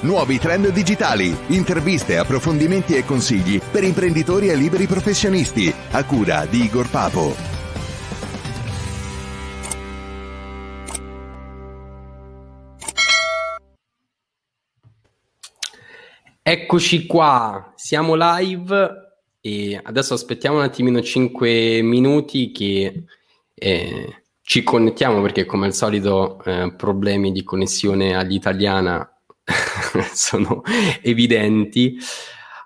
Nuovi 0.00 0.38
trend 0.38 0.70
digitali, 0.70 1.36
interviste, 1.48 2.18
approfondimenti 2.18 2.94
e 2.94 3.04
consigli 3.04 3.60
per 3.60 3.82
imprenditori 3.82 4.48
e 4.48 4.54
liberi 4.54 4.86
professionisti. 4.86 5.74
A 5.90 6.04
cura 6.04 6.46
di 6.46 6.62
Igor 6.62 6.88
Papo. 6.88 7.34
Eccoci 16.40 17.04
qua, 17.06 17.72
siamo 17.74 18.14
live 18.16 18.90
e 19.40 19.80
adesso 19.82 20.14
aspettiamo 20.14 20.58
un 20.58 20.62
attimino 20.62 21.02
5 21.02 21.82
minuti 21.82 22.52
che 22.52 23.02
eh, 23.52 24.22
ci 24.42 24.62
connettiamo 24.62 25.20
perché 25.20 25.44
come 25.44 25.66
al 25.66 25.74
solito 25.74 26.40
eh, 26.44 26.72
problemi 26.76 27.32
di 27.32 27.42
connessione 27.42 28.14
all'italiana 28.14 29.17
sono 30.14 30.62
evidenti. 31.02 31.96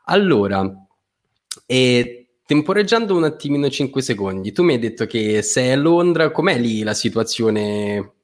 Allora, 0.06 0.65
e 1.66 2.37
temporeggiando 2.45 3.16
un 3.16 3.24
attimino 3.24 3.69
5 3.69 4.02
secondi, 4.02 4.52
tu 4.52 4.62
mi 4.62 4.74
hai 4.74 4.79
detto 4.79 5.06
che 5.06 5.43
sei 5.43 5.73
a 5.73 5.77
Londra, 5.77 6.30
com'è 6.30 6.59
lì 6.59 6.82
la 6.82 6.95
situazione 6.95 8.15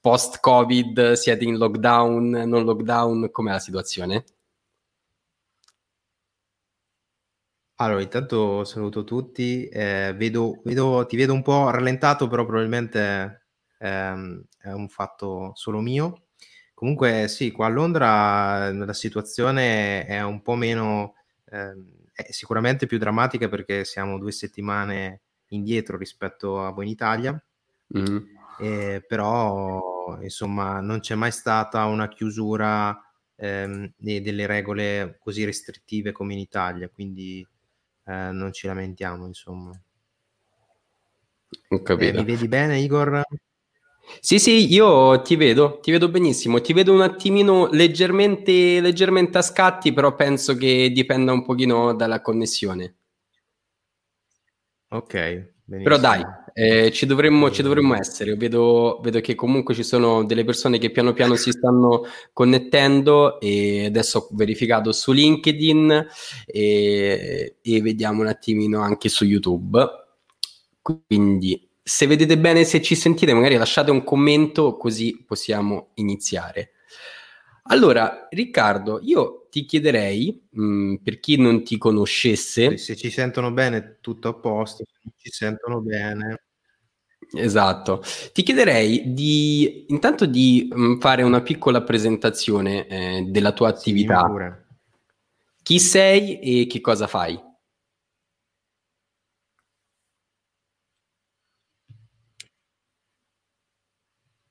post-Covid? 0.00 1.12
Siete 1.12 1.44
in 1.44 1.56
lockdown, 1.58 2.30
non 2.30 2.64
lockdown? 2.64 3.30
Com'è 3.30 3.52
la 3.52 3.58
situazione? 3.58 4.24
Allora, 7.80 8.02
intanto 8.02 8.64
saluto 8.64 9.04
tutti, 9.04 9.68
eh, 9.68 10.12
vedo, 10.16 10.60
vedo, 10.64 11.06
ti 11.06 11.16
vedo 11.16 11.32
un 11.32 11.42
po' 11.42 11.70
rallentato, 11.70 12.26
però 12.26 12.44
probabilmente 12.44 13.46
ehm, 13.78 14.44
è 14.58 14.72
un 14.72 14.88
fatto 14.88 15.52
solo 15.54 15.80
mio. 15.80 16.27
Comunque 16.78 17.26
sì, 17.26 17.50
qua 17.50 17.66
a 17.66 17.70
Londra 17.70 18.72
la 18.72 18.92
situazione 18.92 20.06
è 20.06 20.22
un 20.22 20.42
po' 20.42 20.54
meno, 20.54 21.14
eh, 21.46 21.74
sicuramente 22.30 22.86
più 22.86 22.98
drammatica 22.98 23.48
perché 23.48 23.84
siamo 23.84 24.16
due 24.16 24.30
settimane 24.30 25.22
indietro 25.48 25.96
rispetto 25.96 26.64
a 26.64 26.70
voi 26.70 26.84
in 26.84 26.92
Italia, 26.92 27.44
mm. 27.98 28.18
eh, 28.60 29.04
però 29.04 30.20
insomma 30.20 30.78
non 30.78 31.00
c'è 31.00 31.16
mai 31.16 31.32
stata 31.32 31.84
una 31.86 32.06
chiusura 32.06 32.96
ehm, 33.34 33.94
delle 33.96 34.46
regole 34.46 35.16
così 35.18 35.44
restrittive 35.44 36.12
come 36.12 36.34
in 36.34 36.38
Italia, 36.38 36.88
quindi 36.88 37.44
eh, 38.04 38.30
non 38.30 38.52
ci 38.52 38.68
lamentiamo 38.68 39.26
insomma. 39.26 39.72
Ho 41.70 41.82
capito. 41.82 42.18
Mi 42.18 42.24
vedi 42.24 42.46
bene 42.46 42.78
Igor? 42.78 43.20
Sì, 44.20 44.38
sì, 44.38 44.72
io 44.72 45.20
ti 45.22 45.36
vedo, 45.36 45.78
ti 45.80 45.90
vedo 45.90 46.08
benissimo, 46.08 46.60
ti 46.60 46.72
vedo 46.72 46.92
un 46.92 47.02
attimino 47.02 47.68
leggermente, 47.70 48.80
leggermente 48.80 49.38
a 49.38 49.42
scatti, 49.42 49.92
però 49.92 50.14
penso 50.14 50.56
che 50.56 50.90
dipenda 50.92 51.32
un 51.32 51.44
pochino 51.44 51.94
dalla 51.94 52.20
connessione. 52.20 52.96
Ok, 54.90 55.12
benissimo. 55.64 55.82
Però 55.82 55.98
dai, 55.98 56.22
eh, 56.54 56.90
ci, 56.90 57.06
dovremmo, 57.06 57.50
ci, 57.50 57.62
dovremmo, 57.62 57.94
essere. 57.94 58.34
Vedo, 58.34 59.00
vedo, 59.02 59.20
che 59.20 59.34
comunque 59.34 59.74
ci 59.74 59.84
sono 59.84 60.24
delle 60.24 60.44
persone 60.44 60.78
che 60.78 60.90
piano 60.90 61.12
piano 61.12 61.36
si 61.36 61.52
stanno 61.52 62.02
connettendo 62.32 63.38
e 63.38 63.84
adesso 63.86 64.18
ho 64.18 64.28
verificato 64.32 64.92
su 64.92 65.12
LinkedIn 65.12 66.06
e, 66.46 67.56
e 67.60 67.82
vediamo 67.82 68.22
un 68.22 68.28
attimino 68.28 68.80
anche 68.80 69.08
su 69.08 69.24
YouTube. 69.24 69.78
Quindi 70.80 71.67
se 71.88 72.06
vedete 72.06 72.36
bene, 72.36 72.64
se 72.64 72.82
ci 72.82 72.94
sentite, 72.94 73.32
magari 73.32 73.56
lasciate 73.56 73.90
un 73.90 74.04
commento 74.04 74.76
così 74.76 75.24
possiamo 75.26 75.92
iniziare. 75.94 76.72
Allora, 77.70 78.28
Riccardo, 78.30 79.00
io 79.02 79.46
ti 79.50 79.64
chiederei, 79.64 80.48
mh, 80.50 80.62
mm, 80.62 80.94
per 80.96 81.18
chi 81.18 81.38
non 81.38 81.64
ti 81.64 81.78
conoscesse... 81.78 82.76
Se 82.76 82.94
ci 82.94 83.10
sentono 83.10 83.52
bene, 83.52 83.98
tutto 84.02 84.28
a 84.28 84.34
posto, 84.34 84.84
se 84.86 85.10
ci 85.16 85.30
sentono 85.30 85.80
bene... 85.80 86.42
Esatto, 87.30 88.02
ti 88.32 88.42
chiederei 88.42 89.12
di 89.12 89.84
intanto 89.88 90.24
di 90.24 90.68
mh, 90.70 90.80
mm, 90.80 90.98
fare 91.00 91.22
una 91.22 91.42
piccola 91.42 91.82
presentazione 91.82 92.86
eh, 92.86 93.24
della 93.28 93.52
tua 93.52 93.68
attività. 93.68 94.26
Sì, 94.26 94.76
chi 95.62 95.78
sei 95.78 96.38
e 96.40 96.66
che 96.66 96.80
cosa 96.80 97.06
fai? 97.06 97.47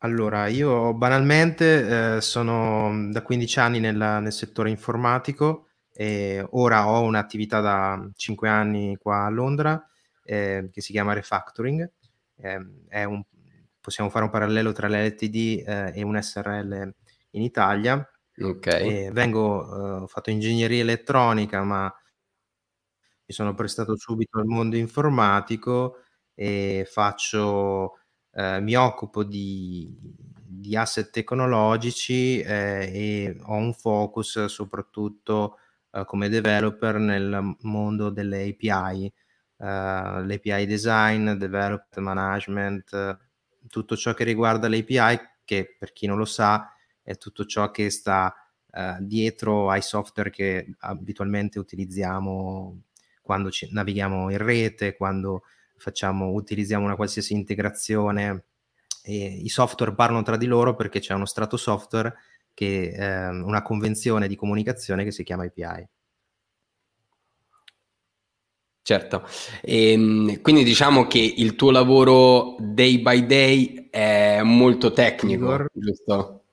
Allora, 0.01 0.45
io 0.47 0.93
banalmente 0.93 2.17
eh, 2.17 2.21
sono 2.21 3.09
da 3.11 3.23
15 3.23 3.59
anni 3.59 3.79
nella- 3.79 4.19
nel 4.19 4.31
settore 4.31 4.69
informatico 4.69 5.69
e 5.91 6.45
ora 6.51 6.87
ho 6.87 7.01
un'attività 7.01 7.59
da 7.61 8.07
5 8.15 8.47
anni 8.47 8.95
qua 8.97 9.25
a 9.25 9.29
Londra 9.29 9.83
eh, 10.23 10.69
che 10.71 10.81
si 10.81 10.91
chiama 10.91 11.13
Refactoring. 11.13 11.89
Eh, 12.37 12.59
è 12.89 13.03
un- 13.05 13.23
possiamo 13.79 14.09
fare 14.11 14.25
un 14.25 14.29
parallelo 14.31 14.71
tra 14.71 14.87
l'LTD 14.87 15.63
eh, 15.65 15.91
e 15.95 16.03
un 16.03 16.21
SRL 16.21 16.93
in 17.31 17.41
Italia. 17.41 18.07
Ok. 18.41 18.67
E 18.67 19.09
vengo, 19.11 19.63
eh, 19.99 20.01
ho 20.03 20.07
fatto 20.07 20.29
ingegneria 20.29 20.81
elettronica, 20.81 21.63
ma 21.63 21.91
mi 23.25 23.33
sono 23.33 23.53
prestato 23.53 23.95
subito 23.97 24.39
al 24.39 24.45
mondo 24.45 24.75
informatico 24.77 25.97
e 26.33 26.87
faccio 26.89 27.99
eh, 28.37 28.59
mi 28.61 28.75
occupo 28.75 29.23
di, 29.23 29.97
di 29.99 30.75
asset 30.75 31.09
tecnologici 31.09 32.39
eh, 32.39 32.91
e 32.93 33.37
ho 33.41 33.55
un 33.55 33.73
focus 33.73 34.45
soprattutto 34.45 35.57
eh, 35.91 36.05
come 36.05 36.29
developer 36.29 36.99
nel 36.99 37.55
mondo 37.61 38.11
delle 38.11 38.43
API, 38.43 39.05
eh, 39.05 39.13
l'API 39.57 40.67
design, 40.67 41.31
development 41.31 41.97
management, 41.97 43.17
tutto 43.67 43.97
ciò 43.97 44.13
che 44.13 44.23
riguarda 44.23 44.69
l'API 44.69 45.19
che 45.43 45.75
per 45.79 45.91
chi 45.91 46.05
non 46.05 46.17
lo 46.17 46.25
sa 46.25 46.71
è 47.01 47.17
tutto 47.17 47.45
ciò 47.45 47.71
che 47.71 47.89
sta 47.89 48.33
uh, 48.69 48.97
dietro 48.99 49.69
ai 49.69 49.81
software 49.81 50.29
che 50.29 50.75
abitualmente 50.79 51.57
utilizziamo 51.57 52.81
quando 53.21 53.49
ci 53.49 53.67
navighiamo 53.71 54.29
in 54.29 54.37
rete, 54.37 54.95
quando 54.95 55.43
facciamo, 55.77 56.31
utilizziamo 56.31 56.85
una 56.85 56.95
qualsiasi 56.95 57.33
integrazione 57.33 58.45
e 59.03 59.25
i 59.25 59.49
software 59.49 59.95
parlano 59.95 60.23
tra 60.23 60.37
di 60.37 60.45
loro 60.45 60.75
perché 60.75 60.99
c'è 60.99 61.13
uno 61.13 61.25
strato 61.25 61.55
software 61.57 62.13
che 62.53 62.89
eh, 62.89 63.27
una 63.27 63.61
convenzione 63.61 64.27
di 64.27 64.35
comunicazione 64.35 65.03
che 65.03 65.11
si 65.11 65.23
chiama 65.23 65.45
API. 65.45 65.87
Certo, 68.81 69.27
e, 69.61 69.91
ehm, 69.91 70.41
quindi 70.41 70.63
diciamo 70.63 71.07
che 71.07 71.19
il 71.19 71.55
tuo 71.55 71.71
lavoro 71.71 72.55
day 72.57 72.99
by 72.99 73.25
day 73.25 73.87
è 73.89 74.41
molto 74.43 74.93
tecnico, 74.93 75.43
Igor. 75.43 75.69
giusto? 75.73 76.43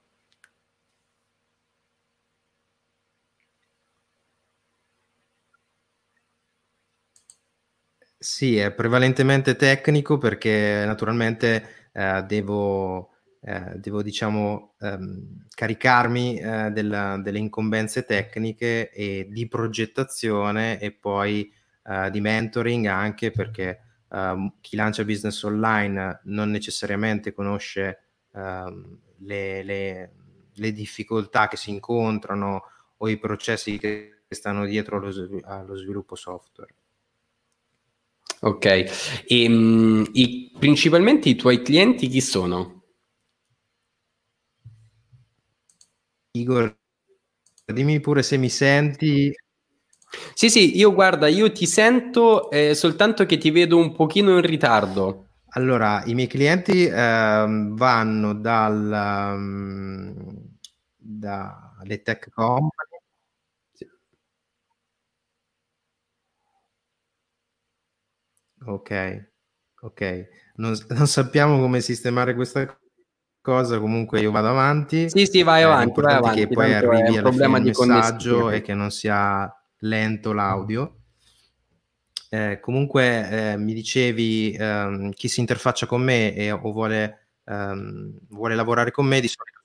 Sì, 8.24 8.56
è 8.56 8.72
prevalentemente 8.72 9.54
tecnico 9.54 10.16
perché 10.16 10.82
naturalmente 10.86 11.90
eh, 11.92 12.22
devo, 12.26 13.10
eh, 13.42 13.72
devo, 13.76 14.02
diciamo, 14.02 14.76
ehm, 14.80 15.44
caricarmi 15.54 16.38
eh, 16.38 16.70
della, 16.70 17.18
delle 17.18 17.38
incombenze 17.38 18.04
tecniche 18.06 18.88
e 18.90 19.26
di 19.28 19.46
progettazione 19.46 20.80
e 20.80 20.90
poi 20.92 21.52
eh, 21.84 22.10
di 22.10 22.20
mentoring 22.22 22.86
anche 22.86 23.30
perché 23.30 23.80
ehm, 24.10 24.54
chi 24.62 24.76
lancia 24.76 25.04
business 25.04 25.42
online 25.42 26.20
non 26.24 26.48
necessariamente 26.50 27.34
conosce 27.34 28.04
ehm, 28.32 29.00
le, 29.18 29.62
le, 29.62 30.12
le, 30.54 30.72
difficoltà 30.72 31.46
che 31.46 31.58
si 31.58 31.68
incontrano 31.68 32.62
o 32.96 33.06
i 33.10 33.18
processi 33.18 33.76
che 33.78 34.22
stanno 34.30 34.64
dietro 34.64 34.96
allo, 34.96 35.12
allo 35.42 35.76
sviluppo 35.76 36.14
software. 36.14 36.74
Ok, 38.40 38.64
e, 39.26 39.46
um, 39.48 40.04
i, 40.12 40.50
principalmente 40.58 41.28
i 41.28 41.34
tuoi 41.36 41.62
clienti 41.62 42.08
chi 42.08 42.20
sono? 42.20 42.82
Igor, 46.32 46.76
dimmi 47.66 48.00
pure 48.00 48.22
se 48.22 48.36
mi 48.36 48.48
senti. 48.48 49.32
Sì, 50.34 50.48
sì, 50.50 50.76
io 50.76 50.92
guarda, 50.92 51.28
io 51.28 51.50
ti 51.52 51.66
sento 51.66 52.50
eh, 52.50 52.74
soltanto 52.74 53.26
che 53.26 53.38
ti 53.38 53.50
vedo 53.50 53.76
un 53.78 53.94
pochino 53.94 54.30
in 54.32 54.42
ritardo. 54.42 55.28
Allora, 55.50 56.02
i 56.06 56.14
miei 56.14 56.26
clienti 56.28 56.84
eh, 56.86 56.92
vanno 57.46 58.34
dal, 58.34 59.34
um, 59.36 60.56
dalle 60.96 62.02
tech 62.02 62.28
company 62.30 62.93
Ok, 68.66 69.30
ok. 69.80 70.28
Non, 70.56 70.76
non 70.88 71.06
sappiamo 71.06 71.58
come 71.58 71.80
sistemare 71.80 72.34
questa 72.34 72.78
cosa, 73.40 73.78
comunque 73.78 74.20
io 74.20 74.30
vado 74.30 74.48
avanti. 74.48 75.10
Sì, 75.10 75.26
sì, 75.26 75.42
vai 75.42 75.62
avanti, 75.62 76.00
vai 76.00 76.14
avanti. 76.14 76.46
che 76.46 76.48
poi 76.48 76.72
arrivi 76.72 77.14
il 77.14 77.60
messaggio 77.62 78.50
e 78.50 78.62
che 78.62 78.74
non 78.74 78.90
sia 78.90 79.52
lento 79.78 80.32
l'audio. 80.32 81.00
Eh, 82.30 82.58
comunque 82.60 83.52
eh, 83.52 83.56
mi 83.56 83.74
dicevi 83.74 84.56
ehm, 84.58 85.10
chi 85.10 85.28
si 85.28 85.38
interfaccia 85.40 85.86
con 85.86 86.02
me 86.02 86.34
e, 86.34 86.50
o 86.50 86.72
vuole, 86.72 87.28
ehm, 87.44 88.18
vuole 88.30 88.54
lavorare 88.56 88.90
con 88.90 89.06
me 89.06 89.20
di 89.20 89.28
solito. 89.28 89.60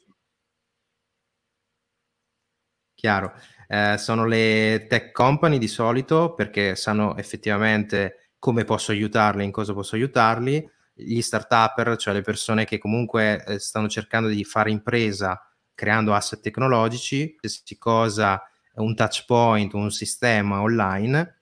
Chiaro, 2.93 3.33
eh, 3.67 3.95
sono 3.97 4.25
le 4.25 4.85
tech 4.89 5.11
company 5.13 5.57
di 5.57 5.67
solito 5.69 6.33
perché 6.33 6.75
sanno 6.75 7.15
effettivamente 7.15 8.28
come 8.39 8.63
posso 8.63 8.91
aiutarli, 8.91 9.43
in 9.43 9.51
cosa 9.51 9.73
posso 9.73 9.95
aiutarli. 9.95 10.67
Gli 10.93 11.21
start-upper, 11.21 11.95
cioè 11.97 12.13
le 12.13 12.21
persone 12.21 12.65
che 12.65 12.77
comunque 12.77 13.43
eh, 13.45 13.59
stanno 13.59 13.87
cercando 13.87 14.27
di 14.27 14.43
fare 14.43 14.71
impresa 14.71 15.41
creando 15.79 16.13
asset 16.13 16.41
tecnologici, 16.41 17.35
qualsiasi 17.39 17.77
cosa, 17.77 18.41
un 18.73 18.95
touch 18.95 19.23
point, 19.25 19.73
un 19.73 19.91
sistema 19.91 20.61
online 20.61 21.37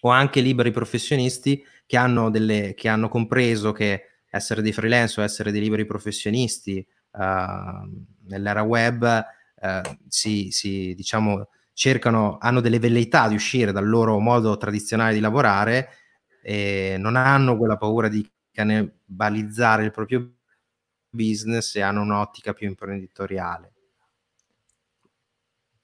o 0.00 0.08
anche 0.08 0.40
liberi 0.40 0.70
professionisti 0.70 1.62
che 1.84 1.98
hanno, 1.98 2.30
delle, 2.30 2.72
che 2.74 2.88
hanno 2.88 3.08
compreso 3.08 3.72
che 3.72 4.02
essere 4.30 4.62
dei 4.62 4.72
freelance 4.72 5.20
o 5.20 5.24
essere 5.24 5.52
dei 5.52 5.60
liberi 5.60 5.84
professionisti 5.84 6.86
uh, 7.12 7.86
nell'era 8.28 8.62
web 8.62 9.24
uh, 9.60 9.96
si, 10.08 10.50
si, 10.50 10.94
diciamo, 10.94 11.48
cercano, 11.74 12.38
hanno 12.40 12.60
delle 12.60 12.78
velleità 12.78 13.28
di 13.28 13.34
uscire 13.34 13.72
dal 13.72 13.86
loro 13.86 14.18
modo 14.18 14.56
tradizionale 14.56 15.12
di 15.12 15.20
lavorare 15.20 15.88
e 16.48 16.94
non 16.96 17.16
hanno 17.16 17.56
quella 17.56 17.76
paura 17.76 18.06
di 18.06 18.24
cannibalizzare 18.52 19.82
il 19.82 19.90
proprio 19.90 20.30
business 21.10 21.74
e 21.74 21.80
hanno 21.80 22.02
un'ottica 22.02 22.52
più 22.52 22.68
imprenditoriale. 22.68 23.72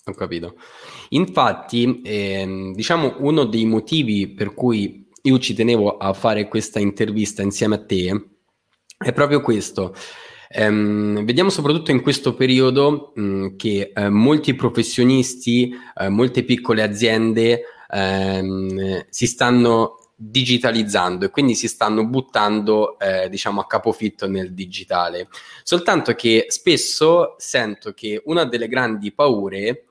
Ho 0.05 0.13
capito. 0.15 0.55
Infatti, 1.09 2.01
ehm, 2.05 2.75
diciamo, 2.75 3.17
uno 3.19 3.43
dei 3.43 3.65
motivi 3.65 4.29
per 4.29 4.55
cui 4.55 5.09
io 5.23 5.39
ci 5.41 5.53
tenevo 5.53 5.97
a 5.97 6.13
fare 6.13 6.47
questa 6.47 6.79
intervista 6.79 7.43
insieme 7.43 7.75
a 7.75 7.85
te 7.85 8.29
è 8.97 9.13
proprio 9.13 9.41
questo. 9.41 9.97
Ehm, 10.49 11.25
vediamo 11.25 11.51
soprattutto 11.51 11.91
in 11.91 12.03
questo 12.03 12.37
periodo 12.37 13.11
mh, 13.17 13.57
che 13.57 13.91
eh, 13.93 14.09
molti 14.09 14.55
professionisti, 14.55 15.75
eh, 15.97 16.09
molte 16.09 16.45
piccole 16.45 16.83
aziende 16.83 17.63
ehm, 17.89 19.07
si 19.09 19.27
stanno 19.27 19.97
digitalizzando 20.25 21.25
e 21.25 21.31
quindi 21.31 21.55
si 21.55 21.67
stanno 21.67 22.07
buttando 22.07 22.97
eh, 22.99 23.29
diciamo 23.29 23.61
a 23.61 23.67
capofitto 23.67 24.29
nel 24.29 24.55
digitale 24.55 25.29
soltanto 25.65 26.15
che 26.15 26.47
spesso 26.49 27.35
sento 27.39 27.93
che 27.93 28.23
una 28.27 28.45
delle 28.45 28.69
grandi 28.69 29.13
paure 29.13 29.87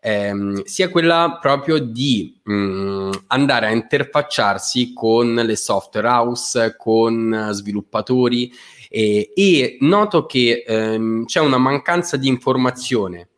ehm, 0.00 0.62
sia 0.64 0.88
quella 0.88 1.38
proprio 1.40 1.78
di 1.78 2.40
mh, 2.42 2.52
mm, 2.54 3.10
andare 3.28 3.66
a 3.66 3.70
interfacciarsi 3.72 4.92
con 4.94 5.34
le 5.34 5.56
software 5.56 6.08
house, 6.08 6.76
con 6.78 7.48
sviluppatori 7.52 8.52
e, 8.88 9.32
e 9.34 9.76
noto 9.80 10.24
che 10.24 10.64
ehm, 10.66 11.24
c'è 11.26 11.40
una 11.40 11.58
mancanza 11.58 12.16
di 12.16 12.28
informazione. 12.28 13.28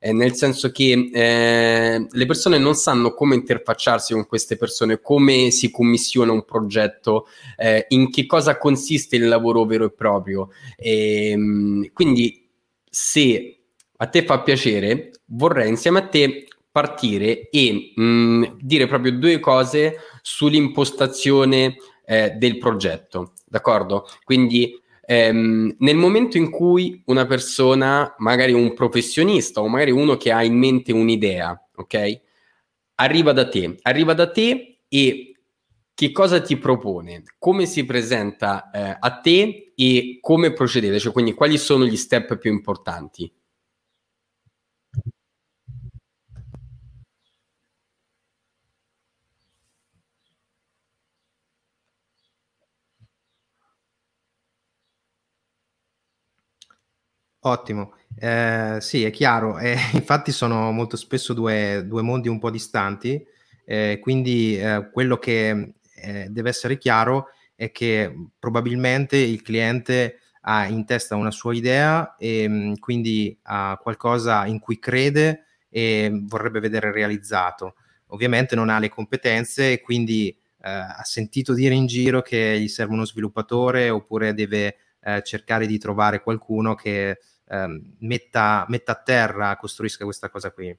Eh, 0.00 0.12
nel 0.12 0.34
senso 0.34 0.70
che 0.70 1.10
eh, 1.12 2.06
le 2.08 2.26
persone 2.26 2.58
non 2.58 2.74
sanno 2.74 3.14
come 3.14 3.34
interfacciarsi 3.34 4.12
con 4.12 4.26
queste 4.26 4.56
persone, 4.56 5.00
come 5.00 5.50
si 5.50 5.70
commissiona 5.70 6.32
un 6.32 6.44
progetto, 6.44 7.26
eh, 7.56 7.86
in 7.88 8.10
che 8.10 8.26
cosa 8.26 8.58
consiste 8.58 9.16
il 9.16 9.26
lavoro 9.26 9.64
vero 9.64 9.86
e 9.86 9.90
proprio. 9.90 10.50
E, 10.76 11.30
ehm, 11.30 11.90
quindi, 11.92 12.48
se 12.88 13.58
a 13.96 14.06
te 14.06 14.24
fa 14.24 14.40
piacere, 14.42 15.10
vorrei 15.26 15.68
insieme 15.68 15.98
a 15.98 16.06
te 16.06 16.46
partire 16.70 17.48
e 17.50 17.92
mh, 17.94 18.02
mm, 18.02 18.44
dire 18.60 18.86
proprio 18.86 19.12
due 19.12 19.40
cose 19.40 19.96
sull'impostazione 20.22 21.76
eh, 22.06 22.30
del 22.30 22.58
progetto, 22.58 23.32
d'accordo? 23.44 24.06
Quindi 24.22 24.80
ehm, 25.10 25.76
nel 25.78 25.96
momento 25.96 26.36
in 26.36 26.50
cui 26.50 27.02
una 27.06 27.24
persona, 27.24 28.14
magari 28.18 28.52
un 28.52 28.74
professionista 28.74 29.62
o 29.62 29.68
magari 29.68 29.90
uno 29.90 30.18
che 30.18 30.30
ha 30.30 30.44
in 30.44 30.54
mente 30.54 30.92
un'idea, 30.92 31.58
ok? 31.76 32.20
Arriva 32.96 33.32
da 33.32 33.48
te, 33.48 33.78
arriva 33.80 34.12
da 34.12 34.30
te 34.30 34.80
e 34.86 35.32
che 35.94 36.12
cosa 36.12 36.42
ti 36.42 36.58
propone? 36.58 37.22
Come 37.38 37.64
si 37.64 37.86
presenta 37.86 38.70
eh, 38.70 38.96
a 39.00 39.20
te 39.20 39.72
e 39.74 40.18
come 40.20 40.52
procedete? 40.52 40.98
Cioè, 40.98 41.12
quindi 41.12 41.32
quali 41.32 41.56
sono 41.56 41.86
gli 41.86 41.96
step 41.96 42.36
più 42.36 42.52
importanti? 42.52 43.32
Ottimo. 57.48 57.94
Eh, 58.18 58.76
sì, 58.80 59.04
è 59.04 59.10
chiaro. 59.10 59.58
Eh, 59.58 59.76
infatti 59.94 60.32
sono 60.32 60.70
molto 60.70 60.96
spesso 60.96 61.32
due, 61.32 61.82
due, 61.86 62.02
mondi 62.02 62.28
un 62.28 62.38
po' 62.38 62.50
distanti, 62.50 63.24
eh, 63.64 63.98
quindi 64.02 64.58
eh, 64.58 64.90
quello 64.92 65.16
che 65.18 65.74
eh, 65.94 66.26
deve 66.28 66.48
essere 66.50 66.76
chiaro 66.76 67.28
è 67.54 67.72
che 67.72 68.12
probabilmente 68.38 69.16
il 69.16 69.42
cliente 69.42 70.18
ha 70.42 70.66
in 70.66 70.84
testa 70.84 71.16
una 71.16 71.30
sua 71.30 71.54
idea 71.54 72.16
e 72.16 72.46
mm, 72.48 72.74
quindi 72.74 73.36
ha 73.44 73.78
qualcosa 73.82 74.46
in 74.46 74.58
cui 74.58 74.78
crede 74.78 75.44
e 75.70 76.10
vorrebbe 76.12 76.60
vedere 76.60 76.92
realizzato. 76.92 77.76
Ovviamente 78.08 78.54
non 78.54 78.68
ha 78.68 78.78
le 78.78 78.88
competenze 78.90 79.72
e 79.72 79.80
quindi 79.80 80.28
eh, 80.28 80.70
ha 80.70 81.02
sentito 81.02 81.54
dire 81.54 81.74
in 81.74 81.86
giro 81.86 82.20
che 82.20 82.58
gli 82.60 82.68
serve 82.68 82.92
uno 82.92 83.04
sviluppatore 83.04 83.88
oppure 83.90 84.34
deve 84.34 84.76
cercare 85.22 85.66
di 85.66 85.78
trovare 85.78 86.22
qualcuno 86.22 86.74
che 86.74 87.18
ehm, 87.48 87.96
metta, 88.00 88.64
metta, 88.68 88.92
a 88.92 89.02
terra, 89.02 89.56
costruisca 89.56 90.04
questa 90.04 90.28
cosa 90.28 90.50
qui. 90.50 90.76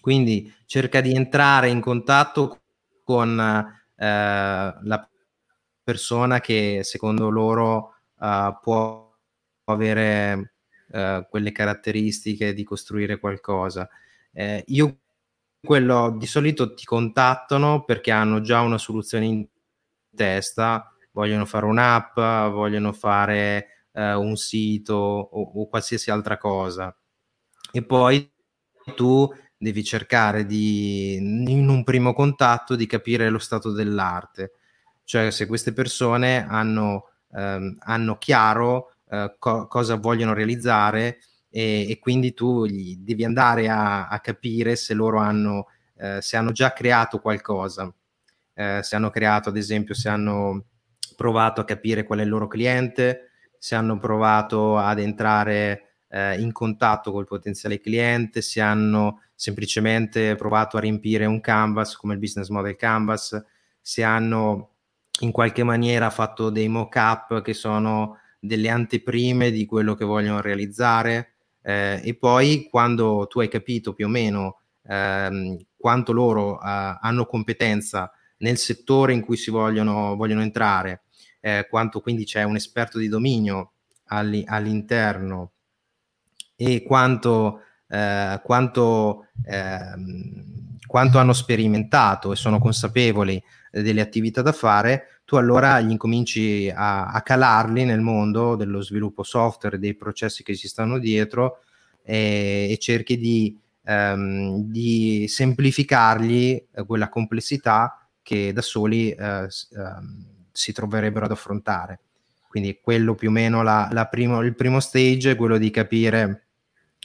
Quindi 0.00 0.52
cerca 0.66 1.00
di 1.00 1.14
entrare 1.14 1.68
in 1.68 1.80
contatto 1.80 2.60
con 3.04 3.38
eh, 3.38 4.04
la 4.04 5.08
persona 5.82 6.40
che 6.40 6.80
secondo 6.82 7.28
loro 7.28 7.94
uh, 8.18 8.56
può 8.60 9.14
avere 9.64 10.54
uh, 10.88 11.26
quelle 11.28 11.52
caratteristiche 11.52 12.54
di 12.54 12.64
costruire 12.64 13.18
qualcosa. 13.18 13.88
Eh, 14.32 14.64
io 14.68 14.98
quello 15.60 16.16
di 16.16 16.26
solito 16.26 16.74
ti 16.74 16.84
contattano 16.84 17.84
perché 17.84 18.10
hanno 18.10 18.40
già 18.40 18.60
una 18.60 18.78
soluzione 18.78 19.24
in 19.26 19.46
testa, 20.14 20.92
vogliono 21.12 21.44
fare 21.44 21.66
un'app, 21.66 22.14
vogliono 22.50 22.92
fare 22.92 23.81
eh, 23.92 24.14
un 24.14 24.36
sito 24.36 24.94
o, 24.94 25.52
o, 25.54 25.68
qualsiasi 25.68 26.10
altra 26.10 26.38
cosa. 26.38 26.94
E 27.72 27.84
poi 27.84 28.30
tu 28.94 29.28
devi 29.56 29.84
cercare 29.84 30.44
di, 30.44 31.14
in 31.14 31.68
un 31.68 31.84
primo 31.84 32.12
contatto, 32.12 32.74
di 32.74 32.86
capire 32.86 33.30
lo 33.30 33.38
stato 33.38 33.70
dell'arte. 33.72 34.52
Cioè 35.04 35.30
se 35.30 35.46
queste 35.46 35.72
persone 35.72 36.46
hanno, 36.48 37.10
ehm, 37.32 37.76
hanno 37.80 38.18
chiaro 38.18 38.94
eh, 39.08 39.36
co- 39.38 39.66
cosa 39.68 39.96
vogliono 39.96 40.32
realizzare 40.32 41.18
e, 41.48 41.90
e, 41.90 41.98
quindi 41.98 42.32
tu 42.34 42.66
devi 42.66 43.24
andare 43.24 43.68
a, 43.68 44.08
a 44.08 44.20
capire 44.20 44.74
se 44.74 44.94
loro 44.94 45.18
hanno, 45.18 45.66
eh, 45.96 46.20
se 46.22 46.36
hanno 46.36 46.52
già 46.52 46.72
creato 46.72 47.20
qualcosa. 47.20 47.92
Eh, 48.54 48.80
se 48.82 48.96
hanno 48.96 49.10
creato, 49.10 49.48
ad 49.48 49.56
esempio, 49.56 49.94
se 49.94 50.08
hanno 50.08 50.64
provato 51.16 51.60
a 51.60 51.64
capire 51.64 52.04
qual 52.04 52.20
è 52.20 52.22
il 52.22 52.28
loro 52.28 52.48
cliente, 52.48 53.31
se 53.62 53.76
hanno 53.76 53.96
provato 53.96 54.76
ad 54.76 54.98
entrare 54.98 56.00
eh, 56.08 56.40
in 56.40 56.50
contatto 56.50 57.12
col 57.12 57.28
potenziale 57.28 57.78
cliente, 57.78 58.42
se 58.42 58.60
hanno 58.60 59.20
semplicemente 59.36 60.34
provato 60.34 60.76
a 60.76 60.80
riempire 60.80 61.26
un 61.26 61.40
canvas 61.40 61.94
come 61.94 62.14
il 62.14 62.18
business 62.18 62.48
model 62.48 62.74
canvas, 62.74 63.40
se 63.80 64.02
hanno 64.02 64.70
in 65.20 65.30
qualche 65.30 65.62
maniera 65.62 66.10
fatto 66.10 66.50
dei 66.50 66.66
mock-up 66.66 67.40
che 67.40 67.54
sono 67.54 68.18
delle 68.40 68.68
anteprime 68.68 69.52
di 69.52 69.64
quello 69.64 69.94
che 69.94 70.04
vogliono 70.04 70.40
realizzare 70.40 71.34
eh, 71.62 72.00
e 72.02 72.14
poi 72.16 72.66
quando 72.68 73.28
tu 73.28 73.38
hai 73.38 73.48
capito 73.48 73.92
più 73.92 74.06
o 74.06 74.08
meno 74.08 74.62
ehm, 74.88 75.56
quanto 75.76 76.10
loro 76.10 76.60
eh, 76.60 76.98
hanno 77.00 77.26
competenza 77.26 78.10
nel 78.38 78.58
settore 78.58 79.12
in 79.12 79.20
cui 79.20 79.36
si 79.36 79.52
vogliono, 79.52 80.16
vogliono 80.16 80.42
entrare 80.42 81.01
eh, 81.44 81.66
quanto 81.68 82.00
quindi 82.00 82.24
c'è 82.24 82.44
un 82.44 82.54
esperto 82.54 82.98
di 82.98 83.08
dominio 83.08 83.72
all- 84.06 84.44
all'interno 84.46 85.50
e 86.54 86.82
quanto, 86.84 87.62
eh, 87.88 88.40
quanto, 88.44 89.26
ehm, 89.44 90.78
quanto 90.86 91.18
hanno 91.18 91.32
sperimentato 91.32 92.32
e 92.32 92.36
sono 92.36 92.58
consapevoli 92.60 93.42
delle 93.72 94.00
attività 94.00 94.42
da 94.42 94.52
fare, 94.52 95.20
tu 95.24 95.36
allora 95.36 95.80
gli 95.80 95.90
incominci 95.90 96.70
a, 96.72 97.06
a 97.06 97.20
calarli 97.22 97.84
nel 97.84 98.00
mondo 98.00 98.54
dello 98.54 98.80
sviluppo 98.80 99.24
software, 99.24 99.78
dei 99.78 99.94
processi 99.94 100.44
che 100.44 100.54
ci 100.54 100.68
stanno 100.68 100.98
dietro 100.98 101.62
e, 102.04 102.68
e 102.70 102.78
cerchi 102.78 103.18
di, 103.18 103.58
um, 103.86 104.62
di 104.64 105.26
semplificargli 105.26 106.66
eh, 106.72 106.84
quella 106.84 107.08
complessità 107.08 108.06
che 108.22 108.52
da 108.52 108.62
soli 108.62 109.10
eh, 109.10 109.48
um, 109.70 110.31
si 110.52 110.72
troverebbero 110.72 111.24
ad 111.24 111.30
affrontare. 111.30 112.00
Quindi 112.46 112.78
quello 112.82 113.14
più 113.14 113.28
o 113.28 113.32
meno 113.32 113.62
la, 113.62 113.88
la 113.92 114.06
primo, 114.06 114.42
il 114.42 114.54
primo 114.54 114.78
stage 114.78 115.32
è 115.32 115.36
quello 115.36 115.56
di 115.56 115.70
capire 115.70 116.46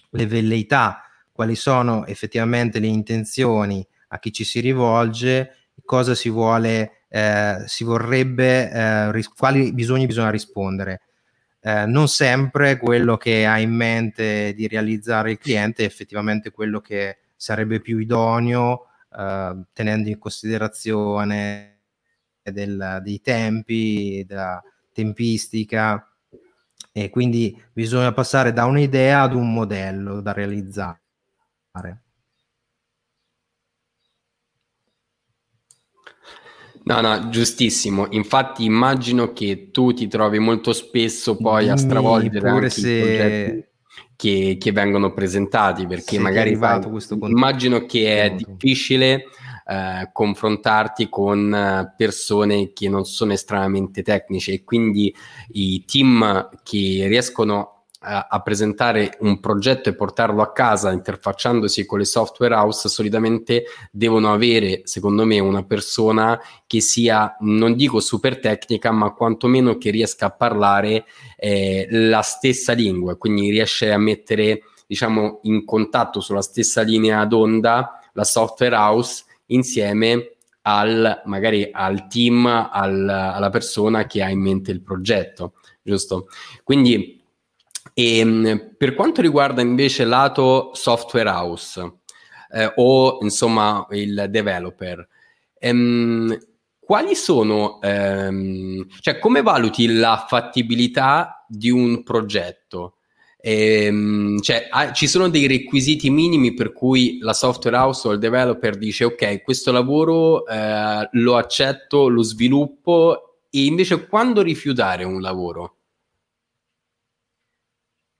le 0.09 0.27
velleità, 0.27 1.03
quali 1.31 1.55
sono 1.55 2.05
effettivamente 2.05 2.79
le 2.79 2.87
intenzioni 2.87 3.85
a 4.09 4.19
chi 4.19 4.31
ci 4.31 4.43
si 4.43 4.59
rivolge, 4.59 5.69
cosa 5.85 6.15
si 6.15 6.29
vuole, 6.29 7.03
eh, 7.09 7.63
si 7.65 7.83
vorrebbe, 7.83 8.69
eh, 8.69 9.11
ris- 9.11 9.29
quali 9.29 9.71
bisogni 9.73 10.05
bisogna 10.05 10.29
rispondere. 10.31 11.01
Eh, 11.61 11.85
non 11.85 12.07
sempre 12.07 12.77
quello 12.77 13.17
che 13.17 13.45
ha 13.45 13.59
in 13.59 13.73
mente 13.73 14.53
di 14.53 14.67
realizzare 14.67 15.31
il 15.31 15.37
cliente 15.37 15.83
è 15.83 15.85
effettivamente 15.85 16.51
quello 16.51 16.81
che 16.81 17.17
sarebbe 17.35 17.79
più 17.79 17.99
idoneo, 17.99 18.87
eh, 19.17 19.55
tenendo 19.73 20.09
in 20.09 20.17
considerazione 20.17 21.76
del, 22.51 22.99
dei 23.03 23.21
tempi, 23.21 24.23
della 24.27 24.61
tempistica 24.91 26.11
e 26.91 27.09
quindi 27.09 27.55
bisogna 27.73 28.11
passare 28.11 28.53
da 28.53 28.65
un'idea 28.65 29.21
ad 29.21 29.35
un 29.35 29.53
modello 29.53 30.19
da 30.21 30.33
realizzare. 30.33 31.01
No, 36.87 37.01
no, 37.01 37.29
giustissimo. 37.29 38.07
Infatti 38.11 38.63
immagino 38.63 39.33
che 39.33 39.69
tu 39.71 39.93
ti 39.93 40.07
trovi 40.07 40.39
molto 40.39 40.71
spesso 40.73 41.35
poi 41.35 41.65
Dimmi 41.65 41.73
a 41.73 41.77
stravolgere 41.77 42.49
anche 42.49 42.69
se... 42.69 43.71
che, 44.15 44.57
che, 44.59 44.71
vengono 44.71 45.13
presentati, 45.13 45.85
perché 45.85 46.15
se 46.15 46.19
magari 46.19 46.55
fai... 46.55 46.81
immagino 47.27 47.85
che 47.85 48.23
è 48.23 48.31
difficile 48.31 49.25
eh, 49.69 50.09
confrontarti 50.13 51.09
con 51.09 51.53
eh, 51.53 51.93
persone 51.97 52.71
che 52.71 52.87
non 52.87 53.05
sono 53.05 53.33
estremamente 53.33 54.01
tecniche 54.01 54.53
e 54.53 54.63
quindi 54.63 55.13
i 55.49 55.83
team 55.85 56.49
che 56.63 57.05
riescono 57.07 57.83
a, 57.99 58.27
a, 58.29 58.41
presentare 58.41 59.17
un 59.21 59.39
progetto 59.39 59.89
e 59.89 59.95
portarlo 59.95 60.41
a 60.41 60.53
casa 60.53 60.91
interfacciandosi 60.91 61.85
con 61.85 61.97
le 61.97 62.05
software 62.05 62.53
house 62.53 62.87
solitamente 62.87 63.65
devono 63.91 64.31
avere 64.31 64.81
secondo 64.83 65.25
me 65.25 65.39
una 65.39 65.63
persona 65.63 66.39
che 66.65 66.79
sia 66.79 67.35
non 67.41 67.75
dico 67.75 67.99
super 67.99 68.39
tecnica 68.39 68.91
ma 68.91 69.13
quantomeno 69.13 69.77
che 69.77 69.89
riesca 69.89 70.27
a 70.27 70.31
parlare 70.31 71.05
eh, 71.35 71.87
la 71.89 72.21
stessa 72.21 72.73
lingua 72.73 73.17
quindi 73.17 73.49
riesce 73.49 73.91
a 73.91 73.97
mettere 73.97 74.61
diciamo 74.85 75.39
in 75.43 75.65
contatto 75.65 76.21
sulla 76.21 76.41
stessa 76.41 76.83
linea 76.83 77.25
d'onda 77.25 77.99
la 78.13 78.23
software 78.23 78.75
house 78.75 79.25
insieme 79.47 80.37
al 80.61 81.21
magari 81.25 81.69
al 81.71 82.07
team, 82.07 82.45
al, 82.45 83.07
alla 83.07 83.49
persona 83.49 84.05
che 84.05 84.21
ha 84.21 84.29
in 84.29 84.41
mente 84.41 84.71
il 84.71 84.81
progetto, 84.81 85.53
giusto? 85.81 86.27
Quindi 86.63 87.23
ehm, 87.93 88.75
per 88.77 88.93
quanto 88.93 89.21
riguarda 89.21 89.61
invece 89.61 90.03
lato 90.03 90.71
software 90.73 91.29
house 91.29 91.99
eh, 92.51 92.71
o 92.75 93.19
insomma 93.21 93.87
il 93.91 94.27
developer, 94.29 95.07
ehm, 95.57 96.37
quali 96.79 97.15
sono, 97.15 97.81
ehm, 97.81 98.87
cioè 99.01 99.19
come 99.19 99.41
valuti 99.41 99.87
la 99.93 100.25
fattibilità 100.27 101.45
di 101.47 101.69
un 101.69 102.03
progetto? 102.03 102.96
Ehm, 103.39 104.39
cioè, 104.41 104.67
ha, 104.69 104.91
ci 104.91 105.07
sono 105.07 105.29
dei 105.29 105.47
requisiti 105.47 106.09
minimi 106.09 106.53
per 106.53 106.73
cui 106.73 107.19
la 107.19 107.33
software 107.33 107.77
house 107.77 108.07
o 108.07 108.11
il 108.11 108.19
developer 108.19 108.77
dice 108.77 109.05
ok, 109.05 109.43
questo 109.43 109.71
lavoro 109.71 110.45
eh, 110.47 111.07
lo 111.11 111.37
accetto, 111.37 112.07
lo 112.07 112.23
sviluppo 112.23 113.39
e 113.49 113.65
invece 113.65 114.07
quando 114.07 114.41
rifiutare 114.41 115.03
un 115.03 115.21
lavoro? 115.21 115.75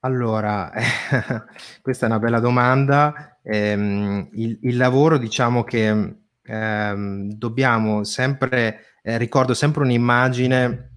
Allora, 0.02 0.72
questa 1.82 2.06
è 2.06 2.10
una 2.10 2.20
bella 2.20 2.40
domanda. 2.40 3.40
Eh, 3.44 3.72
il, 3.72 4.60
il, 4.62 4.78
lavoro, 4.78 5.18
diciamo 5.18 5.64
che 5.64 6.16
eh, 6.44 6.94
dobbiamo 6.96 8.04
sempre, 8.04 9.00
eh, 9.02 9.18
ricordo 9.18 9.54
sempre 9.54 9.84
un'immagine 9.84 10.97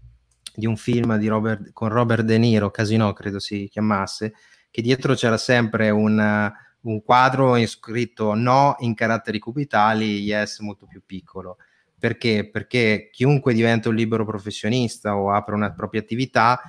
di 0.54 0.66
un 0.66 0.76
film 0.76 1.16
di 1.16 1.28
Robert, 1.28 1.73
con 1.73 1.88
Robert 1.88 2.23
De 2.23 2.38
Niro, 2.38 2.71
Casino 2.71 3.12
credo 3.12 3.38
si 3.38 3.69
chiamasse, 3.71 4.35
che 4.71 4.83
dietro 4.83 5.14
c'era 5.14 5.37
sempre 5.37 5.90
un, 5.90 6.52
un 6.83 7.02
quadro 7.02 7.64
scritto 7.66 8.35
no 8.35 8.76
in 8.80 8.95
caratteri 8.95 9.38
cubitali, 9.38 10.21
yes 10.21 10.61
molto 10.61 10.87
più 10.87 11.02
piccolo. 11.04 11.57
Perché? 11.99 12.49
Perché 12.50 13.11
chiunque 13.12 13.52
diventa 13.52 13.90
un 13.90 13.95
libero 13.95 14.25
professionista 14.25 15.16
o 15.16 15.33
apre 15.33 15.54
una 15.54 15.73
propria 15.73 16.00
attività 16.00 16.61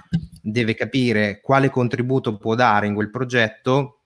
deve 0.41 0.73
capire 0.73 1.39
quale 1.39 1.69
contributo 1.69 2.37
può 2.37 2.53
dare 2.53 2.87
in 2.87 2.93
quel 2.93 3.09
progetto 3.09 4.01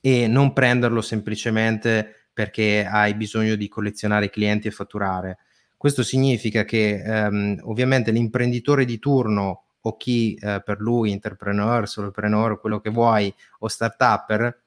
e 0.00 0.28
non 0.28 0.52
prenderlo 0.52 1.00
semplicemente 1.00 2.28
perché 2.32 2.86
hai 2.88 3.14
bisogno 3.14 3.56
di 3.56 3.68
collezionare 3.68 4.30
clienti 4.30 4.68
e 4.68 4.72
fatturare 4.72 5.38
questo 5.82 6.04
significa 6.04 6.64
che 6.64 7.02
ehm, 7.04 7.58
ovviamente 7.64 8.12
l'imprenditore 8.12 8.84
di 8.84 9.00
turno 9.00 9.64
o 9.80 9.96
chi 9.96 10.34
eh, 10.34 10.62
per 10.64 10.78
lui, 10.78 11.10
entrepreneur, 11.10 11.88
solopreneur, 11.88 12.60
quello 12.60 12.78
che 12.78 12.90
vuoi, 12.90 13.34
o 13.58 13.66
startupper, 13.66 14.62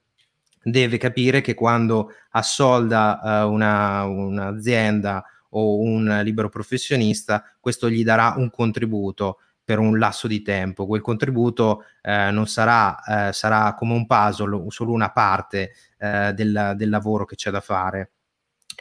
deve 0.62 0.98
capire 0.98 1.40
che 1.40 1.54
quando 1.54 2.12
assolda 2.32 3.22
eh, 3.24 3.44
una, 3.46 4.04
un'azienda 4.04 5.24
o 5.52 5.80
un 5.80 6.20
libero 6.22 6.50
professionista, 6.50 7.46
questo 7.62 7.90
gli 7.90 8.04
darà 8.04 8.34
un 8.36 8.50
contributo 8.50 9.40
per 9.64 9.80
un 9.80 9.98
lasso 9.98 10.28
di 10.28 10.42
tempo. 10.42 10.86
Quel 10.86 11.00
contributo 11.00 11.86
eh, 12.02 12.30
non 12.32 12.46
sarà, 12.46 13.30
eh, 13.30 13.32
sarà 13.32 13.74
come 13.74 13.94
un 13.94 14.06
puzzle, 14.06 14.66
solo 14.68 14.92
una 14.92 15.12
parte 15.14 15.72
eh, 15.98 16.34
del, 16.34 16.74
del 16.76 16.90
lavoro 16.90 17.24
che 17.24 17.36
c'è 17.36 17.52
da 17.52 17.62
fare 17.62 18.15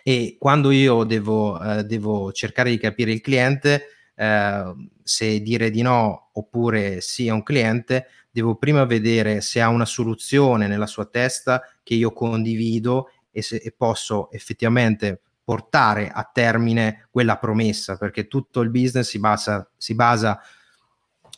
e 0.03 0.37
quando 0.39 0.71
io 0.71 1.05
devo, 1.05 1.61
eh, 1.61 1.85
devo 1.85 2.33
cercare 2.33 2.71
di 2.71 2.79
capire 2.79 3.13
il 3.13 3.21
cliente, 3.21 3.87
eh, 4.15 4.75
se 5.03 5.41
dire 5.41 5.71
di 5.71 5.83
no 5.83 6.31
oppure 6.33 7.01
sì 7.01 7.29
a 7.29 7.35
un 7.35 7.43
cliente, 7.43 8.09
devo 8.31 8.57
prima 8.57 8.85
vedere 8.85 9.41
se 9.41 9.61
ha 9.61 9.69
una 9.69 9.85
soluzione 9.85 10.67
nella 10.67 10.87
sua 10.87 11.07
testa 11.07 11.63
che 11.83 11.95
io 11.95 12.13
condivido 12.13 13.11
e, 13.31 13.43
se, 13.43 13.57
e 13.57 13.73
posso 13.77 14.31
effettivamente 14.33 15.21
portare 15.45 16.11
a 16.11 16.29
termine 16.33 17.07
quella 17.11 17.37
promessa, 17.37 17.97
perché 17.97 18.27
tutto 18.27 18.61
il 18.61 18.71
business 18.71 19.09
si 19.09 19.19
basa, 19.19 19.69
si 19.77 19.95
basa 19.95 20.41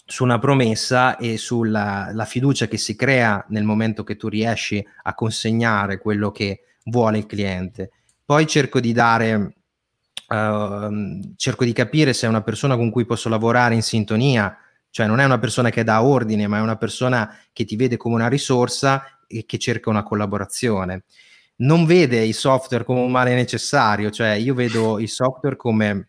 su 0.08 0.22
una 0.22 0.38
promessa 0.38 1.16
e 1.16 1.36
sulla 1.36 2.24
fiducia 2.26 2.68
che 2.68 2.78
si 2.78 2.94
crea 2.94 3.44
nel 3.48 3.64
momento 3.64 4.04
che 4.04 4.16
tu 4.16 4.28
riesci 4.28 4.86
a 5.02 5.14
consegnare 5.14 5.98
quello 5.98 6.30
che 6.30 6.62
vuole 6.84 7.18
il 7.18 7.26
cliente. 7.26 7.90
Poi 8.26 8.44
cerco 8.48 8.80
di 8.80 8.92
dare, 8.92 9.54
uh, 10.28 11.34
cerco 11.36 11.64
di 11.64 11.72
capire 11.72 12.12
se 12.12 12.26
è 12.26 12.28
una 12.28 12.42
persona 12.42 12.76
con 12.76 12.90
cui 12.90 13.06
posso 13.06 13.28
lavorare 13.28 13.76
in 13.76 13.82
sintonia, 13.82 14.58
cioè 14.90 15.06
non 15.06 15.20
è 15.20 15.24
una 15.24 15.38
persona 15.38 15.70
che 15.70 15.84
dà 15.84 16.02
ordine, 16.02 16.48
ma 16.48 16.58
è 16.58 16.60
una 16.60 16.76
persona 16.76 17.38
che 17.52 17.64
ti 17.64 17.76
vede 17.76 17.96
come 17.96 18.16
una 18.16 18.26
risorsa 18.26 19.20
e 19.28 19.44
che 19.46 19.58
cerca 19.58 19.90
una 19.90 20.02
collaborazione. 20.02 21.04
Non 21.58 21.86
vede 21.86 22.20
i 22.22 22.32
software 22.32 22.82
come 22.82 23.00
un 23.00 23.12
male 23.12 23.32
necessario, 23.36 24.10
cioè 24.10 24.30
io 24.30 24.54
vedo 24.54 24.98
il 24.98 25.08
software 25.08 25.54
come 25.54 26.08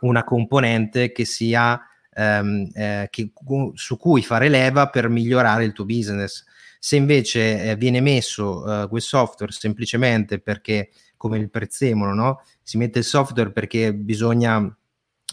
una 0.00 0.24
componente 0.24 1.10
che 1.10 1.24
sia 1.24 1.80
ehm, 2.12 2.70
eh, 2.74 3.08
che, 3.10 3.32
su 3.74 3.96
cui 3.96 4.22
fare 4.22 4.50
leva 4.50 4.88
per 4.88 5.08
migliorare 5.08 5.64
il 5.64 5.72
tuo 5.72 5.86
business. 5.86 6.44
Se 6.78 6.96
invece 6.96 7.62
eh, 7.62 7.76
viene 7.76 8.00
messo 8.00 8.82
eh, 8.82 8.88
quel 8.88 9.02
software 9.02 9.52
semplicemente 9.52 10.38
perché 10.38 10.90
come 11.16 11.38
il 11.38 11.50
prezzemolo, 11.50 12.14
no? 12.14 12.42
Si 12.62 12.76
mette 12.76 13.00
il 13.00 13.04
software 13.04 13.50
perché 13.52 13.94
bisogna, 13.94 14.62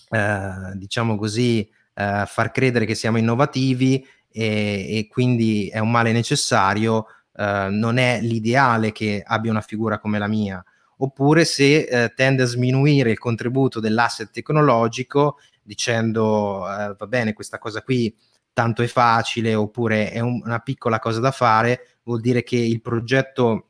eh, 0.10 0.72
diciamo 0.76 1.18
così, 1.18 1.68
eh, 1.94 2.24
far 2.26 2.52
credere 2.52 2.86
che 2.86 2.96
siamo 2.96 3.18
innovativi 3.18 4.06
e, 4.32 4.98
e 4.98 5.08
quindi 5.08 5.68
è 5.68 5.80
un 5.80 5.92
male 5.92 6.12
necessario, 6.12 7.06
eh, 7.36 7.68
non 7.70 7.98
è 7.98 8.20
l'ideale 8.22 8.92
che 8.92 9.24
abbia 9.26 9.52
una 9.52 9.62
figura 9.62 10.00
come 10.00 10.20
la 10.20 10.28
mia. 10.28 10.64
Oppure 10.98 11.46
se 11.46 11.84
eh, 11.84 12.14
tende 12.16 12.44
a 12.44 12.48
sminuire 12.48 13.12
il 13.12 13.18
contributo 13.18 13.80
dell'asset 13.80 14.30
tecnologico 14.32 15.38
dicendo 15.62 16.70
eh, 16.70 16.96
va 16.98 17.08
bene, 17.08 17.34
questa 17.34 17.58
cosa 17.58 17.82
qui 17.82 18.16
tanto 18.54 18.84
è 18.84 18.88
facile 18.88 19.56
oppure 19.56 20.12
è 20.12 20.20
un, 20.20 20.42
una 20.44 20.60
piccola 20.60 21.00
cosa 21.00 21.20
da 21.20 21.32
fare, 21.32 21.98
vuol 22.04 22.22
dire 22.22 22.44
che 22.44 22.58
il 22.58 22.82
progetto 22.82 23.70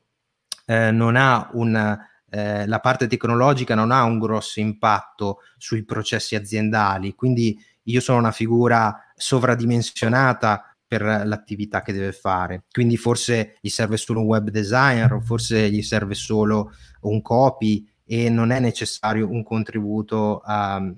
eh, 0.64 0.90
non 0.90 1.16
ha 1.16 1.50
un, 1.52 1.98
eh, 2.30 2.66
la 2.66 2.80
parte 2.80 3.06
tecnologica 3.06 3.74
non 3.74 3.90
ha 3.90 4.02
un 4.04 4.18
grosso 4.18 4.60
impatto 4.60 5.38
sui 5.56 5.84
processi 5.84 6.34
aziendali, 6.34 7.14
quindi 7.14 7.58
io 7.84 8.00
sono 8.00 8.18
una 8.18 8.32
figura 8.32 8.98
sovradimensionata 9.14 10.74
per 10.86 11.02
l'attività 11.02 11.82
che 11.82 11.92
deve 11.92 12.12
fare. 12.12 12.64
Quindi 12.70 12.96
forse 12.96 13.56
gli 13.60 13.68
serve 13.68 13.96
solo 13.96 14.20
un 14.20 14.26
web 14.26 14.50
designer 14.50 15.12
o 15.12 15.20
forse 15.20 15.70
gli 15.70 15.82
serve 15.82 16.14
solo 16.14 16.72
un 17.02 17.20
copy 17.20 17.86
e 18.04 18.28
non 18.28 18.50
è 18.50 18.60
necessario 18.60 19.28
un 19.28 19.42
contributo 19.42 20.42
um, 20.46 20.96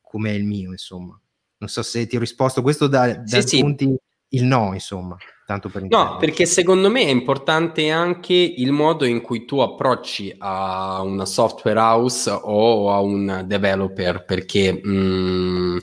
come 0.00 0.32
il 0.32 0.44
mio, 0.44 0.70
insomma. 0.70 1.18
Non 1.58 1.68
so 1.68 1.82
se 1.82 2.06
ti 2.06 2.16
ho 2.16 2.20
risposto, 2.20 2.62
questo 2.62 2.86
da, 2.86 3.14
da 3.14 3.40
sì, 3.40 3.60
punti 3.60 3.86
sì. 3.86 3.96
Il 4.32 4.44
no, 4.44 4.70
insomma. 4.72 5.16
Tanto 5.44 5.68
per 5.68 5.82
no, 5.88 6.16
perché 6.18 6.46
secondo 6.46 6.88
me 6.88 7.02
è 7.02 7.10
importante 7.10 7.90
anche 7.90 8.32
il 8.32 8.70
modo 8.70 9.04
in 9.04 9.20
cui 9.20 9.44
tu 9.44 9.58
approcci 9.58 10.34
a 10.38 11.02
una 11.02 11.26
software 11.26 11.78
house 11.78 12.30
o 12.30 12.92
a 12.92 13.00
un 13.00 13.42
developer, 13.46 14.24
perché 14.24 14.72
mh, 14.72 14.90
mm, 14.90 15.78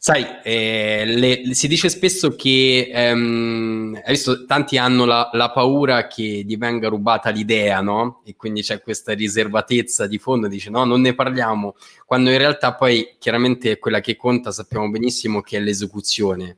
Sai, 0.00 0.24
eh, 0.44 1.02
le, 1.06 1.54
si 1.54 1.66
dice 1.66 1.88
spesso 1.88 2.36
che, 2.36 2.88
ehm, 2.90 4.00
visto, 4.06 4.44
tanti 4.46 4.78
hanno 4.78 5.04
la, 5.04 5.28
la, 5.32 5.50
paura 5.50 6.06
che 6.06 6.44
gli 6.46 6.56
venga 6.56 6.88
rubata 6.88 7.30
l'idea, 7.30 7.80
no? 7.80 8.22
E 8.24 8.36
quindi 8.36 8.62
c'è 8.62 8.80
questa 8.80 9.12
riservatezza 9.12 10.06
di 10.06 10.18
fondo, 10.18 10.46
dice 10.46 10.70
no, 10.70 10.84
non 10.84 11.00
ne 11.00 11.14
parliamo, 11.14 11.74
quando 12.06 12.30
in 12.30 12.38
realtà 12.38 12.74
poi 12.74 13.16
chiaramente 13.18 13.80
quella 13.80 14.00
che 14.00 14.14
conta 14.14 14.52
sappiamo 14.52 14.88
benissimo 14.88 15.40
che 15.40 15.56
è 15.56 15.60
l'esecuzione. 15.60 16.56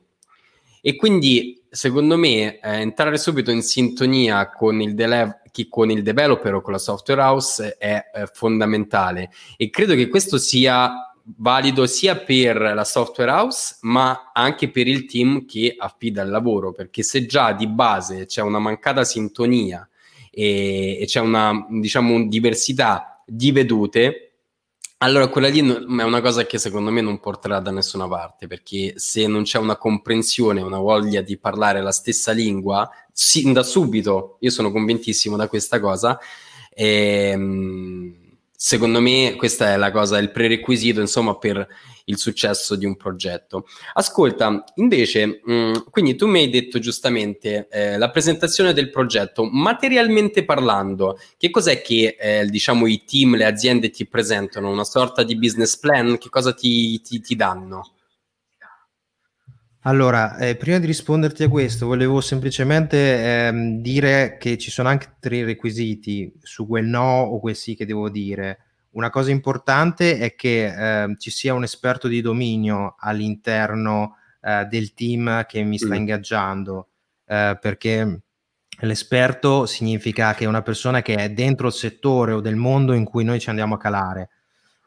E 0.81 0.95
quindi, 0.95 1.61
secondo 1.69 2.17
me, 2.17 2.59
eh, 2.59 2.79
entrare 2.79 3.17
subito 3.17 3.51
in 3.51 3.61
sintonia 3.61 4.49
con 4.49 4.81
il, 4.81 4.95
dele- 4.95 5.41
con 5.69 5.91
il 5.91 6.01
developer 6.01 6.55
o 6.55 6.61
con 6.61 6.73
la 6.73 6.79
software 6.79 7.21
house 7.21 7.77
è 7.77 8.03
eh, 8.13 8.25
fondamentale. 8.33 9.29
E 9.57 9.69
credo 9.69 9.93
che 9.93 10.07
questo 10.07 10.37
sia 10.37 11.11
valido 11.37 11.85
sia 11.85 12.17
per 12.17 12.59
la 12.59 12.83
software 12.83 13.29
house 13.29 13.77
ma 13.81 14.31
anche 14.33 14.69
per 14.69 14.87
il 14.87 15.05
team 15.05 15.45
che 15.45 15.75
affida 15.77 16.23
il 16.23 16.29
lavoro 16.29 16.71
perché 16.71 17.03
se 17.03 17.27
già 17.27 17.53
di 17.53 17.67
base 17.67 18.25
c'è 18.25 18.41
una 18.41 18.57
mancata 18.57 19.03
sintonia 19.03 19.87
e, 20.31 20.97
e 20.99 21.05
c'è 21.05 21.19
una 21.19 21.67
diciamo 21.69 22.27
diversità 22.27 23.21
di 23.25 23.51
vedute 23.51 24.30
allora 25.03 25.27
quella 25.27 25.49
lì 25.49 25.59
è 25.59 26.03
una 26.03 26.21
cosa 26.21 26.45
che 26.45 26.57
secondo 26.57 26.91
me 26.91 27.01
non 27.01 27.19
porterà 27.19 27.59
da 27.59 27.71
nessuna 27.71 28.07
parte 28.07 28.47
perché 28.47 28.93
se 28.97 29.27
non 29.27 29.43
c'è 29.43 29.57
una 29.57 29.75
comprensione 29.75 30.61
una 30.61 30.77
voglia 30.77 31.21
di 31.21 31.37
parlare 31.37 31.81
la 31.81 31.91
stessa 31.91 32.31
lingua 32.31 32.89
sin 33.11 33.51
da 33.51 33.63
subito 33.63 34.37
io 34.41 34.51
sono 34.51 34.71
convintissimo 34.71 35.35
da 35.35 35.47
questa 35.47 35.79
cosa 35.79 36.19
ehm 36.73 38.20
secondo 38.63 39.01
me 39.01 39.33
questa 39.37 39.73
è 39.73 39.75
la 39.75 39.89
cosa, 39.89 40.19
il 40.19 40.29
prerequisito 40.29 40.99
insomma 40.99 41.35
per 41.35 41.67
il 42.05 42.19
successo 42.19 42.75
di 42.75 42.85
un 42.85 42.95
progetto. 42.95 43.65
Ascolta, 43.93 44.63
invece, 44.75 45.41
mh, 45.43 45.53
mm, 45.53 45.73
quindi 45.89 46.15
tu 46.15 46.27
mi 46.27 46.41
hai 46.41 46.49
detto 46.49 46.77
giustamente 46.77 47.67
eh, 47.71 47.97
la 47.97 48.11
presentazione 48.11 48.71
del 48.73 48.91
progetto, 48.91 49.45
materialmente 49.45 50.45
parlando, 50.45 51.19
che 51.37 51.49
cos'è 51.49 51.81
che 51.81 52.15
eh, 52.19 52.45
diciamo 52.45 52.85
i 52.85 53.03
team, 53.03 53.35
le 53.35 53.45
aziende 53.45 53.89
ti 53.89 54.05
presentano? 54.05 54.69
Una 54.69 54.83
sorta 54.83 55.23
di 55.23 55.35
business 55.39 55.75
plan? 55.77 56.19
Che 56.19 56.29
cosa 56.29 56.53
ti, 56.53 57.01
ti, 57.01 57.19
ti 57.19 57.35
danno? 57.35 57.93
Allora, 59.83 60.37
eh, 60.37 60.55
prima 60.57 60.77
di 60.77 60.85
risponderti 60.85 61.41
a 61.41 61.49
questo, 61.49 61.87
volevo 61.87 62.21
semplicemente 62.21 63.47
ehm, 63.47 63.81
dire 63.81 64.37
che 64.37 64.59
ci 64.59 64.69
sono 64.69 64.89
anche 64.89 65.15
tre 65.19 65.43
requisiti 65.43 66.31
su 66.39 66.67
quel 66.67 66.85
no 66.85 67.21
o 67.21 67.39
quel 67.39 67.55
sì 67.55 67.75
che 67.75 67.87
devo 67.87 68.07
dire. 68.07 68.59
Una 68.91 69.09
cosa 69.09 69.31
importante 69.31 70.19
è 70.19 70.35
che 70.35 70.65
eh, 71.03 71.15
ci 71.17 71.31
sia 71.31 71.55
un 71.55 71.63
esperto 71.63 72.07
di 72.07 72.21
dominio 72.21 72.93
all'interno 72.99 74.17
eh, 74.41 74.67
del 74.69 74.93
team 74.93 75.45
che 75.47 75.63
mi 75.63 75.79
sta 75.79 75.95
mm. 75.95 75.97
ingaggiando, 75.97 76.89
eh, 77.25 77.57
perché 77.59 78.21
l'esperto 78.81 79.65
significa 79.65 80.35
che 80.35 80.43
è 80.43 80.47
una 80.47 80.61
persona 80.61 81.01
che 81.01 81.15
è 81.15 81.31
dentro 81.31 81.67
il 81.67 81.73
settore 81.73 82.33
o 82.33 82.39
del 82.41 82.55
mondo 82.55 82.93
in 82.93 83.03
cui 83.03 83.23
noi 83.23 83.39
ci 83.39 83.49
andiamo 83.49 83.73
a 83.73 83.79
calare 83.79 84.29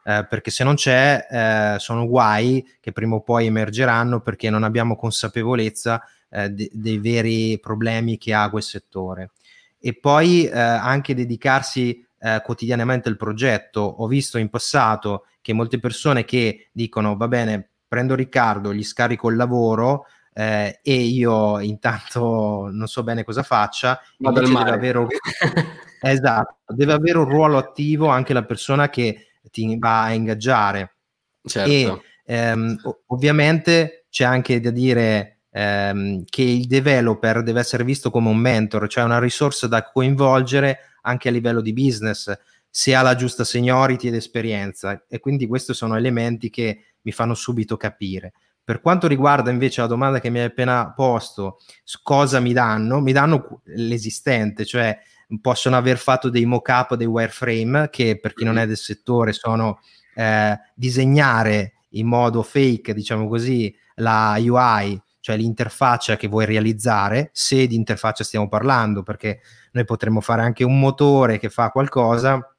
eh, 0.07 0.25
perché 0.29 0.51
se 0.51 0.63
non 0.63 0.75
c'è 0.75 1.25
eh, 1.27 1.79
sono 1.79 2.07
guai 2.07 2.63
che 2.79 2.91
prima 2.91 3.15
o 3.15 3.21
poi 3.21 3.47
emergeranno 3.47 4.21
perché 4.21 4.51
non 4.51 4.63
abbiamo 4.63 4.95
consapevolezza 4.95 6.03
eh, 6.29 6.49
de- 6.51 6.69
dei 6.71 6.99
veri 6.99 7.59
problemi 7.59 8.19
che 8.19 8.33
ha 8.33 8.49
quel 8.51 8.61
settore. 8.61 9.31
E 9.79 9.97
poi 9.97 10.45
eh, 10.45 10.59
anche 10.59 11.15
dedicarsi 11.15 12.05
eh, 12.19 12.41
quotidianamente 12.43 13.09
al 13.09 13.17
progetto. 13.17 13.81
Ho 13.81 14.05
visto 14.05 14.37
in 14.37 14.49
passato 14.49 15.25
che 15.41 15.53
molte 15.53 15.79
persone 15.79 16.23
che 16.23 16.69
dicono 16.71 17.17
va 17.17 17.27
bene, 17.27 17.69
prendo 17.87 18.13
Riccardo, 18.13 18.73
gli 18.73 18.83
scarico 18.83 19.29
il 19.29 19.37
lavoro, 19.37 20.05
eh, 20.33 20.81
e 20.83 20.93
io 20.93 21.59
intanto 21.61 22.69
non 22.71 22.87
so 22.87 23.01
bene 23.03 23.23
cosa 23.23 23.41
faccia, 23.41 23.99
deve 24.17 24.69
avere, 24.69 25.07
esatto, 26.01 26.57
deve 26.67 26.93
avere 26.93 27.17
un 27.17 27.29
ruolo 27.29 27.57
attivo 27.57 28.07
anche 28.07 28.33
la 28.33 28.43
persona 28.43 28.89
che 28.89 29.34
ti 29.51 29.77
va 29.77 30.03
a 30.03 30.13
ingaggiare. 30.13 30.97
Certo. 31.43 31.71
E 31.71 32.01
ehm, 32.25 32.77
ovviamente 33.07 34.05
c'è 34.09 34.23
anche 34.23 34.59
da 34.59 34.71
dire 34.71 35.41
ehm, 35.51 36.23
che 36.25 36.41
il 36.41 36.67
developer 36.67 37.43
deve 37.43 37.59
essere 37.59 37.83
visto 37.83 38.11
come 38.11 38.29
un 38.29 38.37
mentor, 38.37 38.87
cioè 38.87 39.03
una 39.03 39.19
risorsa 39.19 39.67
da 39.67 39.83
coinvolgere 39.83 40.79
anche 41.01 41.29
a 41.29 41.31
livello 41.31 41.61
di 41.61 41.73
business, 41.73 42.35
se 42.69 42.95
ha 42.95 43.01
la 43.01 43.15
giusta 43.15 43.43
seniority 43.43 44.07
ed 44.07 44.15
esperienza. 44.15 45.05
E 45.07 45.19
quindi 45.19 45.47
questi 45.47 45.73
sono 45.73 45.95
elementi 45.95 46.49
che 46.49 46.95
mi 47.01 47.11
fanno 47.11 47.33
subito 47.33 47.77
capire. 47.77 48.33
Per 48.63 48.81
quanto 48.81 49.07
riguarda 49.07 49.51
invece 49.51 49.81
la 49.81 49.87
domanda 49.87 50.19
che 50.19 50.31
mi 50.31 50.39
hai 50.39 50.45
appena 50.45 50.91
posto, 50.91 51.59
cosa 52.01 52.39
mi 52.39 52.51
danno? 52.51 52.99
Mi 52.99 53.11
danno 53.11 53.61
l'esistente, 53.65 54.65
cioè 54.65 54.97
possono 55.41 55.75
aver 55.75 55.97
fatto 55.97 56.29
dei 56.29 56.45
mock-up, 56.45 56.95
dei 56.95 57.07
wireframe, 57.07 57.89
che 57.89 58.19
per 58.19 58.33
chi 58.33 58.43
non 58.43 58.57
è 58.57 58.67
del 58.67 58.77
settore 58.77 59.33
sono 59.33 59.79
eh, 60.15 60.57
disegnare 60.73 61.73
in 61.89 62.07
modo 62.07 62.43
fake, 62.43 62.93
diciamo 62.93 63.27
così, 63.27 63.73
la 63.95 64.35
UI, 64.37 65.01
cioè 65.19 65.37
l'interfaccia 65.37 66.17
che 66.17 66.27
vuoi 66.27 66.45
realizzare, 66.45 67.29
se 67.33 67.67
di 67.67 67.75
interfaccia 67.75 68.23
stiamo 68.23 68.47
parlando, 68.47 69.01
perché 69.01 69.41
noi 69.71 69.85
potremmo 69.85 70.21
fare 70.21 70.41
anche 70.41 70.63
un 70.63 70.79
motore 70.79 71.39
che 71.39 71.49
fa 71.49 71.69
qualcosa 71.69 72.55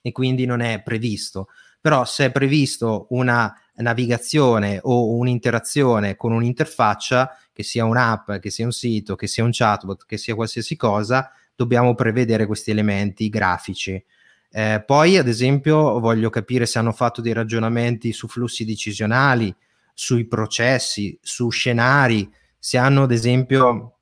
e 0.00 0.12
quindi 0.12 0.46
non 0.46 0.60
è 0.60 0.82
previsto. 0.82 1.48
Però 1.80 2.04
se 2.04 2.26
è 2.26 2.32
previsto 2.32 3.06
una 3.10 3.54
navigazione 3.76 4.78
o 4.82 5.14
un'interazione 5.14 6.16
con 6.16 6.32
un'interfaccia, 6.32 7.36
che 7.52 7.62
sia 7.62 7.84
un'app, 7.84 8.32
che 8.32 8.50
sia 8.50 8.64
un 8.64 8.72
sito, 8.72 9.14
che 9.14 9.26
sia 9.26 9.44
un 9.44 9.50
chatbot, 9.52 10.04
che 10.06 10.16
sia 10.16 10.34
qualsiasi 10.34 10.76
cosa, 10.76 11.30
dobbiamo 11.56 11.94
prevedere 11.94 12.46
questi 12.46 12.70
elementi 12.70 13.28
grafici. 13.28 14.02
Eh, 14.50 14.82
poi, 14.86 15.16
ad 15.16 15.26
esempio, 15.26 15.98
voglio 15.98 16.30
capire 16.30 16.66
se 16.66 16.78
hanno 16.78 16.92
fatto 16.92 17.20
dei 17.20 17.32
ragionamenti 17.32 18.12
su 18.12 18.28
flussi 18.28 18.64
decisionali, 18.64 19.54
sui 19.92 20.26
processi, 20.26 21.18
su 21.20 21.48
scenari, 21.50 22.30
se 22.58 22.78
hanno, 22.78 23.04
ad 23.04 23.12
esempio, 23.12 23.98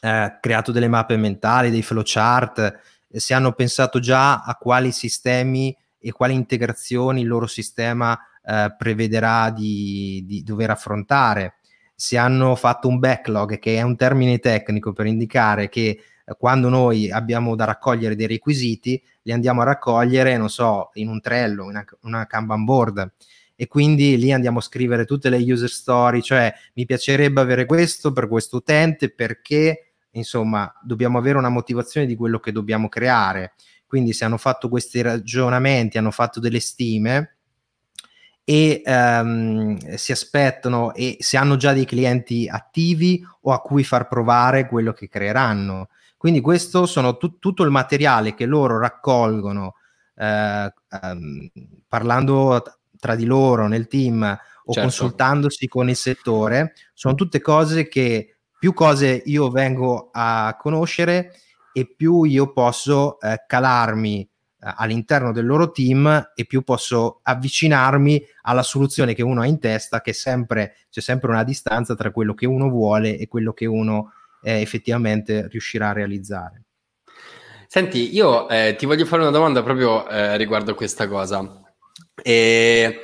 eh, 0.00 0.38
creato 0.40 0.72
delle 0.72 0.88
mappe 0.88 1.16
mentali, 1.16 1.70
dei 1.70 1.82
flowchart, 1.82 2.80
se 3.10 3.34
hanno 3.34 3.52
pensato 3.52 4.00
già 4.00 4.42
a 4.42 4.56
quali 4.56 4.90
sistemi 4.90 5.76
e 5.98 6.12
quali 6.12 6.34
integrazioni 6.34 7.20
il 7.20 7.28
loro 7.28 7.46
sistema 7.46 8.18
eh, 8.44 8.74
prevederà 8.76 9.50
di, 9.50 10.22
di 10.26 10.42
dover 10.42 10.70
affrontare, 10.70 11.54
se 11.94 12.18
hanno 12.18 12.54
fatto 12.56 12.88
un 12.88 12.98
backlog, 12.98 13.58
che 13.58 13.76
è 13.76 13.82
un 13.82 13.96
termine 13.96 14.38
tecnico 14.38 14.92
per 14.92 15.06
indicare 15.06 15.68
che 15.68 15.98
quando 16.38 16.68
noi 16.68 17.10
abbiamo 17.10 17.54
da 17.54 17.64
raccogliere 17.64 18.16
dei 18.16 18.26
requisiti, 18.26 19.02
li 19.22 19.32
andiamo 19.32 19.60
a 19.62 19.64
raccogliere, 19.64 20.36
non 20.36 20.48
so, 20.48 20.90
in 20.94 21.08
un 21.08 21.20
Trello, 21.20 21.64
in 21.64 21.70
una, 21.70 21.84
una 22.02 22.26
Kanban 22.26 22.64
board 22.64 23.12
e 23.56 23.68
quindi 23.68 24.18
lì 24.18 24.32
andiamo 24.32 24.58
a 24.58 24.62
scrivere 24.62 25.04
tutte 25.04 25.28
le 25.28 25.38
user 25.38 25.70
story, 25.70 26.22
cioè 26.22 26.52
mi 26.74 26.84
piacerebbe 26.84 27.40
avere 27.40 27.66
questo 27.66 28.12
per 28.12 28.28
questo 28.28 28.56
utente 28.56 29.10
perché 29.10 29.92
insomma 30.12 30.72
dobbiamo 30.82 31.18
avere 31.18 31.38
una 31.38 31.48
motivazione 31.48 32.06
di 32.06 32.16
quello 32.16 32.40
che 32.40 32.52
dobbiamo 32.52 32.88
creare. 32.88 33.54
Quindi 33.86 34.12
se 34.12 34.24
hanno 34.24 34.38
fatto 34.38 34.68
questi 34.68 35.00
ragionamenti, 35.02 35.98
hanno 35.98 36.10
fatto 36.10 36.40
delle 36.40 36.58
stime 36.58 37.36
e 38.42 38.82
um, 38.84 39.78
si 39.94 40.12
aspettano 40.12 40.92
e 40.92 41.16
se 41.20 41.36
hanno 41.36 41.56
già 41.56 41.72
dei 41.72 41.84
clienti 41.84 42.48
attivi 42.48 43.24
o 43.42 43.52
a 43.52 43.60
cui 43.60 43.84
far 43.84 44.08
provare 44.08 44.66
quello 44.66 44.92
che 44.92 45.08
creeranno. 45.08 45.88
Quindi 46.24 46.40
questo 46.40 46.86
sono 46.86 47.18
tu- 47.18 47.38
tutto 47.38 47.64
il 47.64 47.70
materiale 47.70 48.32
che 48.32 48.46
loro 48.46 48.78
raccolgono 48.78 49.74
eh, 50.16 50.72
ehm, 50.88 51.50
parlando 51.86 52.62
t- 52.62 52.78
tra 52.98 53.14
di 53.14 53.26
loro 53.26 53.68
nel 53.68 53.88
team 53.88 54.22
o 54.22 54.72
certo. 54.72 54.80
consultandosi 54.88 55.68
con 55.68 55.90
il 55.90 55.96
settore, 55.96 56.72
sono 56.94 57.14
tutte 57.14 57.42
cose 57.42 57.88
che 57.88 58.38
più 58.58 58.72
cose 58.72 59.20
io 59.26 59.50
vengo 59.50 60.08
a 60.12 60.56
conoscere 60.58 61.32
e 61.74 61.92
più 61.94 62.22
io 62.22 62.54
posso 62.54 63.20
eh, 63.20 63.44
calarmi 63.46 64.26
all'interno 64.60 65.30
del 65.30 65.44
loro 65.44 65.72
team 65.72 66.30
e 66.34 66.46
più 66.46 66.62
posso 66.62 67.20
avvicinarmi 67.22 68.24
alla 68.44 68.62
soluzione 68.62 69.12
che 69.12 69.22
uno 69.22 69.42
ha 69.42 69.46
in 69.46 69.58
testa, 69.58 70.00
che 70.00 70.14
sempre, 70.14 70.76
c'è 70.88 71.02
sempre 71.02 71.28
una 71.28 71.44
distanza 71.44 71.94
tra 71.94 72.10
quello 72.10 72.32
che 72.32 72.46
uno 72.46 72.70
vuole 72.70 73.18
e 73.18 73.28
quello 73.28 73.52
che 73.52 73.66
uno 73.66 74.10
eh, 74.44 74.60
effettivamente 74.60 75.48
riuscirà 75.48 75.88
a 75.88 75.92
realizzare. 75.92 76.62
Senti, 77.66 78.14
io 78.14 78.48
eh, 78.48 78.76
ti 78.78 78.86
voglio 78.86 79.04
fare 79.04 79.22
una 79.22 79.32
domanda 79.32 79.62
proprio 79.62 80.08
eh, 80.08 80.36
riguardo 80.36 80.74
questa 80.74 81.08
cosa. 81.08 81.60
E 82.22 83.00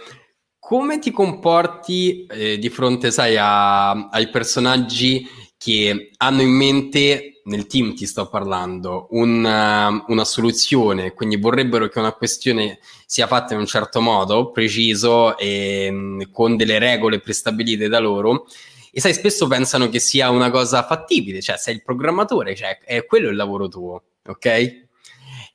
come 0.58 1.00
ti 1.00 1.10
comporti 1.10 2.26
eh, 2.26 2.58
di 2.58 2.68
fronte, 2.68 3.10
sai, 3.10 3.36
a, 3.36 4.08
ai 4.08 4.28
personaggi 4.30 5.26
che 5.56 6.12
hanno 6.18 6.42
in 6.42 6.50
mente, 6.50 7.40
nel 7.44 7.66
team 7.66 7.94
ti 7.94 8.06
sto 8.06 8.28
parlando, 8.28 9.08
una, 9.10 10.04
una, 10.06 10.24
soluzione, 10.24 11.12
quindi 11.12 11.36
vorrebbero 11.36 11.88
che 11.88 11.98
una 11.98 12.12
questione 12.12 12.78
sia 13.04 13.26
fatta 13.26 13.54
in 13.54 13.60
un 13.60 13.66
certo 13.66 14.00
modo, 14.00 14.52
preciso 14.52 15.36
e 15.36 16.28
con 16.30 16.56
delle 16.56 16.78
regole 16.78 17.18
prestabilite 17.18 17.88
da 17.88 17.98
loro, 17.98 18.46
e 18.92 19.00
sai, 19.00 19.14
spesso 19.14 19.46
pensano 19.46 19.88
che 19.88 19.98
sia 19.98 20.30
una 20.30 20.50
cosa 20.50 20.84
fattibile, 20.84 21.40
cioè 21.40 21.56
sei 21.56 21.74
il 21.74 21.82
programmatore, 21.82 22.54
cioè 22.54 22.78
è 22.78 23.04
quello 23.06 23.28
il 23.28 23.36
lavoro 23.36 23.68
tuo, 23.68 24.02
ok? 24.26 24.88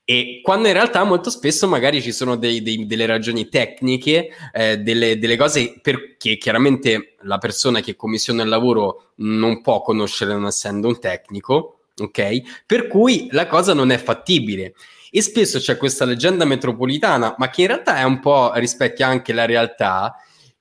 E 0.07 0.39
quando 0.43 0.67
in 0.67 0.75
realtà 0.75 1.03
molto 1.03 1.31
spesso 1.31 1.67
magari 1.67 1.99
ci 1.99 2.11
sono 2.11 2.35
dei, 2.35 2.61
dei, 2.61 2.85
delle 2.85 3.07
ragioni 3.07 3.49
tecniche, 3.49 4.29
eh, 4.53 4.77
delle, 4.77 5.17
delle, 5.17 5.35
cose 5.35 5.79
perché 5.81 6.37
chiaramente 6.37 7.15
la 7.21 7.39
persona 7.39 7.79
che 7.79 7.95
commissiona 7.95 8.43
il 8.43 8.49
lavoro 8.49 9.13
non 9.15 9.61
può 9.61 9.81
conoscere 9.81 10.33
non 10.33 10.45
essendo 10.45 10.87
un 10.87 10.99
tecnico, 10.99 11.79
ok? 11.97 12.63
Per 12.67 12.85
cui 12.85 13.29
la 13.31 13.47
cosa 13.47 13.73
non 13.73 13.89
è 13.89 13.97
fattibile. 13.97 14.75
E 15.09 15.21
spesso 15.21 15.57
c'è 15.57 15.75
questa 15.75 16.05
leggenda 16.05 16.45
metropolitana, 16.45 17.33
ma 17.39 17.49
che 17.49 17.61
in 17.61 17.67
realtà 17.67 17.97
è 17.97 18.03
un 18.03 18.19
po' 18.19 18.51
rispecchia 18.53 19.07
anche 19.07 19.33
la 19.33 19.45
realtà, 19.45 20.13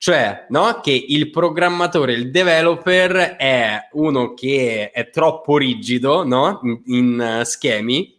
cioè 0.05 0.45
no? 0.51 0.81
che 0.83 0.91
il 0.91 1.31
programmatore, 1.31 2.13
il 2.13 2.31
developer 2.31 3.37
è 3.37 3.89
uno 3.93 4.35
che 4.35 4.91
è 4.91 5.09
troppo 5.09 5.57
rigido 5.57 6.27
no? 6.27 6.61
in, 6.63 6.83
in 6.89 7.39
uh, 7.41 7.43
schemi 7.43 8.15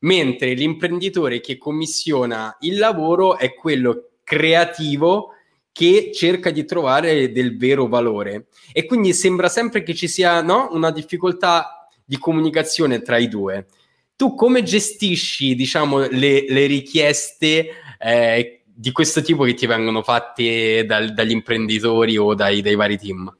mentre 0.00 0.52
l'imprenditore 0.52 1.40
che 1.40 1.56
commissiona 1.56 2.54
il 2.60 2.76
lavoro 2.76 3.38
è 3.38 3.54
quello 3.54 4.10
creativo 4.22 5.30
che 5.72 6.10
cerca 6.12 6.50
di 6.50 6.66
trovare 6.66 7.32
del 7.32 7.56
vero 7.56 7.86
valore. 7.86 8.48
E 8.70 8.84
quindi 8.84 9.14
sembra 9.14 9.48
sempre 9.48 9.82
che 9.82 9.94
ci 9.94 10.08
sia 10.08 10.42
no, 10.42 10.68
una 10.72 10.90
difficoltà 10.90 11.88
di 12.04 12.18
comunicazione 12.18 13.00
tra 13.00 13.16
i 13.16 13.28
due. 13.28 13.66
Tu 14.14 14.34
come 14.34 14.62
gestisci, 14.62 15.54
diciamo, 15.54 16.00
le, 16.00 16.44
le 16.46 16.66
richieste 16.66 17.70
eh, 17.98 18.57
di 18.80 18.92
questo 18.92 19.22
tipo 19.22 19.42
che 19.42 19.54
ti 19.54 19.66
vengono 19.66 20.04
fatte 20.04 20.84
dal, 20.86 21.12
dagli 21.12 21.32
imprenditori 21.32 22.16
o 22.16 22.34
dai, 22.34 22.62
dai 22.62 22.76
vari 22.76 22.96
team? 22.96 23.36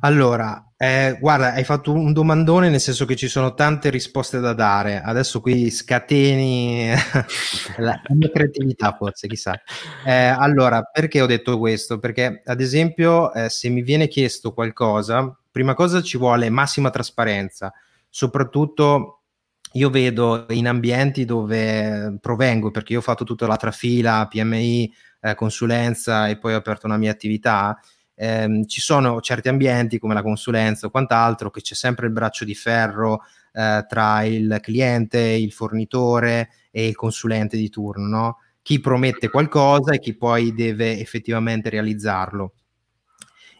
Allora, 0.00 0.72
eh, 0.76 1.16
guarda, 1.18 1.54
hai 1.54 1.64
fatto 1.64 1.90
un 1.90 2.12
domandone 2.12 2.68
nel 2.68 2.80
senso 2.80 3.06
che 3.06 3.16
ci 3.16 3.26
sono 3.28 3.54
tante 3.54 3.88
risposte 3.88 4.40
da 4.40 4.52
dare. 4.52 5.00
Adesso 5.00 5.40
qui 5.40 5.70
scateni 5.70 6.90
la, 7.78 7.98
mia 8.10 8.30
creatività, 8.30 8.94
forse, 8.94 9.26
chissà. 9.26 9.58
Eh, 10.04 10.12
allora, 10.12 10.82
perché 10.82 11.22
ho 11.22 11.26
detto 11.26 11.58
questo? 11.58 11.98
Perché, 11.98 12.42
ad 12.44 12.60
esempio, 12.60 13.32
eh, 13.32 13.48
se 13.48 13.70
mi 13.70 13.80
viene 13.80 14.06
chiesto 14.06 14.52
qualcosa, 14.52 15.34
prima 15.50 15.72
cosa 15.72 16.02
ci 16.02 16.18
vuole 16.18 16.50
massima 16.50 16.90
trasparenza, 16.90 17.72
soprattutto 18.10 19.23
io 19.74 19.90
vedo 19.90 20.46
in 20.50 20.66
ambienti 20.66 21.24
dove 21.24 22.18
provengo, 22.20 22.70
perché 22.70 22.92
io 22.94 22.98
ho 22.98 23.02
fatto 23.02 23.24
tutta 23.24 23.46
la 23.46 23.56
trafila, 23.56 24.26
PMI, 24.26 24.92
eh, 25.20 25.34
consulenza 25.34 26.28
e 26.28 26.38
poi 26.38 26.54
ho 26.54 26.58
aperto 26.58 26.86
una 26.86 26.96
mia 26.96 27.10
attività 27.10 27.78
ehm, 28.14 28.66
ci 28.66 28.80
sono 28.80 29.20
certi 29.20 29.48
ambienti 29.48 29.98
come 29.98 30.14
la 30.14 30.22
consulenza 30.22 30.86
o 30.86 30.90
quant'altro 30.90 31.50
che 31.50 31.60
c'è 31.60 31.74
sempre 31.74 32.06
il 32.06 32.12
braccio 32.12 32.44
di 32.44 32.54
ferro 32.54 33.22
eh, 33.52 33.84
tra 33.88 34.22
il 34.24 34.58
cliente, 34.60 35.18
il 35.18 35.52
fornitore 35.52 36.50
e 36.70 36.86
il 36.86 36.94
consulente 36.94 37.56
di 37.56 37.68
turno, 37.68 38.06
no? 38.06 38.38
chi 38.62 38.80
promette 38.80 39.28
qualcosa 39.28 39.92
e 39.92 39.98
chi 39.98 40.16
poi 40.16 40.54
deve 40.54 40.98
effettivamente 40.98 41.68
realizzarlo. 41.68 42.54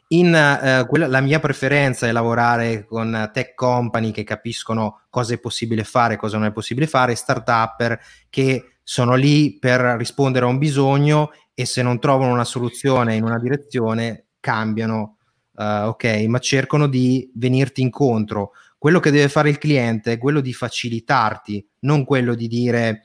In, 0.09 0.35
eh, 0.35 0.87
quella, 0.87 1.07
la 1.07 1.21
mia 1.21 1.41
preferenza 1.41 2.07
è 2.07 2.13
lavorare 2.13 2.85
con 2.85 3.31
tech 3.33 3.55
company 3.55 4.11
che 4.11 4.23
capiscono 4.23 5.03
cosa 5.11 5.35
è 5.35 5.39
possibile 5.39 5.83
fare, 5.83 6.17
cosa 6.17 6.37
non 6.37 6.47
è 6.47 6.53
possibile 6.53 6.87
fare, 6.87 7.15
start-upper 7.15 7.99
che 8.29 8.77
sono 8.83 9.15
lì 9.15 9.59
per 9.59 9.81
rispondere 9.97 10.45
a 10.45 10.49
un 10.49 10.59
bisogno 10.59 11.31
e 11.55 11.65
se 11.65 11.83
non 11.83 11.99
trovano 11.99 12.33
una 12.33 12.45
soluzione 12.45 13.15
in 13.15 13.25
una 13.25 13.39
direzione 13.39 14.27
cambiano, 14.41 15.17
uh, 15.53 15.87
ok, 15.87 16.25
ma 16.29 16.39
cercano 16.39 16.87
di 16.87 17.31
venirti 17.35 17.81
incontro. 17.81 18.53
Quello 18.77 19.01
che 19.01 19.11
deve 19.11 19.31
fare 19.31 19.49
il 19.49 19.57
cliente 19.57 20.13
è 20.13 20.19
quello 20.19 20.41
di 20.41 20.53
facilitarti, 20.53 21.67
non 21.81 22.05
quello 22.05 22.35
di 22.35 22.47
dire 22.47 23.05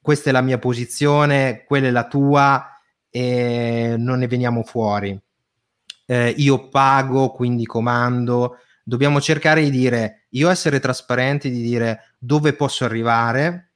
questa 0.00 0.30
è 0.30 0.32
la 0.32 0.42
mia 0.42 0.58
posizione, 0.58 1.64
quella 1.66 1.88
è 1.88 1.90
la 1.90 2.06
tua 2.06 2.66
e 3.10 3.96
non 3.98 4.20
ne 4.20 4.28
veniamo 4.28 4.62
fuori. 4.62 5.20
Eh, 6.10 6.34
io 6.38 6.68
pago, 6.68 7.30
quindi 7.30 7.64
comando. 7.66 8.56
Dobbiamo 8.82 9.20
cercare 9.20 9.62
di 9.62 9.70
dire, 9.70 10.26
io 10.30 10.50
essere 10.50 10.80
trasparenti, 10.80 11.48
di 11.48 11.62
dire 11.62 12.14
dove 12.18 12.52
posso 12.54 12.84
arrivare 12.84 13.74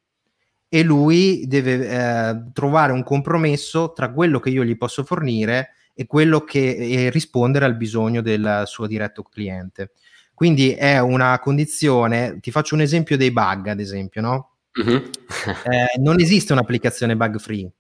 e 0.69 0.83
lui 0.83 1.45
deve 1.47 1.89
eh, 1.89 2.51
trovare 2.53 2.91
un 2.91 3.05
compromesso 3.05 3.93
tra 3.93 4.11
quello 4.11 4.41
che 4.41 4.51
io 4.51 4.65
gli 4.65 4.77
posso 4.77 5.05
fornire 5.05 5.75
e 5.95 6.07
quello 6.07 6.41
che 6.41 6.75
e 6.75 7.11
rispondere 7.11 7.67
al 7.67 7.77
bisogno 7.77 8.21
del 8.21 8.65
suo 8.67 8.89
diretto 8.89 9.23
cliente. 9.23 9.93
Quindi 10.35 10.73
è 10.73 10.99
una 10.99 11.39
condizione, 11.39 12.41
ti 12.41 12.51
faccio 12.51 12.75
un 12.75 12.81
esempio 12.81 13.17
dei 13.17 13.31
bug, 13.31 13.69
ad 13.69 13.79
esempio, 13.79 14.21
no? 14.21 14.57
Mm-hmm. 14.83 14.97
eh, 15.71 16.01
non 16.01 16.19
esiste 16.19 16.53
un'applicazione 16.53 17.15
bug 17.15 17.39
free. 17.39 17.71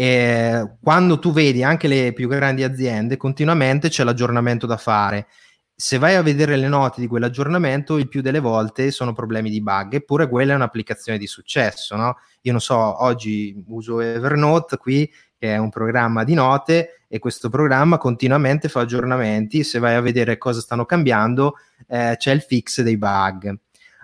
E 0.00 0.76
quando 0.80 1.18
tu 1.18 1.32
vedi 1.32 1.64
anche 1.64 1.88
le 1.88 2.12
più 2.12 2.28
grandi 2.28 2.62
aziende, 2.62 3.16
continuamente 3.16 3.88
c'è 3.88 4.04
l'aggiornamento 4.04 4.64
da 4.64 4.76
fare. 4.76 5.26
Se 5.74 5.98
vai 5.98 6.14
a 6.14 6.22
vedere 6.22 6.54
le 6.54 6.68
note 6.68 7.00
di 7.00 7.08
quell'aggiornamento, 7.08 7.98
il 7.98 8.06
più 8.06 8.20
delle 8.20 8.38
volte 8.38 8.92
sono 8.92 9.12
problemi 9.12 9.50
di 9.50 9.60
bug, 9.60 9.94
eppure 9.94 10.28
quella 10.28 10.52
è 10.52 10.54
un'applicazione 10.54 11.18
di 11.18 11.26
successo, 11.26 11.96
no? 11.96 12.18
Io 12.42 12.52
non 12.52 12.60
so, 12.60 13.02
oggi 13.02 13.60
uso 13.66 13.98
Evernote 13.98 14.76
qui 14.76 15.12
che 15.36 15.54
è 15.54 15.56
un 15.56 15.68
programma 15.68 16.22
di 16.22 16.34
note 16.34 17.02
e 17.08 17.18
questo 17.18 17.48
programma 17.48 17.98
continuamente 17.98 18.68
fa 18.68 18.82
aggiornamenti. 18.82 19.64
Se 19.64 19.80
vai 19.80 19.96
a 19.96 20.00
vedere 20.00 20.38
cosa 20.38 20.60
stanno 20.60 20.84
cambiando, 20.84 21.54
eh, 21.88 22.14
c'è 22.16 22.30
il 22.30 22.42
fix 22.42 22.82
dei 22.82 22.96
bug. 22.96 23.52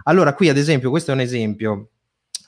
Allora, 0.05 0.35
qui 0.35 0.49
ad 0.49 0.57
esempio, 0.57 0.91
questo 0.91 1.13
è 1.13 1.15
un 1.15 1.21
esempio. 1.21 1.91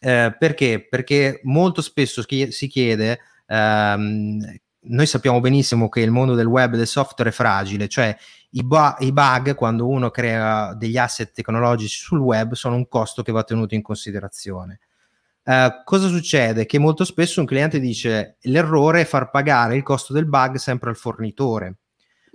Eh, 0.00 0.35
perché? 0.37 0.85
Perché 0.88 1.40
molto 1.44 1.80
spesso 1.80 2.24
si 2.26 2.66
chiede, 2.66 3.20
ehm, 3.46 4.59
noi 4.88 5.06
sappiamo 5.06 5.40
benissimo 5.40 5.88
che 5.88 6.00
il 6.00 6.11
mondo 6.11 6.35
del 6.35 6.46
web 6.46 6.74
e 6.74 6.76
del 6.76 6.87
software 6.87 7.30
è 7.30 7.32
fragile, 7.32 7.88
cioè 7.88 8.16
i, 8.50 8.62
bu- 8.62 8.96
i, 9.00 9.12
bug 9.12 9.54
quando 9.54 9.88
uno 9.88 10.11
crea 10.11 10.74
degli 10.74 10.96
asset 10.96 11.32
tecnologici 11.32 11.98
sul 11.98 12.20
web 12.20 12.54
sono 12.54 12.76
un 12.76 12.88
costo 12.88 13.22
che 13.22 13.32
va 13.32 13.42
tenuto 13.42 13.74
in 13.74 13.82
considerazione. 13.82 14.80
Uh, 15.42 15.82
cosa 15.85 16.09
succede? 16.09 16.66
Che 16.66 16.78
molto 16.78 17.04
spesso 17.04 17.40
un 17.40 17.46
cliente 17.46 17.78
dice 17.78 18.37
l'errore 18.42 19.02
è 19.02 19.04
far 19.04 19.30
pagare 19.30 19.76
il 19.76 19.82
costo 19.82 20.12
del 20.12 20.26
bug 20.26 20.56
sempre 20.56 20.90
al 20.90 20.96
fornitore, 20.96 21.76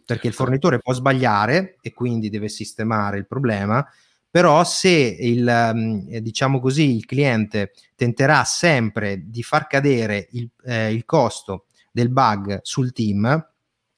perché 0.05 0.27
il 0.27 0.33
fornitore 0.33 0.79
può 0.79 0.93
sbagliare 0.93 1.77
e 1.81 1.93
quindi 1.93 2.29
deve 2.29 2.47
sistemare 2.47 3.17
il 3.17 3.27
problema, 3.27 3.85
però 4.31 4.63
se 4.63 4.89
il, 4.89 5.45
um, 5.45 6.07
diciamo 6.19 6.61
così, 6.61 6.95
il 6.95 7.05
cliente 7.05 7.73
tenterà 7.95 8.45
sempre 8.45 9.23
di 9.25 9.43
far 9.43 9.67
cadere 9.67 10.29
il, 10.31 10.49
eh, 10.63 10.93
il 10.93 11.03
costo 11.03 11.65
del 11.91 12.09
bug 12.09 12.61
sul 12.63 12.93
team, 12.93 13.49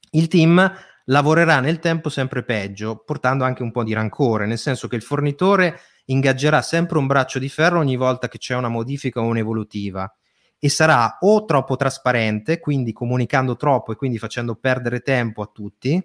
il 0.09 0.27
team 0.27 0.73
lavorerà 1.05 1.59
nel 1.59 1.77
tempo 1.77 2.09
sempre 2.09 2.43
peggio, 2.43 3.03
portando 3.05 3.43
anche 3.43 3.61
un 3.61 3.71
po' 3.71 3.83
di 3.83 3.93
rancore, 3.93 4.47
nel 4.47 4.57
senso 4.57 4.87
che 4.87 4.95
il 4.95 5.03
fornitore 5.03 5.79
ingaggerà 6.05 6.63
sempre 6.63 6.97
un 6.97 7.05
braccio 7.05 7.37
di 7.37 7.47
ferro 7.47 7.79
ogni 7.79 7.95
volta 7.95 8.27
che 8.27 8.39
c'è 8.39 8.55
una 8.55 8.69
modifica 8.69 9.21
o 9.21 9.25
un'evolutiva 9.25 10.11
e 10.57 10.69
sarà 10.69 11.17
o 11.19 11.45
troppo 11.45 11.75
trasparente, 11.75 12.59
quindi 12.59 12.91
comunicando 12.91 13.55
troppo 13.55 13.91
e 13.91 13.95
quindi 13.95 14.17
facendo 14.17 14.55
perdere 14.55 15.01
tempo 15.01 15.43
a 15.43 15.49
tutti, 15.53 16.01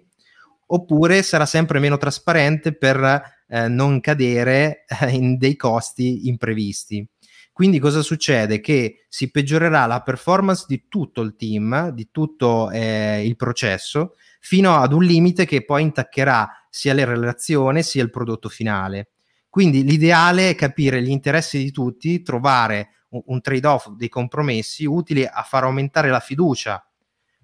oppure 0.67 1.23
sarà 1.23 1.47
sempre 1.47 1.79
meno 1.79 1.97
trasparente 1.97 2.75
per 2.75 3.37
eh, 3.49 3.67
non 3.67 3.99
cadere 3.99 4.85
eh, 5.01 5.09
in 5.09 5.37
dei 5.37 5.55
costi 5.55 6.27
imprevisti. 6.27 7.05
Quindi 7.51 7.79
cosa 7.79 8.01
succede? 8.01 8.61
Che 8.61 9.05
si 9.09 9.31
peggiorerà 9.31 9.85
la 9.85 10.01
performance 10.01 10.63
di 10.65 10.85
tutto 10.87 11.21
il 11.21 11.35
team, 11.35 11.89
di 11.89 12.07
tutto 12.09 12.71
eh, 12.71 13.25
il 13.25 13.35
processo, 13.35 14.15
fino 14.39 14.75
ad 14.77 14.93
un 14.93 15.03
limite 15.03 15.45
che 15.45 15.65
poi 15.65 15.81
intaccherà 15.81 16.49
sia 16.69 16.93
la 16.93 17.03
relazione 17.03 17.83
sia 17.83 18.01
il 18.01 18.11
prodotto 18.11 18.47
finale. 18.47 19.09
Quindi 19.49 19.83
l'ideale 19.83 20.51
è 20.51 20.55
capire 20.55 21.01
gli 21.01 21.09
interessi 21.09 21.57
di 21.57 21.71
tutti, 21.71 22.21
trovare 22.21 22.91
un, 23.09 23.23
un 23.25 23.41
trade-off, 23.41 23.89
dei 23.89 24.07
compromessi 24.07 24.85
utili 24.85 25.25
a 25.25 25.43
far 25.43 25.63
aumentare 25.63 26.09
la 26.09 26.21
fiducia 26.21 26.81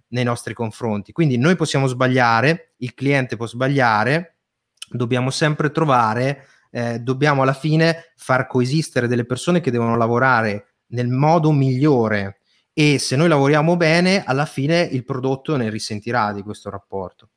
nei 0.10 0.24
nostri 0.24 0.54
confronti. 0.54 1.12
Quindi 1.12 1.38
noi 1.38 1.56
possiamo 1.58 1.88
sbagliare, 1.88 2.76
il 2.78 2.94
cliente 2.94 3.36
può 3.36 3.48
sbagliare, 3.48 4.35
dobbiamo 4.90 5.30
sempre 5.30 5.72
trovare, 5.72 6.48
eh, 6.72 7.00
dobbiamo 7.00 7.42
alla 7.42 7.54
fine 7.54 8.12
far 8.16 8.48
coesistere 8.48 9.08
delle 9.08 9.26
persone 9.26 9.62
che 9.62 9.72
devono 9.72 9.96
lavorare 9.96 10.76
nel 10.88 11.08
modo 11.08 11.52
migliore 11.52 12.40
e 12.78 13.00
se 13.00 13.16
noi 13.16 13.30
lavoriamo 13.30 13.78
bene, 13.78 14.24
alla 14.26 14.46
fine 14.46 14.82
il 14.82 15.06
prodotto 15.06 15.56
ne 15.56 15.70
risentirà 15.70 16.34
di 16.34 16.42
questo 16.42 16.70
rapporto. 16.70 17.30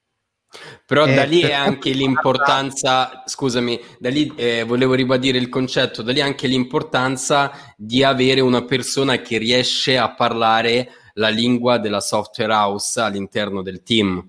Però 0.85 1.07
eh, 1.07 1.15
da 1.15 1.25
lì 1.25 1.43
è 1.43 1.53
anche 1.53 1.91
l'importanza, 1.91 3.23
scusami, 3.25 3.79
da 4.01 4.09
lì 4.09 4.33
eh, 4.35 4.65
volevo 4.65 4.95
ribadire 4.95 5.39
il 5.39 5.49
concetto, 5.49 6.03
da 6.03 6.11
lì 6.11 6.21
anche 6.21 6.49
l'importanza 6.49 7.53
di 7.77 8.03
avere 8.03 8.41
una 8.41 8.65
persona 8.65 9.21
che 9.21 9.39
riesce 9.39 9.97
a 9.97 10.13
parlare 10.13 10.89
la 11.15 11.29
lingua 11.29 11.79
della 11.79 12.01
software 12.01 12.53
house 12.53 13.01
all'interno 13.01 13.63
del 13.63 13.83
team. 13.83 14.29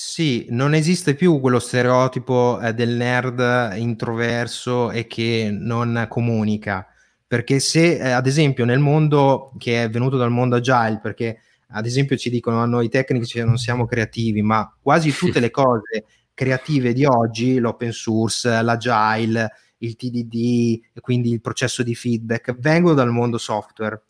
Sì, 0.00 0.46
non 0.50 0.74
esiste 0.74 1.16
più 1.16 1.40
quello 1.40 1.58
stereotipo 1.58 2.60
eh, 2.60 2.72
del 2.72 2.90
nerd 2.90 3.74
introverso 3.78 4.92
e 4.92 5.08
che 5.08 5.48
non 5.50 6.06
comunica, 6.08 6.86
perché 7.26 7.58
se 7.58 7.96
eh, 7.98 8.10
ad 8.10 8.28
esempio 8.28 8.64
nel 8.64 8.78
mondo 8.78 9.52
che 9.58 9.82
è 9.82 9.90
venuto 9.90 10.16
dal 10.16 10.30
mondo 10.30 10.54
agile, 10.54 11.00
perché 11.02 11.40
ad 11.70 11.84
esempio 11.84 12.16
ci 12.16 12.30
dicono 12.30 12.62
a 12.62 12.66
noi 12.66 12.88
tecnici 12.88 13.38
che 13.38 13.44
non 13.44 13.56
siamo 13.58 13.86
creativi, 13.86 14.40
ma 14.40 14.72
quasi 14.80 15.10
tutte 15.18 15.40
le 15.40 15.50
cose 15.50 16.04
creative 16.32 16.92
di 16.92 17.04
oggi, 17.04 17.58
l'open 17.58 17.90
source, 17.90 18.62
l'agile, 18.62 19.50
il 19.78 19.96
TDD, 19.96 21.00
quindi 21.00 21.32
il 21.32 21.40
processo 21.40 21.82
di 21.82 21.96
feedback, 21.96 22.54
vengono 22.56 22.94
dal 22.94 23.10
mondo 23.10 23.36
software. 23.36 24.00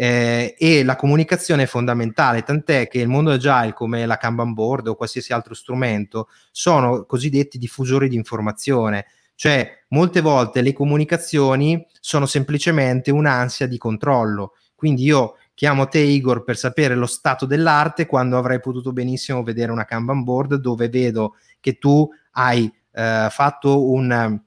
Eh, 0.00 0.54
e 0.56 0.84
la 0.84 0.94
comunicazione 0.94 1.64
è 1.64 1.66
fondamentale, 1.66 2.44
tant'è 2.44 2.86
che 2.86 3.00
il 3.00 3.08
mondo 3.08 3.32
agile 3.32 3.72
come 3.72 4.06
la 4.06 4.16
Kanban 4.16 4.52
board 4.52 4.86
o 4.86 4.94
qualsiasi 4.94 5.32
altro 5.32 5.54
strumento 5.54 6.28
sono 6.52 7.04
cosiddetti 7.04 7.58
diffusori 7.58 8.08
di 8.08 8.14
informazione, 8.14 9.06
cioè 9.34 9.68
molte 9.88 10.20
volte 10.20 10.62
le 10.62 10.72
comunicazioni 10.72 11.84
sono 11.98 12.26
semplicemente 12.26 13.10
un'ansia 13.10 13.66
di 13.66 13.76
controllo. 13.76 14.52
Quindi 14.76 15.02
io 15.02 15.34
chiamo 15.52 15.88
te 15.88 15.98
Igor 15.98 16.44
per 16.44 16.56
sapere 16.56 16.94
lo 16.94 17.06
stato 17.06 17.44
dell'arte 17.44 18.06
quando 18.06 18.38
avrei 18.38 18.60
potuto 18.60 18.92
benissimo 18.92 19.42
vedere 19.42 19.72
una 19.72 19.84
Kanban 19.84 20.22
board 20.22 20.54
dove 20.60 20.88
vedo 20.88 21.34
che 21.58 21.76
tu 21.76 22.08
hai 22.34 22.72
eh, 22.92 23.26
fatto 23.30 23.90
un 23.90 24.40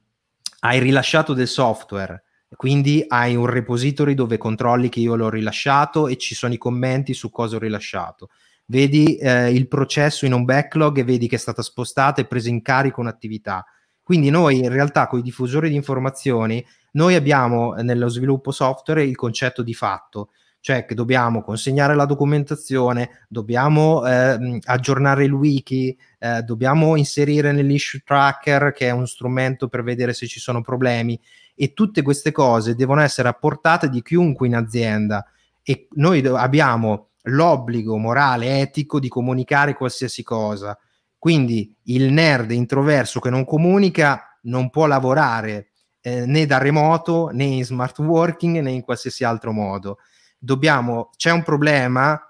hai 0.64 0.78
rilasciato 0.78 1.34
del 1.34 1.48
software 1.48 2.22
quindi 2.62 3.04
hai 3.08 3.34
un 3.34 3.46
repository 3.46 4.14
dove 4.14 4.38
controlli 4.38 4.88
che 4.88 5.00
io 5.00 5.16
l'ho 5.16 5.28
rilasciato 5.28 6.06
e 6.06 6.16
ci 6.16 6.36
sono 6.36 6.54
i 6.54 6.58
commenti 6.58 7.12
su 7.12 7.28
cosa 7.28 7.56
ho 7.56 7.58
rilasciato. 7.58 8.28
Vedi 8.66 9.16
eh, 9.16 9.52
il 9.52 9.66
processo 9.66 10.26
in 10.26 10.32
un 10.32 10.44
backlog 10.44 10.98
e 10.98 11.02
vedi 11.02 11.26
che 11.26 11.34
è 11.34 11.40
stata 11.40 11.60
spostata 11.60 12.20
e 12.20 12.24
presa 12.24 12.50
in 12.50 12.62
carico 12.62 13.00
un'attività. 13.00 13.64
Quindi 14.00 14.30
noi 14.30 14.60
in 14.60 14.68
realtà 14.68 15.08
con 15.08 15.18
i 15.18 15.22
diffusori 15.22 15.70
di 15.70 15.74
informazioni 15.74 16.64
noi 16.92 17.16
abbiamo 17.16 17.72
nello 17.72 18.08
sviluppo 18.08 18.52
software 18.52 19.02
il 19.02 19.16
concetto 19.16 19.64
di 19.64 19.74
fatto. 19.74 20.28
Cioè 20.60 20.84
che 20.84 20.94
dobbiamo 20.94 21.42
consegnare 21.42 21.96
la 21.96 22.04
documentazione, 22.04 23.26
dobbiamo 23.26 24.06
eh, 24.06 24.60
aggiornare 24.66 25.24
il 25.24 25.32
wiki, 25.32 25.98
eh, 26.20 26.42
dobbiamo 26.42 26.94
inserire 26.94 27.50
nell'issue 27.50 28.02
tracker 28.04 28.70
che 28.70 28.86
è 28.86 28.92
un 28.92 29.08
strumento 29.08 29.66
per 29.66 29.82
vedere 29.82 30.12
se 30.12 30.28
ci 30.28 30.38
sono 30.38 30.60
problemi 30.60 31.20
e 31.62 31.74
tutte 31.74 32.02
queste 32.02 32.32
cose 32.32 32.74
devono 32.74 33.02
essere 33.02 33.28
apportate 33.28 33.88
di 33.88 34.02
chiunque 34.02 34.48
in 34.48 34.56
azienda 34.56 35.24
e 35.62 35.86
noi 35.92 36.26
abbiamo 36.26 37.10
l'obbligo 37.26 37.96
morale, 37.98 38.58
etico 38.58 38.98
di 38.98 39.06
comunicare 39.06 39.74
qualsiasi 39.74 40.24
cosa. 40.24 40.76
Quindi 41.16 41.72
il 41.84 42.10
nerd 42.10 42.50
introverso 42.50 43.20
che 43.20 43.30
non 43.30 43.44
comunica 43.44 44.38
non 44.42 44.70
può 44.70 44.86
lavorare 44.86 45.68
eh, 46.00 46.26
né 46.26 46.46
da 46.46 46.58
remoto 46.58 47.28
né 47.32 47.44
in 47.44 47.64
smart 47.64 47.96
working 48.00 48.58
né 48.58 48.72
in 48.72 48.82
qualsiasi 48.82 49.22
altro 49.22 49.52
modo 49.52 49.98
dobbiamo, 50.42 51.10
c'è 51.16 51.30
un 51.30 51.44
problema, 51.44 52.20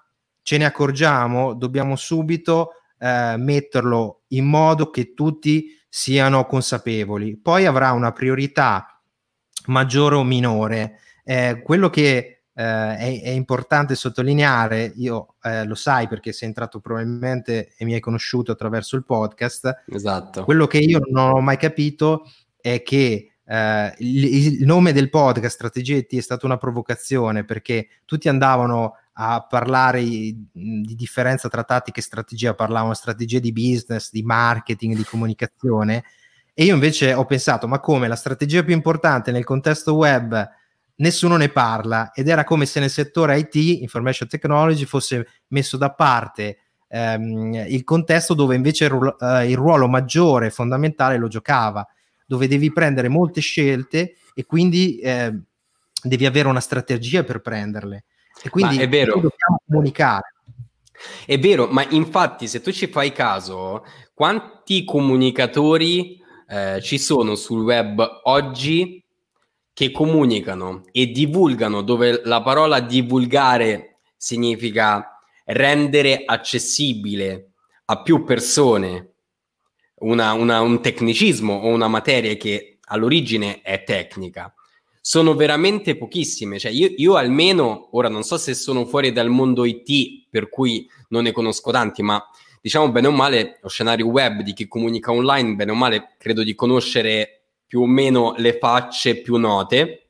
ce 0.43 0.59
ne 0.59 0.67
accorgiamo, 0.67 1.55
dobbiamo 1.55 1.97
subito 1.97 2.73
eh, 2.99 3.37
metterlo 3.39 4.25
in 4.29 4.45
modo 4.45 4.91
che 4.91 5.15
tutti 5.15 5.75
siano 5.89 6.45
consapevoli. 6.45 7.39
Poi 7.39 7.65
avrà 7.65 7.93
una 7.93 8.13
priorità 8.13 8.92
maggiore 9.67 10.17
o 10.17 10.25
minore. 10.25 10.99
Eh, 11.25 11.61
quello 11.63 11.91
che 11.91 12.43
eh, 12.55 12.97
è, 12.97 13.21
è, 13.23 13.31
importante 13.31 13.95
sottolineare, 13.95 14.93
io 14.97 15.37
eh, 15.43 15.65
lo 15.65 15.75
sai 15.75 16.09
perché 16.09 16.33
sei 16.33 16.49
entrato 16.49 16.81
probabilmente 16.81 17.73
e 17.77 17.85
mi 17.85 17.95
hai 17.95 18.01
conosciuto 18.01 18.53
attraverso 18.53 18.97
il 18.97 19.05
podcast. 19.05 19.85
Esatto. 19.87 20.45
Quello 20.45 20.67
che 20.67 20.79
io 20.79 21.01
non 21.11 21.31
ho 21.31 21.41
mai 21.41 21.57
capito 21.57 22.25
è 22.61 22.83
che 22.83 23.33
eh, 23.45 23.95
il, 23.99 24.25
il, 24.25 24.65
nome 24.65 24.93
del 24.93 25.11
podcast 25.11 25.55
Strategie 25.55 25.97
IT 25.97 26.15
è 26.15 26.21
stata 26.21 26.47
una 26.47 26.59
provocazione 26.59 27.45
perché 27.45 27.89
tutti 28.05 28.29
andavano 28.29 28.97
a 29.15 29.45
parlare 29.47 30.03
di 30.03 30.49
differenza 30.53 31.49
tra 31.49 31.65
tattica 31.65 32.01
e 32.01 32.03
strategia, 32.03 32.55
parlavano 32.55 32.95
strategie 32.95 33.41
di 33.41 33.53
business, 33.53 34.11
di 34.11 34.23
marketing, 34.23 34.97
di 34.97 35.05
comunicazione 35.05 36.05
e 36.55 36.65
io 36.65 36.75
invece 36.75 37.15
ho 37.15 37.25
pensato 37.25 37.67
ma 37.67 37.81
come 37.81 38.09
la 38.09 38.17
strategia 38.17 38.63
più 38.63 38.75
importante 38.75 39.33
nel 39.33 39.45
contesto 39.45 39.95
web 39.95 40.49
nessuno 40.97 41.37
ne 41.37 41.49
parla 41.49 42.13
ed 42.13 42.29
era 42.29 42.45
come 42.45 42.67
se 42.67 42.81
nel 42.81 42.91
settore 42.91 43.39
IT, 43.39 43.55
information 43.55 44.29
technology, 44.29 44.85
fosse 44.85 45.27
messo 45.49 45.77
da 45.77 45.93
parte 45.93 46.59
ehm, 46.89 47.65
il 47.69 47.85
contesto 47.85 48.35
dove 48.35 48.55
invece 48.55 48.85
il, 48.85 48.91
ruolo, 48.91 49.19
eh, 49.19 49.49
il 49.49 49.57
ruolo 49.57 49.89
maggiore, 49.89 50.51
fondamentale 50.51 51.17
lo 51.17 51.29
giocava 51.29 51.87
dove 52.27 52.49
devi 52.49 52.73
prendere 52.73 53.09
molte 53.09 53.43
scelte 53.43 54.15
e 54.35 54.47
quindi 54.47 54.99
eh, 54.99 55.39
devi 56.03 56.25
avere 56.25 56.49
una 56.49 56.61
strategia 56.61 57.25
per 57.25 57.41
prenderle. 57.41 58.05
E 58.43 58.49
quindi 58.49 58.79
è 58.79 58.89
vero. 58.89 59.15
dobbiamo 59.15 59.61
comunicare. 59.67 60.33
È 61.27 61.39
vero, 61.39 61.67
ma 61.67 61.85
infatti 61.91 62.49
se 62.49 62.63
tu 62.63 62.73
ci 62.73 62.87
fai 62.87 63.13
caso, 63.13 63.85
quanti 64.15 64.85
comunicatori 64.85 66.22
eh, 66.53 66.83
ci 66.83 66.99
sono 66.99 67.35
sul 67.35 67.63
web 67.63 68.21
oggi 68.25 69.03
che 69.73 69.91
comunicano 69.91 70.85
e 70.93 71.07
divulgano, 71.07 71.81
dove 71.81 72.21
la 72.25 72.43
parola 72.43 72.81
divulgare 72.81 74.01
significa 74.19 75.19
rendere 75.47 76.25
accessibile 76.27 77.53
a 77.87 78.03
più 78.03 78.23
persone 78.25 79.15
una, 80.01 80.35
una, 80.35 80.61
un 80.61 80.83
tecnicismo 80.83 81.55
o 81.55 81.69
una 81.69 81.89
materia 81.89 82.35
che 82.35 82.79
all'origine 82.83 83.63
è 83.63 83.83
tecnica. 83.83 84.53
Sono 85.01 85.35
veramente 85.35 85.97
pochissime, 85.97 86.59
cioè 86.59 86.71
io, 86.71 86.93
io 86.95 87.15
almeno, 87.15 87.89
ora 87.93 88.11
non 88.11 88.25
so 88.25 88.37
se 88.37 88.53
sono 88.53 88.85
fuori 88.85 89.11
dal 89.11 89.31
mondo 89.31 89.65
IT, 89.65 90.27
per 90.29 90.51
cui 90.51 90.87
non 91.09 91.23
ne 91.23 91.33
conosco 91.33 91.71
tanti, 91.71 92.03
ma 92.03 92.23
diciamo 92.63 92.91
bene 92.93 93.09
o 93.09 93.11
male 93.11 93.59
lo 93.61 93.69
scenario 93.69 94.07
web 94.07 94.41
di 94.43 94.53
chi 94.53 94.69
comunica 94.69 95.11
online, 95.11 95.57
bene 95.57 95.73
o 95.73 95.75
male 95.75 96.15
credo 96.17 96.45
di 96.45 96.55
conoscere 96.55 97.43
più 97.67 97.83
o 97.83 97.87
meno 97.87 98.35
le 98.39 98.57
facce 98.57 99.21
più 99.21 99.37
note 99.37 100.07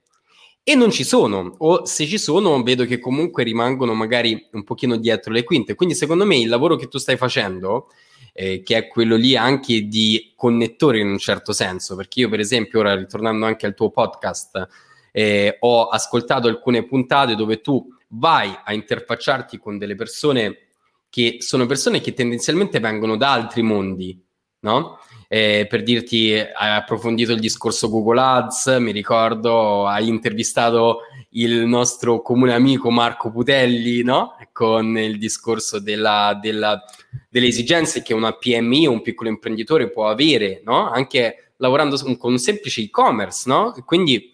e 0.63 0.75
non 0.75 0.91
ci 0.91 1.03
sono 1.03 1.55
o 1.59 1.87
se 1.87 2.07
ci 2.07 2.19
sono 2.19 2.63
vedo 2.63 2.85
che 2.85 2.99
comunque 2.99 3.43
rimangono 3.43 3.95
magari 3.95 4.49
un 4.53 4.65
pochino 4.65 4.97
dietro 4.97 5.33
le 5.33 5.45
quinte. 5.45 5.75
Quindi 5.75 5.95
secondo 5.95 6.27
me 6.27 6.37
il 6.37 6.49
lavoro 6.49 6.77
che 6.77 6.89
tu 6.89 6.99
stai 6.99 7.17
facendo 7.17 7.89
eh, 8.35 8.63
che 8.63 8.77
è 8.77 8.89
quello 8.89 9.17
lì 9.17 9.35
anche 9.35 9.87
di 9.89 10.33
connettore 10.37 11.01
in 11.01 11.09
un 11.09 11.19
certo 11.19 11.53
senso, 11.53 11.97
perché 11.97 12.21
io 12.21 12.29
per 12.29 12.41
esempio 12.41 12.81
ora 12.81 12.95
ritornando 12.95 13.47
anche 13.47 13.67
al 13.67 13.75
tuo 13.75 13.91
podcast 13.91 14.69
eh, 15.11 15.57
ho 15.61 15.89
ascoltato 15.89 16.49
alcune 16.49 16.85
puntate 16.85 17.35
dove 17.35 17.61
tu 17.61 17.87
vai 18.09 18.55
a 18.65 18.73
interfacciarti 18.75 19.59
con 19.59 19.79
delle 19.79 19.95
persone 19.95 20.69
che 21.13 21.37
sono 21.41 21.67
persone 21.67 22.01
che 22.01 22.15
tendenzialmente 22.15 22.81
vengono 22.81 23.19
da 23.19 23.33
altri 23.33 23.61
mondi, 23.61 24.19
no? 24.61 24.99
Eh, 25.29 25.67
per 25.69 25.83
dirti, 25.83 26.33
hai 26.33 26.77
approfondito 26.77 27.33
il 27.33 27.39
discorso 27.39 27.91
Google 27.91 28.19
Ads, 28.19 28.77
mi 28.81 28.93
ricordo, 28.93 29.87
hai 29.87 30.09
intervistato 30.09 31.01
il 31.33 31.67
nostro 31.67 32.23
comune 32.23 32.55
amico 32.55 32.91
Marco 32.91 33.31
Putelli, 33.31 34.03
no? 34.03 34.37
Con 34.53 34.97
il 34.97 35.19
discorso 35.19 35.81
della, 35.81 36.39
della, 36.41 36.83
delle 37.29 37.47
esigenze 37.47 38.01
che 38.01 38.15
una 38.15 38.33
PMI 38.33 38.87
o 38.87 38.93
un 38.93 39.03
piccolo 39.03 39.29
imprenditore 39.29 39.91
può 39.91 40.09
avere, 40.09 40.63
no? 40.65 40.89
Anche 40.89 41.53
lavorando 41.59 41.99
con 42.17 42.33
un 42.33 42.39
semplice 42.39 42.81
e-commerce, 42.81 43.43
no? 43.51 43.75
Quindi 43.85 44.32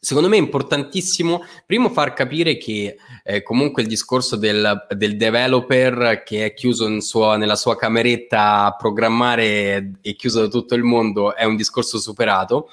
Secondo 0.00 0.28
me 0.28 0.36
è 0.36 0.40
importantissimo, 0.40 1.44
primo, 1.66 1.90
far 1.90 2.12
capire 2.12 2.56
che 2.56 2.96
eh, 3.24 3.42
comunque 3.42 3.82
il 3.82 3.88
discorso 3.88 4.36
del, 4.36 4.86
del, 4.94 5.16
developer 5.16 6.22
che 6.24 6.44
è 6.44 6.54
chiuso 6.54 7.00
suo, 7.00 7.34
nella 7.36 7.56
sua 7.56 7.76
cameretta 7.76 8.64
a 8.64 8.76
programmare 8.76 9.92
e 10.00 10.14
chiuso 10.14 10.40
da 10.40 10.48
tutto 10.48 10.76
il 10.76 10.84
mondo 10.84 11.34
è 11.34 11.44
un 11.44 11.56
discorso 11.56 11.98
superato. 11.98 12.70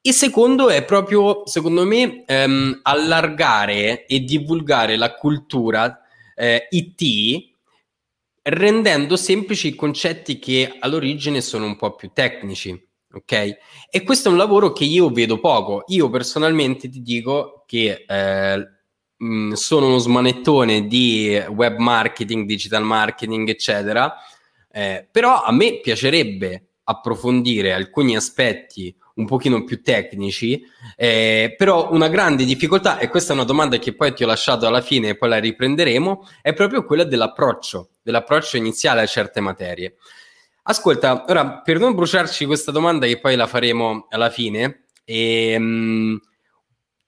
E 0.00 0.12
secondo 0.12 0.68
è 0.68 0.84
proprio, 0.84 1.42
secondo 1.46 1.84
me, 1.84 2.24
ehm, 2.24 2.78
allargare 2.82 4.06
e 4.06 4.20
divulgare 4.20 4.96
la 4.96 5.14
cultura 5.14 6.00
eh, 6.36 6.68
IT 6.70 7.54
rendendo 8.42 9.16
semplici 9.16 9.68
i 9.68 9.74
concetti 9.74 10.38
che 10.38 10.76
all'origine 10.78 11.40
sono 11.40 11.66
un 11.66 11.76
po' 11.76 11.96
più 11.96 12.10
tecnici 12.12 12.85
ok? 13.16 13.56
E 13.90 14.02
questo 14.02 14.28
è 14.28 14.32
un 14.32 14.38
lavoro 14.38 14.72
che 14.72 14.84
io 14.84 15.10
vedo 15.10 15.40
poco. 15.40 15.84
Io 15.88 16.08
personalmente 16.10 16.88
ti 16.88 17.02
dico 17.02 17.64
che 17.66 18.04
eh, 18.06 18.68
mh, 19.16 19.52
sono 19.52 19.86
uno 19.86 19.98
smanettone 19.98 20.86
di 20.86 21.42
web 21.48 21.78
marketing, 21.78 22.46
digital 22.46 22.84
marketing, 22.84 23.48
eccetera, 23.48 24.14
eh, 24.70 25.08
però 25.10 25.42
a 25.42 25.52
me 25.52 25.80
piacerebbe 25.80 26.68
approfondire 26.84 27.72
alcuni 27.72 28.14
aspetti 28.14 28.94
un 29.16 29.24
pochino 29.24 29.64
più 29.64 29.82
tecnici, 29.82 30.62
eh, 30.94 31.54
però 31.56 31.90
una 31.90 32.08
grande 32.08 32.44
difficoltà, 32.44 32.98
e 32.98 33.08
questa 33.08 33.32
è 33.32 33.34
una 33.34 33.44
domanda 33.44 33.78
che 33.78 33.94
poi 33.94 34.12
ti 34.12 34.22
ho 34.22 34.26
lasciato 34.26 34.66
alla 34.66 34.82
fine 34.82 35.08
e 35.08 35.16
poi 35.16 35.30
la 35.30 35.38
riprenderemo, 35.38 36.28
è 36.42 36.52
proprio 36.52 36.84
quella 36.84 37.04
dell'approccio, 37.04 37.92
dell'approccio 38.02 38.58
iniziale 38.58 39.00
a 39.00 39.06
certe 39.06 39.40
materie. 39.40 39.96
Ascolta, 40.68 41.24
ora 41.28 41.60
per 41.60 41.78
non 41.78 41.94
bruciarci 41.94 42.44
questa 42.44 42.72
domanda 42.72 43.06
che 43.06 43.20
poi 43.20 43.36
la 43.36 43.46
faremo 43.46 44.06
alla 44.10 44.30
fine, 44.30 44.86
ehm, 45.04 46.18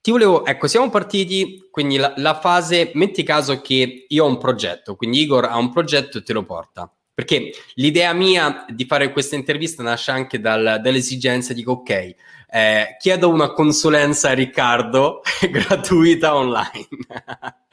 ti 0.00 0.10
volevo, 0.12 0.44
ecco, 0.46 0.68
siamo 0.68 0.88
partiti, 0.90 1.66
quindi 1.68 1.96
la, 1.96 2.12
la, 2.18 2.38
fase, 2.38 2.92
metti 2.94 3.24
caso 3.24 3.60
che 3.60 4.06
io 4.06 4.24
ho 4.24 4.28
un 4.28 4.38
progetto, 4.38 4.94
quindi 4.94 5.22
Igor 5.22 5.46
ha 5.46 5.56
un 5.56 5.72
progetto 5.72 6.18
e 6.18 6.22
te 6.22 6.32
lo 6.32 6.44
porta. 6.44 6.92
Perché 7.12 7.50
l'idea 7.74 8.12
mia 8.12 8.64
di 8.68 8.84
fare 8.84 9.10
questa 9.10 9.34
intervista 9.34 9.82
nasce 9.82 10.12
anche 10.12 10.38
dal, 10.38 10.78
dall'esigenza, 10.80 11.52
dico 11.52 11.72
ok, 11.72 12.14
eh, 12.50 12.96
chiedo 13.00 13.28
una 13.28 13.52
consulenza 13.52 14.30
a 14.30 14.34
Riccardo 14.34 15.20
gratuita 15.50 16.36
online. 16.36 16.86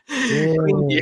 quindi, 0.63 0.99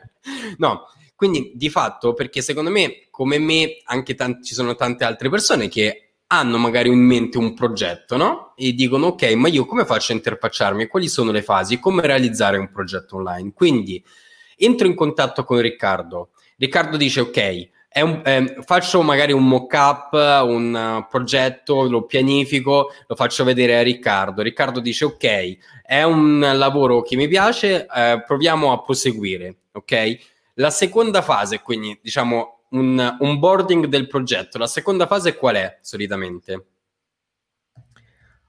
no, 0.56 0.86
quindi 1.22 1.52
di 1.54 1.70
fatto, 1.70 2.14
perché 2.14 2.42
secondo 2.42 2.68
me, 2.68 3.06
come 3.08 3.38
me, 3.38 3.76
anche 3.84 4.16
tanti, 4.16 4.42
ci 4.42 4.54
sono 4.54 4.74
tante 4.74 5.04
altre 5.04 5.28
persone 5.28 5.68
che 5.68 6.14
hanno 6.26 6.58
magari 6.58 6.88
in 6.88 6.98
mente 6.98 7.38
un 7.38 7.54
progetto, 7.54 8.16
no? 8.16 8.54
E 8.56 8.72
dicono, 8.72 9.06
ok, 9.06 9.30
ma 9.34 9.46
io 9.46 9.64
come 9.64 9.84
faccio 9.84 10.10
a 10.10 10.16
interfacciarmi? 10.16 10.88
Quali 10.88 11.06
sono 11.06 11.30
le 11.30 11.42
fasi? 11.42 11.78
Come 11.78 12.04
realizzare 12.04 12.58
un 12.58 12.72
progetto 12.72 13.18
online? 13.18 13.52
Quindi 13.54 14.04
entro 14.56 14.88
in 14.88 14.96
contatto 14.96 15.44
con 15.44 15.60
Riccardo. 15.60 16.30
Riccardo 16.56 16.96
dice, 16.96 17.20
ok, 17.20 17.68
un, 18.00 18.20
eh, 18.24 18.56
faccio 18.64 19.00
magari 19.02 19.30
un 19.30 19.46
mock-up, 19.46 20.12
un 20.44 20.74
uh, 21.04 21.08
progetto, 21.08 21.88
lo 21.88 22.04
pianifico, 22.04 22.90
lo 23.06 23.14
faccio 23.14 23.44
vedere 23.44 23.78
a 23.78 23.82
Riccardo. 23.82 24.42
Riccardo 24.42 24.80
dice: 24.80 25.04
Ok, 25.04 25.56
è 25.84 26.02
un 26.02 26.40
lavoro 26.40 27.02
che 27.02 27.14
mi 27.14 27.28
piace, 27.28 27.86
eh, 27.86 28.24
proviamo 28.26 28.72
a 28.72 28.82
proseguire. 28.82 29.58
Ok, 29.72 30.31
la 30.54 30.70
seconda 30.70 31.22
fase, 31.22 31.60
quindi 31.60 31.98
diciamo 32.02 32.64
un 32.70 33.16
onboarding 33.18 33.86
del 33.86 34.06
progetto, 34.06 34.58
la 34.58 34.66
seconda 34.66 35.06
fase 35.06 35.36
qual 35.36 35.56
è 35.56 35.78
solitamente? 35.82 36.66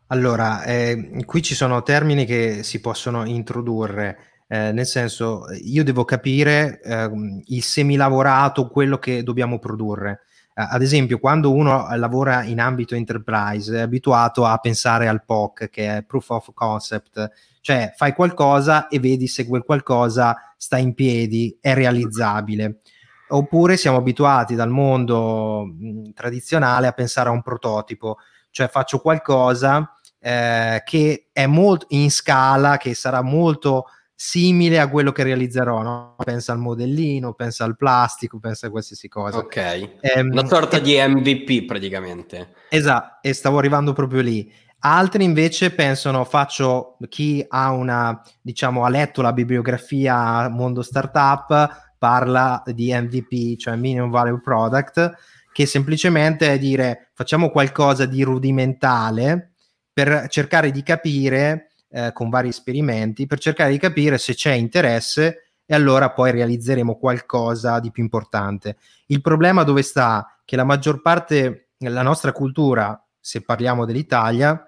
Allora, 0.08 0.64
eh, 0.64 1.24
qui 1.26 1.42
ci 1.42 1.56
sono 1.56 1.82
termini 1.82 2.26
che 2.26 2.62
si 2.64 2.80
possono 2.82 3.26
introdurre, 3.26 4.18
eh, 4.48 4.72
nel 4.72 4.86
senso 4.86 5.46
io 5.62 5.84
devo 5.84 6.06
capire 6.06 6.82
eh, 6.82 7.10
il 7.46 7.64
semilavorato, 7.64 8.68
quello 8.68 9.00
che 9.00 9.24
dobbiamo 9.24 9.60
produrre. 9.60 10.22
ad 10.56 10.84
esempio, 10.84 11.18
quando 11.18 11.52
uno 11.52 11.88
lavora 11.96 12.44
in 12.44 12.60
ambito 12.60 12.94
enterprise 12.94 13.76
è 13.76 13.82
abituato 13.82 14.46
a 14.46 14.56
pensare 14.60 15.08
al 15.08 15.26
POC, 15.26 15.70
che 15.70 15.98
è 15.98 16.04
Proof 16.04 16.30
of 16.30 16.54
Concept, 16.54 17.32
cioè 17.64 17.94
fai 17.96 18.14
qualcosa 18.14 18.90
e 18.90 19.00
vedi 19.00 19.26
se 19.26 19.48
quel 19.48 19.64
qualcosa 19.64 20.54
sta 20.58 20.78
in 20.78 20.94
piedi, 20.94 21.58
è 21.62 21.74
realizzabile. 21.74 22.82
Oppure 23.30 23.78
siamo 23.78 23.96
abituati 23.96 24.54
dal 24.54 24.70
mondo 24.70 25.64
mh, 25.64 26.12
tradizionale 26.14 26.88
a 26.88 26.92
pensare 26.92 27.30
a 27.30 27.32
un 27.32 27.42
prototipo, 27.42 28.18
cioè 28.52 28.68
faccio 28.68 29.00
qualcosa 29.00 29.96
eh, 30.20 30.82
che 30.84 31.30
è 31.32 31.46
molto 31.46 31.86
in 31.92 32.12
scala, 32.12 32.76
che 32.76 32.94
sarà 32.96 33.22
molto 33.22 33.86
simile 34.14 34.80
a 34.80 34.90
quello 34.90 35.14
che 35.14 35.24
realizzerò. 35.24 35.84
No? 35.84 36.16
Pensa 36.18 36.52
al 36.52 36.60
modellino, 36.60 37.32
pensa 37.32 37.64
al 37.64 37.78
plastico, 37.78 38.40
pensa 38.40 38.68
a 38.68 38.72
qualsiasi 38.72 39.08
cosa. 39.08 39.38
Ok, 39.38 40.00
ehm, 40.02 40.32
una 40.32 40.46
sorta 40.48 40.78
e... 40.78 40.82
di 40.82 40.98
MVP 41.00 41.66
praticamente. 41.66 42.56
Esatto, 42.68 43.20
e 43.22 43.32
stavo 43.32 43.58
arrivando 43.58 43.94
proprio 43.94 44.20
lì. 44.20 44.52
Altri 44.86 45.24
invece 45.24 45.74
pensano, 45.74 46.26
faccio 46.26 46.98
chi 47.08 47.44
ha 47.48 47.72
una, 47.72 48.22
diciamo, 48.42 48.84
ha 48.84 48.90
letto 48.90 49.22
la 49.22 49.32
bibliografia 49.32 50.50
mondo 50.50 50.82
startup, 50.82 51.96
parla 51.98 52.62
di 52.66 52.94
MVP, 52.94 53.58
cioè 53.58 53.78
minimum 53.78 54.10
value 54.10 54.42
product, 54.42 55.14
che 55.54 55.66
semplicemente 55.66 56.52
è 56.52 56.60
dire 56.60 57.12
facciamo 57.14 57.50
qualcosa 57.50 58.06
di 58.06 58.24
rudimentale 58.24 59.54
per 59.94 60.28
cercare 60.28 60.70
di 60.70 60.84
capire, 60.84 61.70
eh, 61.90 62.12
con 62.12 62.30
vari 62.30 62.50
esperimenti, 62.50 63.26
per 63.26 63.40
cercare 63.40 63.72
di 63.72 63.78
capire 63.78 64.18
se 64.18 64.34
c'è 64.34 64.52
interesse 64.52 65.54
e 65.66 65.74
allora 65.74 66.12
poi 66.12 66.32
realizzeremo 66.32 66.98
qualcosa 66.98 67.80
di 67.80 67.90
più 67.90 68.04
importante. 68.04 68.76
Il 69.06 69.22
problema 69.22 69.64
dove 69.64 69.82
sta? 69.82 70.28
Che 70.44 70.58
la 70.58 70.66
maggior 70.66 71.02
parte 71.02 71.70
della 71.78 72.02
nostra 72.02 72.34
cultura, 72.34 73.02
se 73.18 73.44
parliamo 73.44 73.86
dell'Italia, 73.86 74.68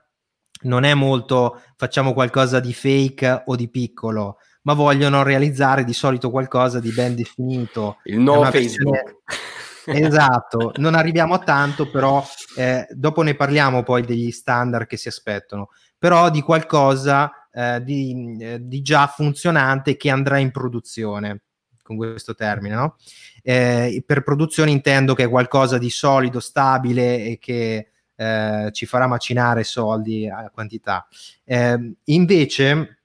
non 0.63 0.83
è 0.83 0.93
molto 0.93 1.61
facciamo 1.75 2.13
qualcosa 2.13 2.59
di 2.59 2.73
fake 2.73 3.43
o 3.45 3.55
di 3.55 3.69
piccolo, 3.69 4.37
ma 4.63 4.73
vogliono 4.73 5.23
realizzare 5.23 5.83
di 5.83 5.93
solito 5.93 6.29
qualcosa 6.31 6.79
di 6.79 6.91
ben 6.91 7.15
definito. 7.15 7.97
Il 8.03 8.19
nuovo 8.19 8.45
Facebook. 8.45 9.17
esatto, 9.85 10.71
non 10.77 10.95
arriviamo 10.95 11.35
a 11.35 11.39
tanto, 11.39 11.89
però 11.89 12.25
eh, 12.57 12.87
dopo 12.91 13.21
ne 13.21 13.35
parliamo 13.35 13.83
poi 13.83 14.03
degli 14.03 14.31
standard 14.31 14.87
che 14.87 14.97
si 14.97 15.07
aspettano, 15.07 15.69
però 15.97 16.29
di 16.29 16.41
qualcosa 16.41 17.31
eh, 17.51 17.81
di, 17.83 18.37
eh, 18.39 18.59
di, 18.61 18.81
già 18.81 19.07
funzionante 19.07 19.95
che 19.95 20.09
andrà 20.09 20.39
in 20.39 20.51
produzione 20.51 21.43
con 21.81 21.95
questo 21.95 22.33
termine. 22.33 22.75
No? 22.75 22.95
Eh, 23.43 24.03
per 24.05 24.23
produzione 24.23 24.71
intendo 24.71 25.13
che 25.13 25.23
è 25.23 25.29
qualcosa 25.29 25.77
di 25.77 25.89
solido, 25.89 26.39
stabile 26.39 27.23
e 27.23 27.37
che 27.39 27.91
eh, 28.15 28.69
ci 28.71 28.85
farà 28.85 29.07
macinare 29.07 29.63
soldi 29.63 30.27
a 30.27 30.49
quantità. 30.53 31.07
Eh, 31.43 31.95
invece, 32.05 32.99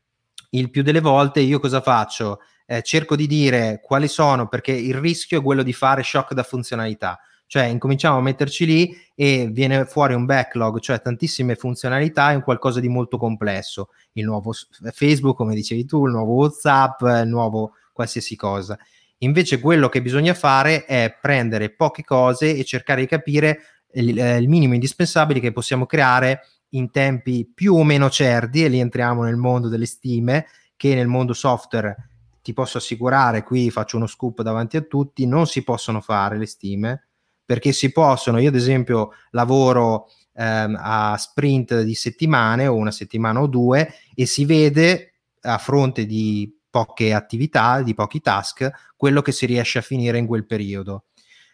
il 0.50 0.70
più 0.70 0.82
delle 0.82 1.00
volte 1.00 1.40
io 1.40 1.58
cosa 1.58 1.80
faccio? 1.80 2.40
Eh, 2.66 2.82
cerco 2.82 3.16
di 3.16 3.26
dire 3.26 3.80
quali 3.82 4.08
sono, 4.08 4.48
perché 4.48 4.72
il 4.72 4.94
rischio 4.94 5.40
è 5.40 5.42
quello 5.42 5.62
di 5.62 5.72
fare 5.72 6.02
shock 6.02 6.34
da 6.34 6.42
funzionalità. 6.42 7.18
Cioè, 7.46 7.64
incominciamo 7.64 8.16
a 8.16 8.22
metterci 8.22 8.64
lì 8.64 8.96
e 9.12 9.48
viene 9.50 9.84
fuori 9.84 10.14
un 10.14 10.24
backlog, 10.24 10.78
cioè 10.78 11.02
tantissime 11.02 11.56
funzionalità 11.56 12.30
in 12.30 12.42
qualcosa 12.42 12.78
di 12.78 12.86
molto 12.86 13.18
complesso. 13.18 13.88
Il 14.12 14.24
nuovo 14.24 14.52
Facebook, 14.92 15.36
come 15.36 15.56
dicevi 15.56 15.84
tu, 15.84 16.06
il 16.06 16.12
nuovo 16.12 16.34
WhatsApp, 16.34 17.00
il 17.00 17.26
nuovo 17.26 17.72
qualsiasi 17.92 18.36
cosa. 18.36 18.78
Invece 19.18 19.58
quello 19.58 19.88
che 19.88 20.00
bisogna 20.00 20.32
fare 20.32 20.84
è 20.84 21.18
prendere 21.20 21.70
poche 21.70 22.04
cose 22.04 22.56
e 22.56 22.64
cercare 22.64 23.00
di 23.00 23.08
capire 23.08 23.58
il, 23.94 24.18
il 24.18 24.48
minimo 24.48 24.74
indispensabile 24.74 25.40
che 25.40 25.52
possiamo 25.52 25.86
creare 25.86 26.40
in 26.70 26.90
tempi 26.90 27.50
più 27.52 27.74
o 27.74 27.84
meno 27.84 28.10
certi, 28.10 28.64
e 28.64 28.68
lì 28.68 28.78
entriamo 28.78 29.22
nel 29.22 29.36
mondo 29.36 29.68
delle 29.68 29.86
stime, 29.86 30.46
che 30.76 30.94
nel 30.94 31.08
mondo 31.08 31.32
software 31.32 32.08
ti 32.42 32.52
posso 32.52 32.78
assicurare, 32.78 33.42
qui 33.42 33.70
faccio 33.70 33.96
uno 33.96 34.06
scoop 34.06 34.42
davanti 34.42 34.76
a 34.76 34.82
tutti, 34.82 35.26
non 35.26 35.46
si 35.46 35.62
possono 35.62 36.00
fare 36.00 36.38
le 36.38 36.46
stime, 36.46 37.08
perché 37.44 37.72
si 37.72 37.92
possono, 37.92 38.38
io 38.38 38.48
ad 38.48 38.54
esempio 38.54 39.10
lavoro 39.30 40.06
ehm, 40.34 40.78
a 40.80 41.16
sprint 41.18 41.82
di 41.82 41.94
settimane 41.94 42.66
o 42.66 42.76
una 42.76 42.92
settimana 42.92 43.40
o 43.40 43.46
due 43.46 43.92
e 44.14 44.24
si 44.24 44.44
vede 44.44 45.14
a 45.42 45.58
fronte 45.58 46.06
di 46.06 46.56
poche 46.70 47.12
attività, 47.12 47.82
di 47.82 47.94
pochi 47.94 48.20
task, 48.20 48.70
quello 48.96 49.20
che 49.20 49.32
si 49.32 49.46
riesce 49.46 49.78
a 49.78 49.82
finire 49.82 50.18
in 50.18 50.26
quel 50.26 50.46
periodo. 50.46 51.06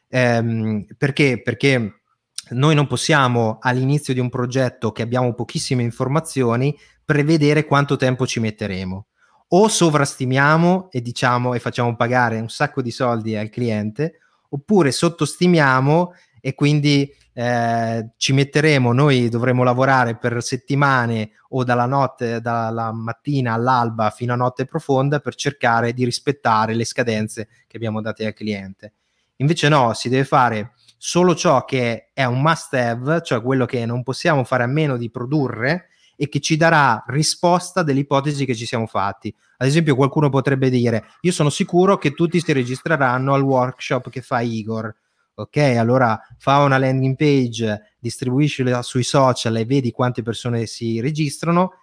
Ehm, 0.08 0.84
perché? 0.96 1.40
Perché 1.42 2.02
noi 2.50 2.74
non 2.74 2.86
possiamo 2.86 3.58
all'inizio 3.60 4.14
di 4.14 4.20
un 4.20 4.28
progetto 4.28 4.92
che 4.92 5.02
abbiamo 5.02 5.34
pochissime 5.34 5.82
informazioni 5.82 6.76
prevedere 7.04 7.64
quanto 7.64 7.96
tempo 7.96 8.26
ci 8.26 8.40
metteremo. 8.40 9.06
O 9.48 9.68
sovrastimiamo 9.68 10.88
e 10.90 11.00
diciamo 11.00 11.54
e 11.54 11.58
facciamo 11.58 11.94
pagare 11.96 12.38
un 12.38 12.48
sacco 12.48 12.82
di 12.82 12.90
soldi 12.90 13.36
al 13.36 13.48
cliente, 13.48 14.18
oppure 14.50 14.92
sottostimiamo 14.92 16.12
e 16.40 16.54
quindi 16.54 17.12
eh, 17.32 18.10
ci 18.16 18.32
metteremo, 18.32 18.92
noi 18.92 19.28
dovremo 19.28 19.62
lavorare 19.62 20.16
per 20.16 20.42
settimane 20.42 21.32
o 21.50 21.64
dalla 21.64 21.86
notte, 21.86 22.40
dalla 22.40 22.92
mattina 22.92 23.52
all'alba 23.52 24.10
fino 24.10 24.32
a 24.32 24.36
notte 24.36 24.64
profonda 24.64 25.20
per 25.20 25.34
cercare 25.34 25.92
di 25.92 26.04
rispettare 26.04 26.74
le 26.74 26.84
scadenze 26.84 27.48
che 27.66 27.76
abbiamo 27.76 28.00
date 28.00 28.26
al 28.26 28.32
cliente. 28.32 28.92
Invece 29.36 29.68
no, 29.68 29.92
si 29.92 30.08
deve 30.08 30.24
fare 30.24 30.72
solo 31.06 31.36
ciò 31.36 31.64
che 31.64 32.08
è 32.12 32.24
un 32.24 32.42
must 32.42 32.74
have, 32.74 33.22
cioè 33.22 33.40
quello 33.40 33.64
che 33.64 33.86
non 33.86 34.02
possiamo 34.02 34.42
fare 34.42 34.64
a 34.64 34.66
meno 34.66 34.96
di 34.96 35.08
produrre 35.08 35.90
e 36.16 36.28
che 36.28 36.40
ci 36.40 36.56
darà 36.56 37.04
risposta 37.06 37.84
delle 37.84 38.00
ipotesi 38.00 38.44
che 38.44 38.56
ci 38.56 38.66
siamo 38.66 38.86
fatti. 38.86 39.32
Ad 39.58 39.68
esempio, 39.68 39.94
qualcuno 39.94 40.30
potrebbe 40.30 40.68
dire: 40.68 41.04
Io 41.20 41.30
sono 41.30 41.48
sicuro 41.48 41.96
che 41.96 42.10
tutti 42.10 42.40
si 42.40 42.52
registreranno 42.52 43.34
al 43.34 43.42
workshop 43.42 44.10
che 44.10 44.20
fa 44.20 44.40
Igor 44.40 44.92
ok? 45.34 45.56
Allora 45.78 46.18
fa 46.38 46.58
una 46.64 46.78
landing 46.78 47.14
page, 47.14 47.94
distribuiscila 48.00 48.82
sui 48.82 49.04
social 49.04 49.54
e 49.56 49.64
vedi 49.64 49.92
quante 49.92 50.22
persone 50.22 50.66
si 50.66 50.98
registrano 50.98 51.74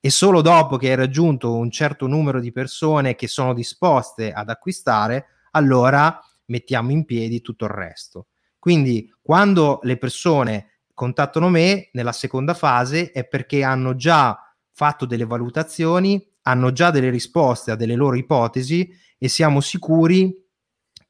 e 0.00 0.08
solo 0.08 0.40
dopo 0.40 0.78
che 0.78 0.88
hai 0.88 0.94
raggiunto 0.94 1.54
un 1.54 1.70
certo 1.70 2.06
numero 2.06 2.40
di 2.40 2.50
persone 2.50 3.14
che 3.14 3.28
sono 3.28 3.52
disposte 3.52 4.32
ad 4.32 4.48
acquistare, 4.48 5.26
allora 5.50 6.18
mettiamo 6.46 6.92
in 6.92 7.04
piedi 7.04 7.42
tutto 7.42 7.66
il 7.66 7.72
resto. 7.72 8.28
Quindi 8.60 9.12
quando 9.20 9.80
le 9.82 9.96
persone 9.96 10.82
contattano 10.94 11.48
me 11.48 11.88
nella 11.92 12.12
seconda 12.12 12.54
fase 12.54 13.10
è 13.10 13.26
perché 13.26 13.64
hanno 13.64 13.96
già 13.96 14.38
fatto 14.70 15.06
delle 15.06 15.24
valutazioni, 15.24 16.24
hanno 16.42 16.70
già 16.70 16.90
delle 16.90 17.10
risposte 17.10 17.70
a 17.70 17.74
delle 17.74 17.94
loro 17.94 18.16
ipotesi 18.16 18.88
e 19.18 19.28
siamo 19.28 19.60
sicuri 19.60 20.46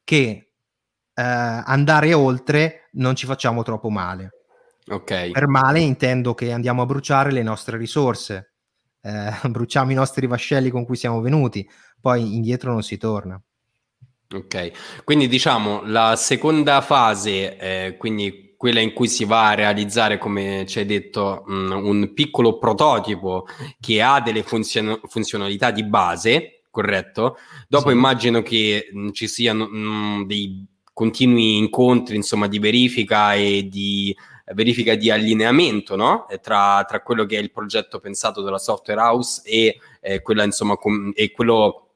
che 0.03 0.19
eh, 1.13 1.21
andare 1.21 2.13
oltre 2.13 2.89
non 2.93 3.15
ci 3.15 3.25
facciamo 3.25 3.63
troppo 3.63 3.89
male. 3.89 4.31
Ok. 4.87 5.31
Per 5.31 5.47
male 5.47 5.79
intendo 5.79 6.33
che 6.33 6.51
andiamo 6.51 6.81
a 6.81 6.85
bruciare 6.85 7.31
le 7.31 7.43
nostre 7.43 7.77
risorse, 7.77 8.53
eh, 9.01 9.31
bruciamo 9.49 9.91
i 9.91 9.95
nostri 9.95 10.25
vascelli 10.25 10.69
con 10.69 10.85
cui 10.85 10.95
siamo 10.95 11.19
venuti, 11.19 11.67
poi 11.99 12.35
indietro 12.35 12.71
non 12.71 12.81
si 12.81 12.97
torna. 12.97 13.41
Ok, 14.33 15.03
quindi 15.03 15.27
diciamo 15.27 15.81
la 15.85 16.15
seconda 16.15 16.79
fase, 16.79 17.57
eh, 17.57 17.97
quindi 17.97 18.55
quella 18.55 18.79
in 18.79 18.93
cui 18.93 19.07
si 19.07 19.25
va 19.25 19.49
a 19.49 19.53
realizzare, 19.55 20.17
come 20.17 20.65
ci 20.67 20.79
hai 20.79 20.85
detto, 20.85 21.43
mh, 21.47 21.53
mm, 21.53 21.85
un 21.85 22.13
piccolo 22.13 22.57
prototipo 22.57 23.47
che 23.79 24.01
ha 24.01 24.21
delle 24.21 24.43
funzion- 24.43 25.01
funzionalità 25.07 25.71
di 25.71 25.83
base, 25.83 26.61
corretto? 26.69 27.37
Dopo 27.67 27.89
sì. 27.89 27.95
immagino 27.95 28.41
che 28.41 28.89
mh, 28.91 28.99
mm, 28.99 29.09
ci 29.11 29.27
siano 29.27 29.67
mh, 29.67 29.77
mm, 29.77 30.23
dei 30.23 30.65
continui 30.93 31.57
incontri 31.57 32.15
insomma, 32.15 32.47
di 32.47 32.59
verifica 32.59 33.33
e 33.33 33.67
di 33.67 34.15
verifica 34.53 34.95
di 34.95 35.09
allineamento 35.09 35.95
no? 35.95 36.27
tra, 36.41 36.83
tra, 36.87 37.01
quello 37.01 37.25
che 37.25 37.37
è 37.37 37.39
il 37.39 37.51
progetto 37.51 37.99
pensato 37.99 38.41
dalla 38.41 38.59
software 38.59 38.99
house 38.99 39.41
e, 39.45 39.79
eh, 40.01 40.21
quella, 40.21 40.43
insomma, 40.43 40.75
com- 40.75 41.11
e 41.15 41.31
quello 41.31 41.90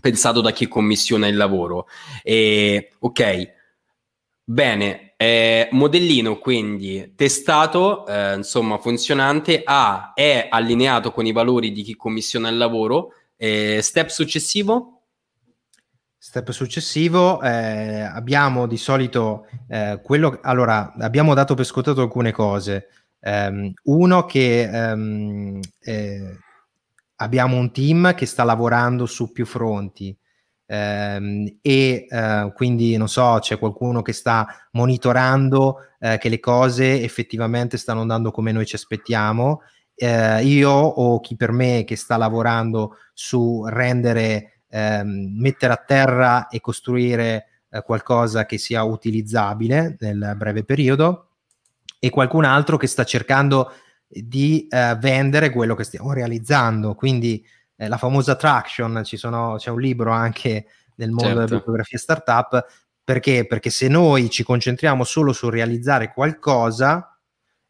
pensato 0.00 0.40
da 0.40 0.52
chi 0.52 0.68
commissiona 0.68 1.26
il 1.26 1.36
lavoro. 1.36 1.86
E, 2.22 2.92
ok, 2.98 3.52
bene, 4.44 5.14
eh, 5.16 5.68
modellino 5.72 6.38
quindi 6.38 7.14
testato, 7.16 8.06
eh, 8.06 8.34
insomma 8.34 8.78
funzionante, 8.78 9.62
A 9.64 10.12
è 10.14 10.48
allineato 10.50 11.10
con 11.10 11.26
i 11.26 11.32
valori 11.32 11.72
di 11.72 11.82
chi 11.82 11.96
commissiona 11.96 12.48
il 12.48 12.56
lavoro, 12.56 13.12
eh, 13.36 13.80
step 13.82 14.08
successivo? 14.08 14.92
Step 16.18 16.50
successivo, 16.50 17.40
eh, 17.40 18.00
abbiamo 18.00 18.66
di 18.66 18.76
solito 18.76 19.46
eh, 19.68 20.00
quello, 20.02 20.38
allora 20.42 20.92
abbiamo 20.98 21.34
dato 21.34 21.54
per 21.54 21.64
scontato 21.64 22.00
alcune 22.00 22.32
cose. 22.32 22.88
Um, 23.20 23.72
uno 23.84 24.24
che 24.24 24.68
um, 24.70 25.60
eh, 25.80 26.36
abbiamo 27.16 27.56
un 27.56 27.72
team 27.72 28.14
che 28.14 28.26
sta 28.26 28.44
lavorando 28.44 29.06
su 29.06 29.32
più 29.32 29.46
fronti 29.46 30.16
um, 30.66 31.58
e 31.60 32.06
uh, 32.08 32.52
quindi 32.52 32.96
non 32.96 33.08
so, 33.08 33.38
c'è 33.40 33.58
qualcuno 33.58 34.02
che 34.02 34.12
sta 34.12 34.46
monitorando 34.72 35.78
uh, 35.98 36.16
che 36.18 36.28
le 36.28 36.40
cose 36.40 37.02
effettivamente 37.02 37.76
stanno 37.76 38.00
andando 38.00 38.30
come 38.30 38.52
noi 38.52 38.66
ci 38.66 38.76
aspettiamo. 38.76 39.62
Uh, 39.94 40.42
io 40.42 40.70
o 40.70 41.20
chi 41.20 41.36
per 41.36 41.52
me 41.52 41.84
che 41.84 41.96
sta 41.96 42.18
lavorando 42.18 42.96
su 43.14 43.64
rendere 43.66 44.56
ehm, 44.68 45.36
mettere 45.38 45.72
a 45.72 45.76
terra 45.76 46.48
e 46.48 46.60
costruire 46.60 47.46
eh, 47.70 47.82
qualcosa 47.82 48.46
che 48.46 48.58
sia 48.58 48.82
utilizzabile 48.82 49.96
nel 50.00 50.34
breve 50.36 50.64
periodo 50.64 51.30
e 51.98 52.10
qualcun 52.10 52.44
altro 52.44 52.76
che 52.76 52.86
sta 52.86 53.04
cercando 53.04 53.72
di 54.06 54.66
eh, 54.68 54.96
vendere 54.98 55.50
quello 55.50 55.74
che 55.74 55.84
stiamo 55.84 56.12
realizzando. 56.12 56.94
Quindi 56.94 57.44
eh, 57.76 57.88
la 57.88 57.96
famosa 57.96 58.36
traction, 58.36 59.02
sono, 59.04 59.56
c'è 59.58 59.70
un 59.70 59.80
libro 59.80 60.12
anche 60.12 60.66
nel 60.96 61.10
mondo 61.10 61.24
certo. 61.24 61.44
della 61.44 61.56
bibliografia 61.56 61.98
startup, 61.98 62.66
perché? 63.04 63.46
Perché 63.46 63.70
se 63.70 63.88
noi 63.88 64.30
ci 64.30 64.42
concentriamo 64.42 65.04
solo 65.04 65.32
su 65.32 65.48
realizzare 65.48 66.12
qualcosa, 66.12 67.16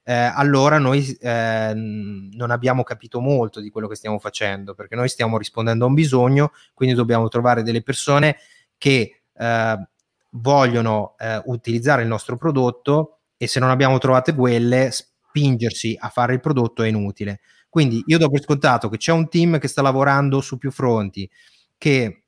eh, 0.08 0.14
allora 0.14 0.78
noi 0.78 1.04
eh, 1.20 1.72
non 1.74 2.50
abbiamo 2.52 2.84
capito 2.84 3.20
molto 3.20 3.60
di 3.60 3.70
quello 3.70 3.88
che 3.88 3.96
stiamo 3.96 4.18
facendo, 4.18 4.74
perché 4.74 4.94
noi 4.94 5.08
stiamo 5.08 5.36
rispondendo 5.36 5.84
a 5.84 5.88
un 5.88 5.94
bisogno, 5.94 6.52
quindi 6.74 6.94
dobbiamo 6.94 7.28
trovare 7.28 7.62
delle 7.62 7.82
persone 7.82 8.36
che 8.78 9.22
eh, 9.34 9.88
vogliono 10.30 11.16
eh, 11.18 11.42
utilizzare 11.46 12.02
il 12.02 12.08
nostro 12.08 12.36
prodotto 12.36 13.18
e 13.36 13.46
se 13.46 13.58
non 13.58 13.70
abbiamo 13.70 13.98
trovate 13.98 14.34
quelle, 14.34 14.92
spingersi 15.36 15.94
a 15.98 16.08
fare 16.08 16.32
il 16.32 16.40
prodotto 16.40 16.82
è 16.82 16.88
inutile. 16.88 17.40
Quindi 17.68 18.02
io 18.06 18.16
do 18.16 18.30
per 18.30 18.40
scontato 18.40 18.88
che 18.88 18.96
c'è 18.96 19.12
un 19.12 19.28
team 19.28 19.58
che 19.58 19.68
sta 19.68 19.82
lavorando 19.82 20.40
su 20.40 20.56
più 20.56 20.70
fronti, 20.70 21.28
che 21.76 22.22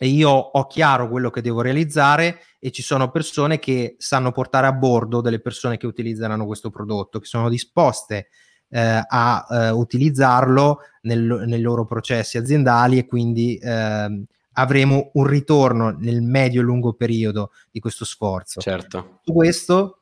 io 0.00 0.30
ho 0.30 0.66
chiaro 0.66 1.08
quello 1.08 1.30
che 1.30 1.42
devo 1.42 1.60
realizzare 1.60 2.40
e 2.58 2.72
ci 2.72 2.82
sono 2.82 3.10
persone 3.10 3.58
che 3.58 3.94
sanno 3.98 4.32
portare 4.32 4.66
a 4.66 4.72
bordo 4.72 5.20
delle 5.20 5.40
persone 5.40 5.76
che 5.76 5.86
utilizzeranno 5.86 6.46
questo 6.46 6.70
prodotto, 6.70 7.20
che 7.20 7.26
sono 7.26 7.48
disposte 7.48 8.28
eh, 8.68 9.02
a 9.06 9.46
eh, 9.48 9.70
utilizzarlo 9.70 10.80
nel, 11.02 11.44
nei 11.46 11.60
loro 11.60 11.84
processi 11.84 12.38
aziendali 12.38 12.98
e 12.98 13.06
quindi 13.06 13.58
eh, 13.58 14.24
avremo 14.54 15.10
un 15.14 15.26
ritorno 15.26 15.90
nel 15.90 16.22
medio 16.22 16.62
e 16.62 16.64
lungo 16.64 16.94
periodo 16.94 17.52
di 17.70 17.78
questo 17.78 18.04
sforzo. 18.04 18.60
Certo. 18.60 19.20
Su 19.22 19.32
questo 19.32 19.99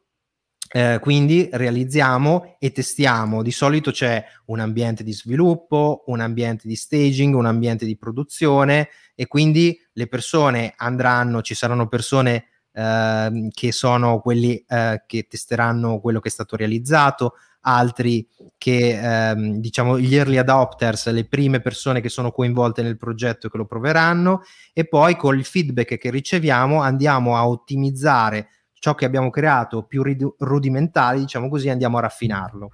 eh, 0.71 0.99
quindi 1.01 1.49
realizziamo 1.51 2.57
e 2.59 2.73
testiamo. 2.73 3.43
Di 3.43 3.51
solito 3.51 3.91
c'è 3.91 4.23
un 4.47 4.61
ambiente 4.61 5.03
di 5.03 5.13
sviluppo, 5.13 6.05
un 6.07 6.21
ambiente 6.21 6.69
di 6.69 6.77
staging, 6.77 7.35
un 7.35 7.47
ambiente 7.47 7.87
di 7.87 7.97
produzione 7.97 8.89
e 9.15 9.27
quindi 9.27 9.79
le 9.93 10.07
persone 10.07 10.75
andranno, 10.77 11.43
ci 11.43 11.55
saranno 11.55 11.89
persone 11.89 12.45
eh, 12.73 13.49
che 13.51 13.73
sono 13.73 14.21
quelli 14.21 14.63
eh, 14.69 15.03
che 15.07 15.27
testeranno 15.29 16.01
quello 16.01 16.21
che 16.21 16.29
è 16.29 16.33
stato 16.33 16.55
realizzato, 16.55 17.35
altri 17.63 18.29
che 18.57 19.31
ehm, 19.31 19.57
diciamo 19.57 19.99
gli 19.99 20.15
early 20.15 20.37
adopters, 20.37 21.11
le 21.11 21.27
prime 21.27 21.61
persone 21.61 22.01
che 22.01 22.09
sono 22.09 22.31
coinvolte 22.31 22.83
nel 22.83 22.97
progetto 22.97 23.47
e 23.47 23.51
che 23.51 23.57
lo 23.57 23.67
proveranno 23.67 24.43
e 24.73 24.87
poi 24.87 25.17
con 25.17 25.37
il 25.37 25.45
feedback 25.45 25.99
che 25.99 26.11
riceviamo 26.11 26.81
andiamo 26.81 27.37
a 27.37 27.49
ottimizzare 27.49 28.49
ciò 28.79 28.95
che 28.95 29.05
abbiamo 29.05 29.31
creato 29.31 29.83
più 29.83 30.03
rid- 30.03 30.35
rudimentali, 30.39 31.21
diciamo 31.21 31.49
così, 31.49 31.69
andiamo 31.69 31.99
a 31.99 32.03
raffinarlo 32.03 32.71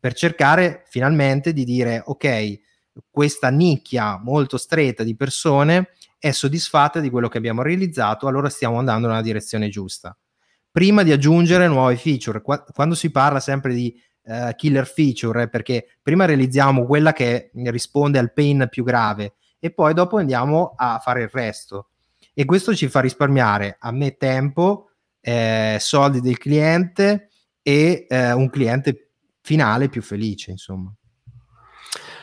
per 0.00 0.14
cercare 0.14 0.84
finalmente 0.88 1.52
di 1.52 1.62
dire 1.62 2.02
ok, 2.02 2.58
questa 3.10 3.50
nicchia 3.50 4.18
molto 4.18 4.56
stretta 4.56 5.04
di 5.04 5.14
persone 5.14 5.90
è 6.18 6.30
soddisfatta 6.30 7.00
di 7.00 7.10
quello 7.10 7.28
che 7.28 7.38
abbiamo 7.38 7.62
realizzato, 7.62 8.26
allora 8.26 8.48
stiamo 8.48 8.78
andando 8.78 9.08
nella 9.08 9.22
direzione 9.22 9.68
giusta. 9.68 10.16
Prima 10.70 11.02
di 11.02 11.12
aggiungere 11.12 11.68
nuove 11.68 11.96
feature, 11.96 12.40
qua- 12.40 12.62
quando 12.62 12.94
si 12.94 13.10
parla 13.10 13.40
sempre 13.40 13.74
di 13.74 13.94
uh, 14.22 14.54
killer 14.56 14.86
feature, 14.86 15.42
eh, 15.42 15.48
perché 15.48 15.98
prima 16.02 16.24
realizziamo 16.24 16.86
quella 16.86 17.12
che 17.12 17.50
risponde 17.54 18.18
al 18.18 18.32
pain 18.32 18.68
più 18.70 18.84
grave 18.84 19.34
e 19.58 19.70
poi 19.70 19.92
dopo 19.92 20.16
andiamo 20.16 20.72
a 20.76 20.98
fare 20.98 21.22
il 21.22 21.30
resto. 21.30 21.90
E 22.32 22.44
questo 22.44 22.74
ci 22.74 22.88
fa 22.88 23.00
risparmiare 23.00 23.76
a 23.78 23.90
me 23.90 24.16
tempo, 24.16 24.89
eh, 25.20 25.76
soldi 25.78 26.20
del 26.20 26.38
cliente 26.38 27.30
e 27.62 28.06
eh, 28.08 28.32
un 28.32 28.48
cliente 28.50 29.10
finale 29.40 29.88
più 29.88 30.02
felice, 30.02 30.50
insomma. 30.50 30.92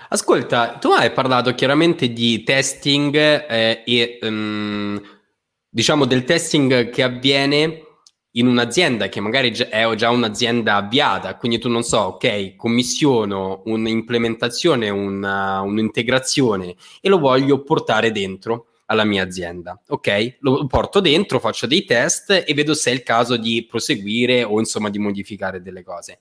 Ascolta, 0.09 0.77
tu 0.77 0.91
hai 0.91 1.11
parlato 1.11 1.53
chiaramente 1.53 2.13
di 2.13 2.43
testing 2.43 3.15
eh, 3.15 3.83
e 3.85 4.19
um, 4.21 5.01
diciamo 5.69 6.05
del 6.05 6.23
testing 6.23 6.89
che 6.89 7.03
avviene 7.03 7.81
in 8.37 8.47
un'azienda 8.47 9.09
che 9.09 9.19
magari 9.19 9.51
è 9.51 9.93
già 9.95 10.09
un'azienda 10.09 10.75
avviata, 10.75 11.35
quindi 11.35 11.59
tu 11.59 11.69
non 11.69 11.83
so, 11.83 11.99
ok, 11.99 12.55
commissiono 12.55 13.63
un'implementazione, 13.65 14.89
una, 14.89 15.61
un'integrazione 15.61 16.75
e 17.01 17.09
lo 17.09 17.19
voglio 17.19 17.63
portare 17.63 18.11
dentro. 18.11 18.67
Alla 18.88 19.05
mia 19.05 19.23
azienda. 19.23 19.79
Ok, 19.88 20.38
lo 20.39 20.65
porto 20.67 20.99
dentro, 20.99 21.39
faccio 21.39 21.67
dei 21.67 21.85
test 21.85 22.43
e 22.45 22.53
vedo 22.53 22.73
se 22.73 22.91
è 22.91 22.93
il 22.93 23.03
caso 23.03 23.38
di 23.38 23.65
proseguire 23.69 24.43
o 24.43 24.59
insomma 24.59 24.89
di 24.89 24.99
modificare 24.99 25.61
delle 25.61 25.83
cose. 25.83 26.19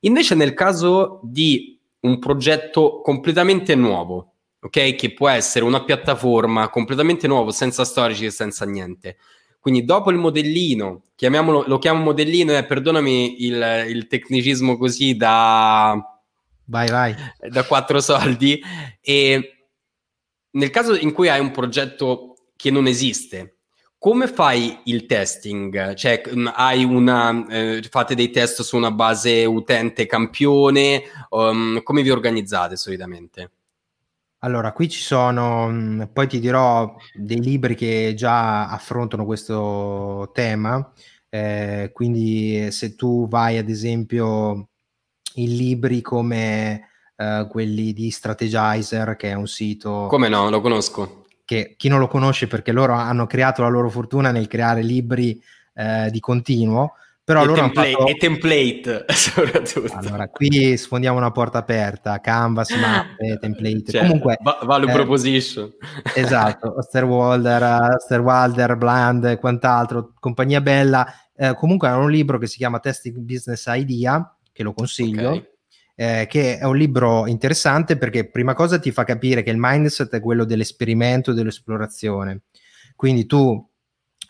Invece 0.00 0.34
nel 0.34 0.54
caso 0.54 1.20
di 1.22 1.78
un 2.00 2.18
progetto 2.18 3.00
completamente 3.00 3.74
nuovo, 3.74 4.32
ok, 4.60 4.94
che 4.94 5.12
può 5.12 5.28
essere 5.28 5.64
una 5.64 5.84
piattaforma 5.84 6.68
completamente 6.68 7.26
nuovo, 7.26 7.50
senza 7.50 7.84
storici 7.84 8.26
e 8.26 8.30
senza 8.30 8.64
niente. 8.64 9.16
Quindi 9.58 9.84
dopo 9.84 10.10
il 10.10 10.18
modellino, 10.18 11.04
chiamiamolo, 11.14 11.64
lo 11.66 11.78
chiamo 11.78 12.02
modellino 12.02 12.52
e 12.52 12.58
eh, 12.58 12.64
perdonami 12.64 13.44
il, 13.44 13.86
il 13.88 14.06
tecnicismo 14.06 14.76
così 14.76 15.16
da... 15.16 15.98
Vai, 16.66 16.88
vai. 16.88 17.14
Da 17.48 17.64
quattro 17.64 18.00
soldi. 18.00 18.60
E 19.00 19.53
nel 20.54 20.70
caso 20.70 20.96
in 20.96 21.12
cui 21.12 21.28
hai 21.28 21.40
un 21.40 21.50
progetto 21.50 22.36
che 22.56 22.70
non 22.70 22.86
esiste, 22.86 23.54
come 24.04 24.26
fai 24.26 24.80
il 24.84 25.06
testing? 25.06 25.94
Cioè, 25.94 26.22
mm, 26.28 26.46
una, 26.90 27.46
eh, 27.48 27.82
fate 27.88 28.14
dei 28.14 28.30
test 28.30 28.60
su 28.60 28.76
una 28.76 28.90
base 28.90 29.46
utente 29.46 30.04
campione? 30.04 31.04
Um, 31.30 31.82
come 31.82 32.02
vi 32.02 32.10
organizzate 32.10 32.76
solitamente? 32.76 33.50
Allora, 34.40 34.72
qui 34.72 34.90
ci 34.90 35.00
sono, 35.00 35.68
mm, 35.70 36.02
poi 36.12 36.28
ti 36.28 36.38
dirò 36.38 36.94
dei 37.14 37.40
libri 37.40 37.74
che 37.74 38.12
già 38.14 38.68
affrontano 38.68 39.24
questo 39.24 40.30
tema, 40.34 40.92
eh, 41.30 41.90
quindi 41.94 42.70
se 42.70 42.94
tu 42.94 43.26
vai 43.26 43.56
ad 43.56 43.70
esempio 43.70 44.68
in 45.36 45.56
libri 45.56 46.02
come 46.02 46.90
uh, 47.16 47.46
quelli 47.48 47.92
di 47.92 48.10
Strategizer, 48.10 49.16
che 49.16 49.30
è 49.30 49.34
un 49.34 49.46
sito... 49.46 50.06
Come 50.08 50.28
no, 50.28 50.50
lo 50.50 50.60
conosco. 50.60 51.24
Che 51.44 51.74
chi 51.76 51.88
non 51.88 51.98
lo 51.98 52.08
conosce 52.08 52.46
perché 52.46 52.72
loro 52.72 52.94
hanno 52.94 53.26
creato 53.26 53.62
la 53.62 53.68
loro 53.68 53.90
fortuna 53.90 54.30
nel 54.30 54.48
creare 54.48 54.82
libri 54.82 55.40
uh, 55.74 56.10
di 56.10 56.20
continuo, 56.20 56.94
però 57.22 57.42
e, 57.42 57.46
loro 57.46 57.60
template, 57.60 57.90
fatto... 57.90 58.06
e 58.06 58.14
template 58.14 59.04
soprattutto. 59.12 59.94
Allora, 59.94 60.28
qui 60.28 60.76
sfondiamo 60.76 61.18
una 61.18 61.30
porta 61.30 61.58
aperta, 61.58 62.20
Canvas, 62.20 62.70
mappe, 62.70 63.38
template. 63.40 63.92
Cioè, 63.92 64.00
Comunque, 64.02 64.38
va- 64.42 64.58
value 64.62 64.90
eh, 64.90 64.94
proposition. 64.94 65.72
esatto, 66.14 66.76
Osterwalder, 66.78 67.94
Osterwalder, 67.96 68.76
Bland 68.76 69.24
e 69.24 69.38
quant'altro, 69.38 70.12
compagnia 70.18 70.60
bella. 70.60 71.06
Eh, 71.36 71.54
comunque 71.54 71.88
hanno 71.88 72.04
un 72.04 72.10
libro 72.10 72.38
che 72.38 72.46
si 72.46 72.56
chiama 72.56 72.78
Testing 72.78 73.16
Business 73.18 73.64
Idea, 73.68 74.36
che 74.52 74.62
lo 74.62 74.72
consiglio. 74.72 75.30
Okay 75.30 75.52
eh, 75.94 76.26
che 76.28 76.58
è 76.58 76.64
un 76.64 76.76
libro 76.76 77.26
interessante 77.26 77.96
perché 77.96 78.28
prima 78.28 78.54
cosa 78.54 78.78
ti 78.78 78.90
fa 78.90 79.04
capire 79.04 79.42
che 79.42 79.50
il 79.50 79.56
mindset 79.58 80.14
è 80.14 80.20
quello 80.20 80.44
dell'esperimento 80.44 81.30
e 81.30 81.34
dell'esplorazione. 81.34 82.42
Quindi 82.96 83.26
tu 83.26 83.68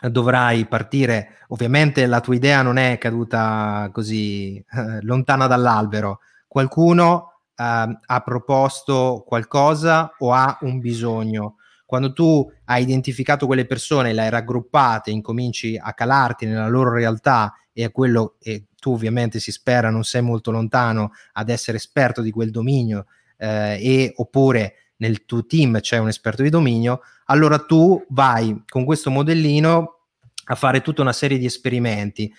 dovrai 0.09 0.65
partire, 0.65 1.39
ovviamente 1.49 2.05
la 2.05 2.19
tua 2.19 2.35
idea 2.35 2.61
non 2.61 2.77
è 2.77 2.97
caduta 2.97 3.89
così 3.91 4.57
eh, 4.57 5.01
lontana 5.01 5.47
dall'albero, 5.47 6.19
qualcuno 6.47 7.41
eh, 7.55 7.97
ha 8.05 8.21
proposto 8.23 9.23
qualcosa 9.25 10.13
o 10.19 10.33
ha 10.33 10.57
un 10.61 10.79
bisogno. 10.79 11.55
Quando 11.85 12.13
tu 12.13 12.51
hai 12.65 12.81
identificato 12.81 13.45
quelle 13.45 13.65
persone, 13.65 14.11
le 14.11 14.23
hai 14.23 14.29
raggruppate, 14.29 15.11
incominci 15.11 15.77
a 15.77 15.93
calarti 15.93 16.45
nella 16.45 16.67
loro 16.67 16.91
realtà 16.91 17.53
e 17.71 17.83
a 17.83 17.91
quello, 17.91 18.35
e 18.39 18.65
tu 18.85 18.91
ovviamente 18.91 19.39
si 19.39 19.51
spera 19.51 19.89
non 19.89 20.03
sei 20.03 20.21
molto 20.21 20.51
lontano 20.51 21.13
ad 21.33 21.49
essere 21.49 21.77
esperto 21.77 22.21
di 22.21 22.29
quel 22.29 22.51
dominio 22.51 23.07
eh, 23.35 23.79
e 23.81 24.13
oppure 24.17 24.75
nel 24.97 25.25
tuo 25.25 25.43
team 25.47 25.79
c'è 25.79 25.97
un 25.97 26.07
esperto 26.07 26.43
di 26.43 26.51
dominio, 26.51 27.01
allora 27.25 27.57
tu 27.57 28.05
vai 28.09 28.61
con 28.67 28.85
questo 28.85 29.09
modellino 29.09 30.01
a 30.45 30.53
fare 30.55 30.81
tutta 30.81 31.01
una 31.01 31.13
serie 31.13 31.39
di 31.39 31.45
esperimenti. 31.45 32.31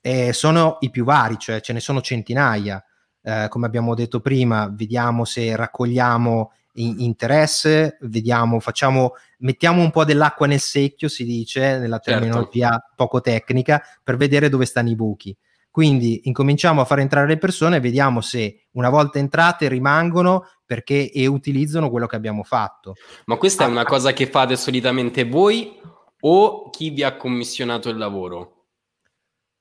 E 0.00 0.32
sono 0.32 0.78
i 0.80 0.90
più 0.90 1.04
vari, 1.04 1.38
cioè 1.38 1.60
ce 1.60 1.72
ne 1.72 1.78
sono 1.78 2.00
centinaia. 2.00 2.84
Eh, 3.22 3.46
come 3.48 3.66
abbiamo 3.66 3.94
detto 3.94 4.18
prima, 4.18 4.68
vediamo 4.74 5.24
se 5.24 5.54
raccogliamo 5.54 6.50
interesse, 6.74 7.98
vediamo, 8.00 8.58
facciamo, 8.58 9.12
mettiamo 9.38 9.80
un 9.80 9.92
po' 9.92 10.04
dell'acqua 10.04 10.48
nel 10.48 10.58
secchio, 10.58 11.08
si 11.08 11.24
dice 11.24 11.78
nella 11.78 11.98
certo. 11.98 12.18
terminologia 12.20 12.70
certo. 12.70 12.92
poco 12.96 13.20
tecnica, 13.20 13.80
per 14.02 14.16
vedere 14.16 14.48
dove 14.48 14.64
stanno 14.64 14.90
i 14.90 14.96
buchi. 14.96 15.36
Quindi 15.72 16.20
incominciamo 16.24 16.82
a 16.82 16.84
far 16.84 16.98
entrare 16.98 17.26
le 17.26 17.38
persone 17.38 17.76
e 17.76 17.80
vediamo 17.80 18.20
se 18.20 18.66
una 18.72 18.90
volta 18.90 19.18
entrate 19.18 19.68
rimangono 19.68 20.44
perché 20.66 21.10
e 21.10 21.26
utilizzano 21.26 21.88
quello 21.88 22.06
che 22.06 22.14
abbiamo 22.14 22.42
fatto. 22.42 22.92
Ma 23.24 23.38
questa 23.38 23.64
ah, 23.64 23.68
è 23.68 23.70
una 23.70 23.84
cosa 23.84 24.12
che 24.12 24.26
fate 24.26 24.54
solitamente 24.56 25.24
voi 25.24 25.80
o 26.20 26.68
chi 26.68 26.90
vi 26.90 27.02
ha 27.02 27.16
commissionato 27.16 27.88
il 27.88 27.96
lavoro? 27.96 28.66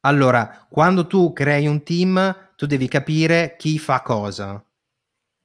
Allora, 0.01 0.68
quando 0.70 1.07
tu 1.07 1.32
crei 1.32 1.66
un 1.66 1.82
team, 1.82 2.51
tu 2.57 2.66
devi 2.66 2.89
capire 2.89 3.55
chi 3.57 3.80
fa 3.80 4.01
cosa. 4.01 4.62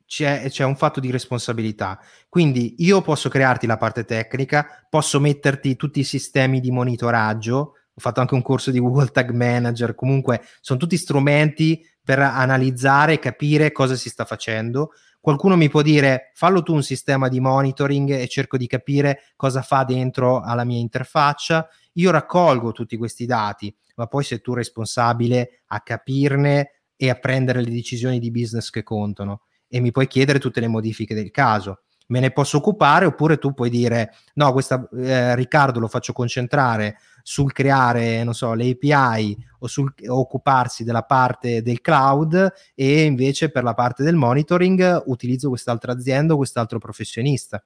C'è, 0.04 0.48
c'è, 0.48 0.64
un 0.64 0.74
fatto 0.74 0.98
di 0.98 1.12
responsabilità. 1.12 2.00
Quindi 2.28 2.74
io 2.78 3.02
posso 3.02 3.28
crearti 3.28 3.66
la 3.66 3.76
parte 3.76 4.04
tecnica, 4.04 4.84
posso 4.90 5.20
metterti 5.20 5.76
tutti 5.76 6.00
i 6.00 6.04
sistemi 6.04 6.58
di 6.58 6.72
monitoraggio, 6.72 7.74
ho 7.98 8.00
fatto 8.00 8.20
anche 8.20 8.34
un 8.34 8.42
corso 8.42 8.70
di 8.70 8.78
Google 8.78 9.06
Tag 9.06 9.30
Manager, 9.30 9.94
comunque 9.94 10.42
sono 10.60 10.78
tutti 10.78 10.98
strumenti 10.98 11.82
per 12.04 12.18
analizzare 12.18 13.14
e 13.14 13.18
capire 13.18 13.72
cosa 13.72 13.94
si 13.94 14.10
sta 14.10 14.26
facendo. 14.26 14.90
Qualcuno 15.18 15.56
mi 15.56 15.70
può 15.70 15.80
dire 15.80 16.30
fallo 16.34 16.62
tu 16.62 16.74
un 16.74 16.82
sistema 16.82 17.28
di 17.28 17.40
monitoring 17.40 18.10
e 18.10 18.28
cerco 18.28 18.58
di 18.58 18.66
capire 18.66 19.32
cosa 19.34 19.62
fa 19.62 19.82
dentro 19.84 20.42
alla 20.42 20.64
mia 20.64 20.78
interfaccia. 20.78 21.66
Io 21.94 22.10
raccolgo 22.10 22.72
tutti 22.72 22.98
questi 22.98 23.24
dati, 23.24 23.74
ma 23.94 24.06
poi 24.06 24.24
sei 24.24 24.42
tu 24.42 24.52
responsabile 24.52 25.62
a 25.68 25.80
capirne 25.80 26.82
e 26.96 27.08
a 27.08 27.14
prendere 27.14 27.62
le 27.62 27.70
decisioni 27.70 28.18
di 28.18 28.30
business 28.30 28.68
che 28.68 28.82
contano 28.82 29.44
e 29.68 29.80
mi 29.80 29.90
puoi 29.90 30.06
chiedere 30.06 30.38
tutte 30.38 30.60
le 30.60 30.68
modifiche 30.68 31.14
del 31.14 31.30
caso 31.30 31.80
me 32.08 32.20
ne 32.20 32.30
posso 32.30 32.58
occupare 32.58 33.06
oppure 33.06 33.38
tu 33.38 33.52
puoi 33.52 33.70
dire 33.70 34.14
no, 34.34 34.52
questa 34.52 34.88
eh, 34.96 35.34
Riccardo 35.34 35.80
lo 35.80 35.88
faccio 35.88 36.12
concentrare 36.12 36.98
sul 37.22 37.52
creare, 37.52 38.22
non 38.22 38.34
so, 38.34 38.54
le 38.54 38.70
API 38.70 39.36
o 39.58 39.66
sul 39.66 39.92
occuparsi 40.06 40.84
della 40.84 41.02
parte 41.02 41.60
del 41.60 41.80
cloud 41.80 42.52
e 42.74 43.02
invece 43.02 43.50
per 43.50 43.64
la 43.64 43.74
parte 43.74 44.04
del 44.04 44.14
monitoring 44.14 45.02
utilizzo 45.06 45.48
quest'altra 45.48 45.92
azienda 45.92 46.34
o 46.34 46.36
quest'altro 46.36 46.78
professionista. 46.78 47.62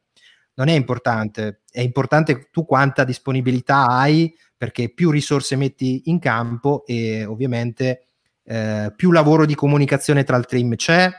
Non 0.55 0.69
è 0.69 0.73
importante, 0.73 1.61
è 1.71 1.81
importante 1.81 2.49
tu 2.51 2.65
quanta 2.65 3.05
disponibilità 3.05 3.87
hai 3.87 4.35
perché 4.57 4.93
più 4.93 5.11
risorse 5.11 5.57
metti 5.57 6.03
in 6.07 6.19
campo 6.19 6.85
e 6.87 7.25
ovviamente 7.25 8.07
eh, 8.45 8.93
più 8.97 9.11
lavoro 9.11 9.45
di 9.45 9.55
comunicazione 9.55 10.25
tra 10.25 10.37
il 10.37 10.47
team 10.47 10.75
c'è, 10.75 11.11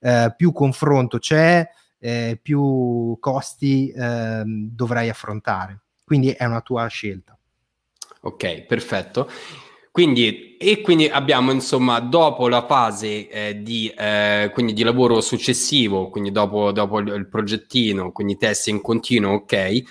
eh, 0.00 0.32
più 0.36 0.52
confronto 0.52 1.18
c'è, 1.18 1.68
eh, 2.00 2.38
più 2.40 3.16
costi 3.20 3.90
eh, 3.90 4.42
dovrai 4.44 5.08
affrontare. 5.08 5.82
Quindi 6.04 6.30
è 6.30 6.44
una 6.44 6.60
tua 6.60 6.86
scelta. 6.88 7.38
Ok, 8.22 8.62
perfetto. 8.62 9.30
Quindi, 9.92 10.56
e 10.56 10.80
quindi 10.82 11.08
abbiamo 11.08 11.50
insomma 11.50 11.98
dopo 12.00 12.48
la 12.48 12.64
fase 12.64 13.28
eh, 13.28 13.62
di, 13.62 13.88
eh, 13.88 14.52
di 14.54 14.82
lavoro 14.82 15.20
successivo, 15.20 16.10
quindi 16.10 16.30
dopo, 16.30 16.70
dopo 16.70 17.00
il, 17.00 17.08
il, 17.08 17.28
progettino, 17.28 18.12
quindi 18.12 18.36
test 18.36 18.68
in 18.68 18.80
continuo, 18.80 19.34
ok. 19.34 19.82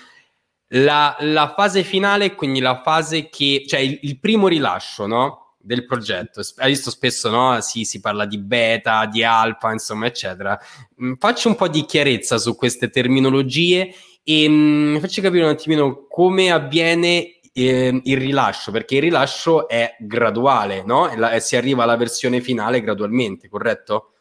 La, 0.68 1.16
la, 1.20 1.52
fase 1.56 1.82
finale, 1.82 2.34
quindi 2.34 2.60
la 2.60 2.80
fase 2.82 3.28
che, 3.28 3.64
cioè 3.66 3.80
il, 3.80 3.98
il 4.02 4.18
primo 4.18 4.48
rilascio, 4.48 5.06
no? 5.06 5.49
Del 5.60 5.84
progetto. 5.84 6.40
Hai 6.56 6.70
visto 6.70 6.90
spesso, 6.90 7.30
no? 7.30 7.60
Sì, 7.60 7.84
si 7.84 8.00
parla 8.00 8.24
di 8.24 8.38
beta, 8.38 9.06
di 9.06 9.22
alfa, 9.22 9.72
insomma, 9.72 10.06
eccetera. 10.06 10.58
Mm, 11.02 11.14
faccio 11.14 11.48
un 11.48 11.56
po' 11.56 11.68
di 11.68 11.84
chiarezza 11.84 12.38
su 12.38 12.56
queste 12.56 12.90
terminologie 12.90 13.92
e 14.22 14.48
mh, 14.48 14.52
mm, 14.52 14.96
facci 14.98 15.20
capire 15.20 15.44
un 15.44 15.50
attimino 15.50 16.06
come 16.08 16.50
avviene 16.50 17.40
eh, 17.52 18.00
il 18.02 18.16
rilascio, 18.16 18.70
perché 18.70 18.96
il 18.96 19.02
rilascio 19.02 19.68
è 19.68 19.96
graduale, 19.98 20.82
no? 20.84 21.10
E, 21.10 21.16
la, 21.16 21.32
e 21.32 21.40
si 21.40 21.56
arriva 21.56 21.82
alla 21.82 21.96
versione 21.96 22.40
finale 22.40 22.80
gradualmente, 22.80 23.48
corretto? 23.48 24.12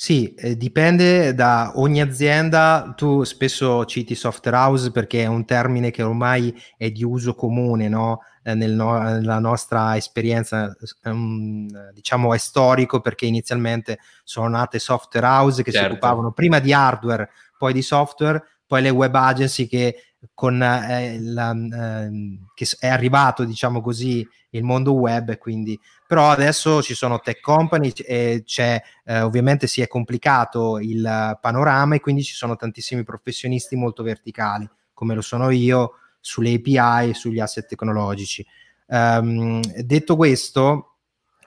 Sì, 0.00 0.32
eh, 0.34 0.56
dipende 0.56 1.34
da 1.34 1.72
ogni 1.74 2.00
azienda. 2.00 2.94
Tu 2.96 3.24
spesso 3.24 3.84
citi 3.84 4.14
software 4.14 4.56
house 4.56 4.92
perché 4.92 5.24
è 5.24 5.26
un 5.26 5.44
termine 5.44 5.90
che 5.90 6.04
ormai 6.04 6.54
è 6.76 6.90
di 6.90 7.02
uso 7.02 7.34
comune, 7.34 7.88
no? 7.88 8.20
Eh, 8.48 8.54
nel 8.54 8.72
no- 8.72 9.02
nella 9.02 9.38
nostra 9.40 9.94
esperienza, 9.98 10.74
um, 11.04 11.68
diciamo, 11.92 12.32
è 12.32 12.38
storico 12.38 13.00
perché 13.00 13.26
inizialmente 13.26 13.98
sono 14.24 14.48
nate 14.48 14.78
software 14.78 15.26
house 15.26 15.62
che 15.62 15.70
certo. 15.70 15.86
si 15.86 15.92
occupavano 15.92 16.32
prima 16.32 16.58
di 16.58 16.72
hardware, 16.72 17.28
poi 17.58 17.74
di 17.74 17.82
software, 17.82 18.42
poi 18.66 18.80
le 18.80 18.88
web 18.88 19.14
agency 19.14 19.66
che 19.66 20.14
con 20.32 20.62
eh, 20.62 21.18
la, 21.20 21.52
eh, 21.52 22.38
che 22.54 22.66
è 22.78 22.88
arrivato, 22.88 23.44
diciamo 23.44 23.82
così, 23.82 24.26
il 24.50 24.64
mondo 24.64 24.94
web, 24.94 25.36
quindi 25.36 25.78
però 26.06 26.30
adesso 26.30 26.80
ci 26.80 26.94
sono 26.94 27.20
tech 27.20 27.40
company 27.40 27.92
e 27.96 28.44
c'è 28.46 28.80
eh, 29.04 29.20
ovviamente 29.20 29.66
si 29.66 29.82
è 29.82 29.86
complicato 29.88 30.78
il 30.78 31.38
panorama 31.38 31.96
e 31.96 32.00
quindi 32.00 32.22
ci 32.22 32.32
sono 32.32 32.56
tantissimi 32.56 33.04
professionisti 33.04 33.76
molto 33.76 34.02
verticali 34.02 34.66
come 34.94 35.14
lo 35.14 35.20
sono 35.20 35.50
io, 35.50 35.92
sulle 36.20 36.54
API 36.54 37.10
e 37.10 37.14
sugli 37.14 37.40
asset 37.40 37.66
tecnologici. 37.66 38.44
Um, 38.86 39.60
detto 39.60 40.16
questo, 40.16 40.96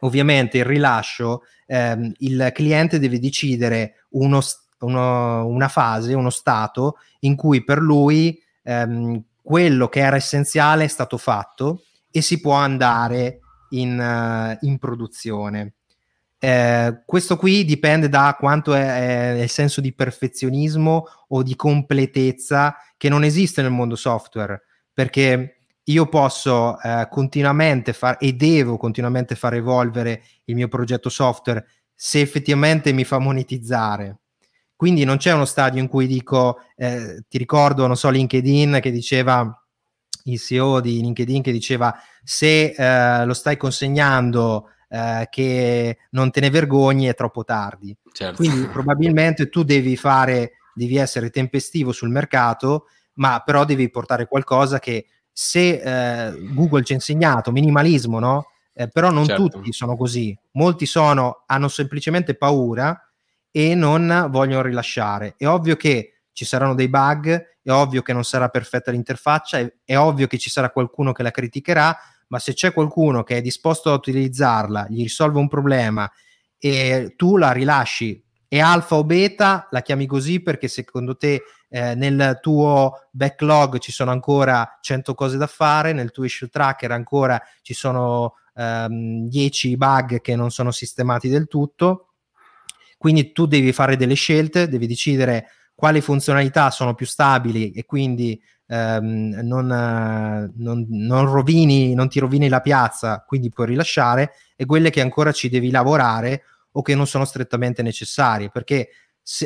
ovviamente 0.02 0.60
il 0.60 0.66
rilascio, 0.66 1.42
um, 1.68 2.12
il 2.18 2.52
cliente 2.54 3.00
deve 3.00 3.20
decidere 3.20 4.06
uno, 4.12 4.42
uno, 4.80 5.46
una 5.46 5.68
fase, 5.68 6.14
uno 6.14 6.30
stato 6.30 6.98
in 7.22 7.36
cui 7.36 7.64
per 7.64 7.80
lui 7.80 8.40
um, 8.64 9.24
quello 9.42 9.88
che 9.88 10.00
era 10.00 10.16
essenziale 10.16 10.84
è 10.84 10.88
stato 10.88 11.18
fatto 11.18 11.84
e 12.12 12.22
si 12.22 12.40
può 12.40 12.54
andare 12.54 13.40
in, 13.70 13.98
uh, 14.00 14.66
in 14.66 14.78
produzione. 14.78 15.74
Eh, 16.44 17.04
questo 17.06 17.38
qui 17.38 17.64
dipende 17.64 18.10
da 18.10 18.36
quanto 18.36 18.74
è, 18.74 19.36
è, 19.36 19.42
il 19.44 19.50
senso 19.50 19.80
di 19.80 19.94
perfezionismo 19.94 21.06
o 21.28 21.44
di 21.44 21.56
completezza 21.56 22.76
che 22.98 23.10
non 23.10 23.24
esiste 23.24 23.62
nel 23.62 23.70
mondo 23.70 23.96
software, 23.96 24.64
perché 24.92 25.68
io 25.84 26.08
posso 26.08 26.80
eh, 26.82 27.08
continuamente 27.12 27.94
fare 27.94 28.18
e 28.18 28.34
devo 28.34 28.78
continuamente 28.78 29.36
far 29.36 29.54
evolvere 29.54 30.24
il 30.46 30.56
mio 30.56 30.68
progetto 30.68 31.10
software 31.10 31.64
se 31.94 32.22
effettivamente 32.22 32.92
mi 32.92 33.04
fa 33.04 33.20
monetizzare. 33.20 34.22
Quindi 34.76 35.04
non 35.04 35.18
c'è 35.18 35.32
uno 35.34 35.46
stadio 35.46 35.80
in 35.80 35.88
cui 35.88 36.08
dico, 36.08 36.62
eh, 36.76 37.24
ti 37.30 37.38
ricordo, 37.38 37.86
non 37.86 37.96
so, 37.96 38.10
LinkedIn 38.10 38.80
che 38.82 38.90
diceva, 38.90 39.64
il 40.24 40.40
CEO 40.40 40.80
di 40.80 41.02
LinkedIn 41.02 41.44
che 41.44 41.52
diceva, 41.52 41.96
se 42.24 42.74
eh, 42.76 43.26
lo 43.26 43.36
stai 43.36 43.58
consegnando 43.58 44.70
eh, 44.94 45.28
che 45.30 45.98
non 46.10 46.32
te 46.32 46.42
ne 46.42 46.50
vergogni 46.50 47.06
è 47.06 47.16
troppo 47.16 47.46
tardi. 47.46 47.96
Certo. 48.12 48.36
Quindi 48.36 48.68
probabilmente 48.72 49.48
tu 49.48 49.64
devi 49.64 49.96
fare, 49.96 50.52
devi 50.74 50.98
essere 50.98 51.30
tempestivo 51.30 51.94
sul 51.94 52.10
mercato, 52.10 52.88
ma 53.14 53.42
però 53.46 53.64
devi 53.64 53.90
portare 53.90 54.28
qualcosa 54.28 54.80
che 54.80 55.06
se 55.32 55.80
eh, 55.82 56.34
Google 56.54 56.84
ci 56.84 56.92
ha 56.92 56.96
insegnato 56.96 57.52
minimalismo, 57.52 58.20
no? 58.20 58.48
Eh, 58.74 58.90
però 58.90 59.12
non 59.12 59.26
certo. 59.26 59.48
tutti 59.48 59.72
sono 59.72 59.96
così. 59.96 60.38
Molti 60.52 60.86
sono, 60.86 61.44
hanno 61.46 61.70
semplicemente 61.70 62.36
paura 62.36 63.00
e 63.50 63.76
non 63.76 64.28
vogliono 64.30 64.62
rilasciare. 64.62 65.36
È 65.38 65.48
ovvio 65.48 65.78
che 65.78 66.24
ci 66.34 66.44
saranno 66.44 66.76
dei 66.76 66.90
bug, 66.90 67.30
è 67.64 67.72
ovvio 67.72 68.02
che 68.02 68.12
non 68.12 68.26
sarà 68.26 68.50
perfetta 68.50 68.92
l'interfaccia, 68.92 69.58
è, 69.60 69.74
è 69.86 69.98
ovvio 69.98 70.28
che 70.28 70.38
ci 70.38 70.50
sarà 70.50 70.70
qualcuno 70.70 71.14
che 71.14 71.24
la 71.24 71.32
criticherà, 71.32 71.98
ma 72.32 72.40
se 72.40 72.54
c'è 72.54 72.72
qualcuno 72.72 73.24
che 73.24 73.38
è 73.38 73.42
disposto 73.42 73.92
a 73.92 73.94
utilizzarla, 73.94 74.88
gli 74.90 75.04
risolve 75.04 75.38
un 75.38 75.50
problema 75.50 76.10
e 76.58 77.14
tu 77.18 77.36
la 77.36 77.52
rilasci 77.52 78.24
è 78.48 78.60
alfa 78.60 78.96
o 78.96 79.04
beta, 79.06 79.68
la 79.72 79.82
chiami 79.82 80.06
così 80.06 80.42
perché 80.42 80.68
secondo 80.68 81.16
te 81.16 81.44
eh, 81.70 81.96
nel 81.96 82.40
tuo 82.42 83.08
backlog 83.12 83.78
ci 83.78 83.94
sono 83.94 84.12
ancora 84.12 84.78
100 84.82 85.14
cose 85.14 85.38
da 85.38 85.48
fare, 85.48 85.94
nel 85.94 86.12
tuo 86.12 86.26
issue 86.26 86.50
tracker 86.50 86.92
ancora 86.92 87.42
ci 87.62 87.74
sono 87.74 88.36
ehm, 88.56 89.28
10 89.28 89.78
bug 89.78 90.20
che 90.20 90.36
non 90.36 90.52
sono 90.52 90.72
sistemati 90.72 91.30
del 91.30 91.48
tutto. 91.48 92.08
Quindi 92.98 93.32
tu 93.32 93.46
devi 93.46 93.72
fare 93.72 93.96
delle 93.96 94.16
scelte, 94.16 94.68
devi 94.68 94.86
decidere 94.86 95.48
quali 95.74 96.02
funzionalità 96.02 96.72
sono 96.72 96.94
più 96.94 97.06
stabili 97.06 97.72
e 97.72 97.86
quindi 97.86 98.38
ehm, 98.72 99.42
non, 99.44 99.68
non, 100.56 100.86
non, 100.90 101.26
rovini, 101.32 101.94
non 101.94 102.08
ti 102.08 102.20
rovini 102.20 102.48
la 102.48 102.62
piazza, 102.62 103.24
quindi 103.28 103.50
puoi 103.50 103.68
rilasciare, 103.68 104.32
e 104.56 104.66
quelle 104.66 104.90
che 104.90 105.02
ancora 105.02 105.34
ci 105.34 105.50
devi 105.50 105.70
lavorare 105.70 106.44
o 106.72 106.82
che 106.82 106.96
non 106.96 107.06
sono 107.06 107.26
strettamente 107.26 107.84
necessarie, 107.84 108.50
perché 108.50 108.90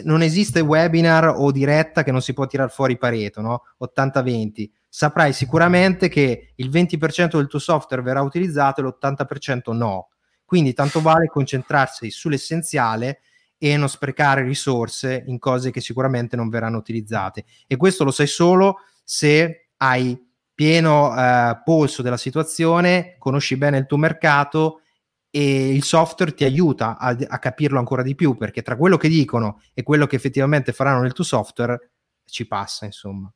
non 0.04 0.22
esiste 0.22 0.60
webinar 0.62 1.34
o 1.36 1.52
diretta 1.52 2.04
che 2.04 2.12
non 2.12 2.22
si 2.22 2.34
può 2.34 2.46
tirare 2.46 2.70
fuori 2.70 2.98
Pareto, 2.98 3.42
no? 3.42 3.64
80-20. 3.84 4.70
Saprai 4.88 5.34
sicuramente 5.34 6.08
che 6.08 6.54
il 6.56 6.70
20% 6.70 7.36
del 7.36 7.48
tuo 7.48 7.60
software 7.60 8.04
verrà 8.04 8.22
utilizzato 8.22 8.82
e 8.82 8.84
l'80% 8.84 9.74
no. 9.74 10.10
Quindi 10.46 10.74
tanto 10.74 11.02
vale 11.02 11.28
concentrarsi 11.28 12.12
sull'essenziale 12.12 13.22
e 13.58 13.76
non 13.76 13.90
sprecare 13.90 14.44
risorse 14.44 15.24
in 15.28 15.40
cose 15.40 15.72
che 15.72 15.82
sicuramente 15.82 16.36
non 16.36 16.50
verranno 16.50 16.78
utilizzate. 16.78 17.46
E 17.68 17.76
questo 17.76 18.04
lo 18.04 18.12
sai 18.12 18.28
solo 18.28 18.78
se 19.06 19.70
hai 19.78 20.20
pieno 20.54 21.16
eh, 21.16 21.62
polso 21.64 22.02
della 22.02 22.18
situazione, 22.18 23.16
conosci 23.20 23.56
bene 23.56 23.78
il 23.78 23.86
tuo 23.86 23.98
mercato 23.98 24.82
e 25.30 25.74
il 25.74 25.84
software 25.84 26.34
ti 26.34 26.46
aiuta 26.46 26.98
a, 26.98 27.16
a, 27.28 27.40
capirlo 27.40 27.78
ancora 27.78 28.02
di 28.02 28.16
più 28.16 28.38
perché 28.38 28.62
tra 28.62 28.78
quello 28.78 28.96
che 28.96 29.10
dicono 29.10 29.62
e 29.74 29.84
quello 29.84 30.08
che 30.08 30.16
effettivamente 30.16 30.72
faranno 30.72 31.02
nel 31.02 31.12
tuo 31.12 31.26
software 31.26 31.92
ci 32.26 32.48
passa 32.48 32.86
insomma. 32.86 33.32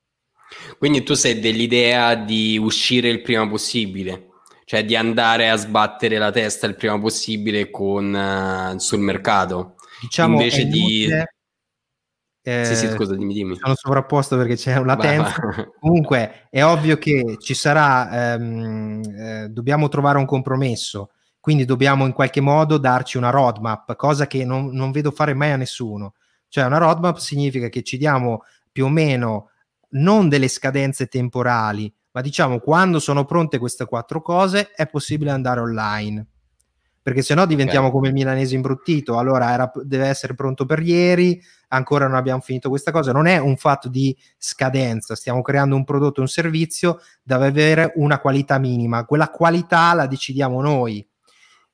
Quindi 0.78 1.03
tu 1.03 1.13
sei 1.13 1.39
dell'idea 1.39 2.15
di 2.15 2.57
uscire 2.57 3.09
il 3.09 3.22
prima 3.22 3.47
possibile, 3.47 4.30
cioè 4.63 4.86
di 4.86 4.95
andare 4.95 5.49
a 5.49 5.57
sbattere 5.57 6.17
la 6.17 6.32
testa 6.32 6.65
il 6.65 6.76
prima 6.76 6.97
possibile 6.97 7.70
con, 7.70 8.13
uh, 8.13 8.80
sul 8.80 8.99
mercato, 8.99 9.76
diciamo 10.01 10.39
invece 10.39 10.65
di... 10.65 11.07
Eh, 12.41 12.65
sì, 12.65 12.75
sì, 12.75 12.87
scusa, 12.89 13.15
dimmi, 13.15 13.33
dimmi. 13.33 13.55
Sono 13.57 13.75
sovrapposto 13.75 14.37
perché 14.37 14.55
c'è 14.55 14.75
una 14.79 14.95
latenza. 14.95 15.69
Comunque 15.79 16.47
è 16.49 16.63
ovvio 16.63 16.97
che 16.97 17.37
ci 17.39 17.53
sarà, 17.53 18.33
ehm, 18.33 19.01
eh, 19.03 19.47
dobbiamo 19.49 19.87
trovare 19.87 20.17
un 20.17 20.25
compromesso 20.25 21.11
quindi 21.39 21.65
dobbiamo 21.65 22.05
in 22.05 22.13
qualche 22.13 22.41
modo 22.41 22.77
darci 22.77 23.17
una 23.17 23.29
roadmap, 23.29 23.95
cosa 23.95 24.27
che 24.27 24.43
non, 24.43 24.67
non 24.73 24.91
vedo 24.91 25.11
fare 25.11 25.33
mai 25.33 25.51
a 25.51 25.55
nessuno. 25.55 26.15
Cioè 26.47 26.65
una 26.65 26.77
roadmap 26.77 27.17
significa 27.17 27.69
che 27.69 27.81
ci 27.81 27.97
diamo 27.97 28.43
più 28.71 28.85
o 28.85 28.89
meno 28.89 29.49
non 29.91 30.29
delle 30.29 30.47
scadenze 30.47 31.07
temporali, 31.07 31.91
ma 32.11 32.21
diciamo 32.21 32.59
quando 32.59 32.99
sono 32.99 33.25
pronte 33.25 33.57
queste 33.57 33.85
quattro 33.85 34.21
cose 34.21 34.71
è 34.71 34.87
possibile 34.87 35.31
andare 35.31 35.61
online. 35.61 36.27
Perché 37.01 37.21
se 37.21 37.33
no 37.33 37.45
diventiamo 37.45 37.87
okay. 37.87 37.97
come 37.97 38.07
il 38.09 38.13
milanese 38.13 38.55
imbruttito, 38.55 39.17
allora 39.17 39.51
era, 39.51 39.71
deve 39.83 40.07
essere 40.07 40.35
pronto 40.35 40.65
per 40.65 40.79
ieri, 40.79 41.41
ancora 41.69 42.07
non 42.07 42.15
abbiamo 42.15 42.41
finito 42.41 42.69
questa 42.69 42.91
cosa. 42.91 43.11
Non 43.11 43.25
è 43.25 43.37
un 43.37 43.57
fatto 43.57 43.87
di 43.89 44.15
scadenza, 44.37 45.15
stiamo 45.15 45.41
creando 45.41 45.75
un 45.75 45.83
prodotto, 45.83 46.21
un 46.21 46.27
servizio, 46.27 46.99
deve 47.23 47.47
avere 47.47 47.93
una 47.95 48.19
qualità 48.19 48.59
minima. 48.59 49.05
Quella 49.05 49.29
qualità 49.29 49.93
la 49.93 50.07
decidiamo 50.07 50.61
noi 50.61 51.07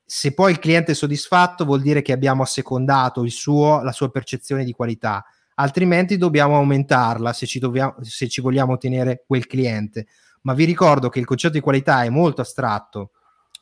se 0.08 0.34
poi 0.36 0.52
il 0.52 0.60
cliente 0.60 0.92
è 0.92 0.96
soddisfatto 0.96 1.66
vuol 1.66 1.82
dire 1.82 2.04
che 2.04 2.14
abbiamo 2.14 2.44
assecondato 2.44 3.28
suo, 3.28 3.82
la 3.82 3.92
sua 3.92 4.12
percezione 4.12 4.64
di 4.64 4.72
qualità, 4.72 5.26
altrimenti 5.56 6.18
dobbiamo 6.18 6.56
aumentarla 6.58 7.34
se 7.34 7.48
ci, 7.48 7.58
dobbiamo, 7.58 7.96
se 8.02 8.30
ci 8.30 8.40
vogliamo 8.40 8.74
ottenere 8.74 9.24
quel 9.26 9.48
cliente. 9.48 10.06
Ma 10.42 10.54
vi 10.54 10.66
ricordo 10.66 11.10
che 11.10 11.18
il 11.18 11.26
concetto 11.26 11.54
di 11.54 11.60
qualità 11.60 12.04
è 12.04 12.10
molto 12.10 12.42
astratto 12.42 13.12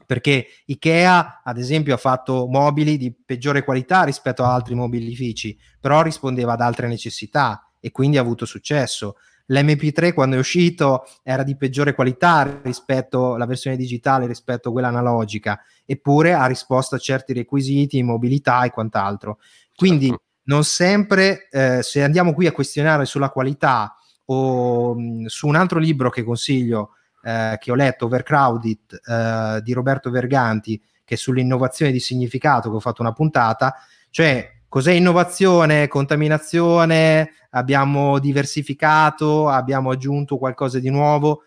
perché 0.05 0.45
IKEA, 0.65 1.41
ad 1.43 1.57
esempio, 1.57 1.93
ha 1.93 1.97
fatto 1.97 2.47
mobili 2.47 2.97
di 2.97 3.13
peggiore 3.13 3.63
qualità 3.63 4.03
rispetto 4.03 4.43
ad 4.43 4.51
altri 4.51 4.75
mobilifici, 4.75 5.57
però 5.79 6.01
rispondeva 6.01 6.53
ad 6.53 6.61
altre 6.61 6.87
necessità 6.87 7.71
e 7.79 7.91
quindi 7.91 8.17
ha 8.17 8.21
avuto 8.21 8.45
successo 8.45 9.15
l'MP3 9.47 10.13
quando 10.13 10.35
è 10.35 10.39
uscito 10.39 11.03
era 11.21 11.43
di 11.43 11.57
peggiore 11.57 11.93
qualità 11.93 12.61
rispetto 12.63 13.33
alla 13.33 13.45
versione 13.45 13.75
digitale 13.75 14.27
rispetto 14.27 14.69
a 14.69 14.71
quella 14.71 14.87
analogica, 14.87 15.59
eppure 15.85 16.33
ha 16.33 16.45
risposto 16.45 16.95
a 16.95 16.99
certi 16.99 17.33
requisiti, 17.33 18.01
mobilità 18.03 18.63
e 18.63 18.71
quant'altro. 18.71 19.39
Quindi 19.75 20.07
certo. 20.07 20.23
non 20.43 20.63
sempre, 20.63 21.49
eh, 21.49 21.83
se 21.83 22.03
andiamo 22.03 22.33
qui 22.33 22.47
a 22.47 22.51
questionare 22.51 23.05
sulla 23.05 23.29
qualità 23.29 23.95
o 24.25 24.95
mh, 24.95 25.25
su 25.25 25.47
un 25.47 25.55
altro 25.55 25.79
libro 25.79 26.09
che 26.09 26.23
consiglio, 26.23 26.91
eh, 27.23 27.57
che 27.59 27.71
ho 27.71 27.75
letto, 27.75 28.05
Overcrowded, 28.05 29.01
eh, 29.05 29.61
di 29.63 29.73
Roberto 29.73 30.11
Verganti, 30.11 30.79
che 31.03 31.15
è 31.15 31.17
sull'innovazione 31.17 31.91
di 31.91 31.99
significato, 31.99 32.69
che 32.69 32.75
ho 32.75 32.81
fatto 32.81 33.01
una 33.01 33.13
puntata, 33.13 33.75
cioè 34.09 34.51
Cos'è 34.73 34.91
innovazione? 34.91 35.87
Contaminazione? 35.87 37.33
Abbiamo 37.51 38.17
diversificato? 38.17 39.47
Abbiamo 39.47 39.91
aggiunto 39.91 40.39
qualcosa 40.39 40.79
di 40.79 40.89
nuovo? 40.89 41.43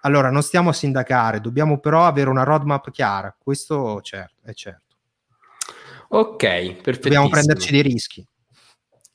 Allora, 0.00 0.28
non 0.28 0.42
stiamo 0.42 0.70
a 0.70 0.72
sindacare, 0.72 1.40
dobbiamo 1.40 1.78
però 1.78 2.04
avere 2.04 2.30
una 2.30 2.42
roadmap 2.42 2.90
chiara. 2.90 3.32
Questo 3.38 4.00
certo, 4.02 4.40
è 4.42 4.52
certo. 4.54 4.96
Ok, 6.08 6.42
perfetto. 6.82 7.00
Dobbiamo 7.02 7.28
prenderci 7.28 7.70
dei 7.70 7.82
rischi. 7.82 8.26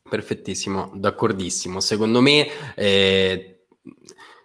Perfettissimo, 0.10 0.94
d'accordissimo. 0.96 1.82
Secondo 1.82 2.22
me 2.22 2.48
eh, 2.76 3.66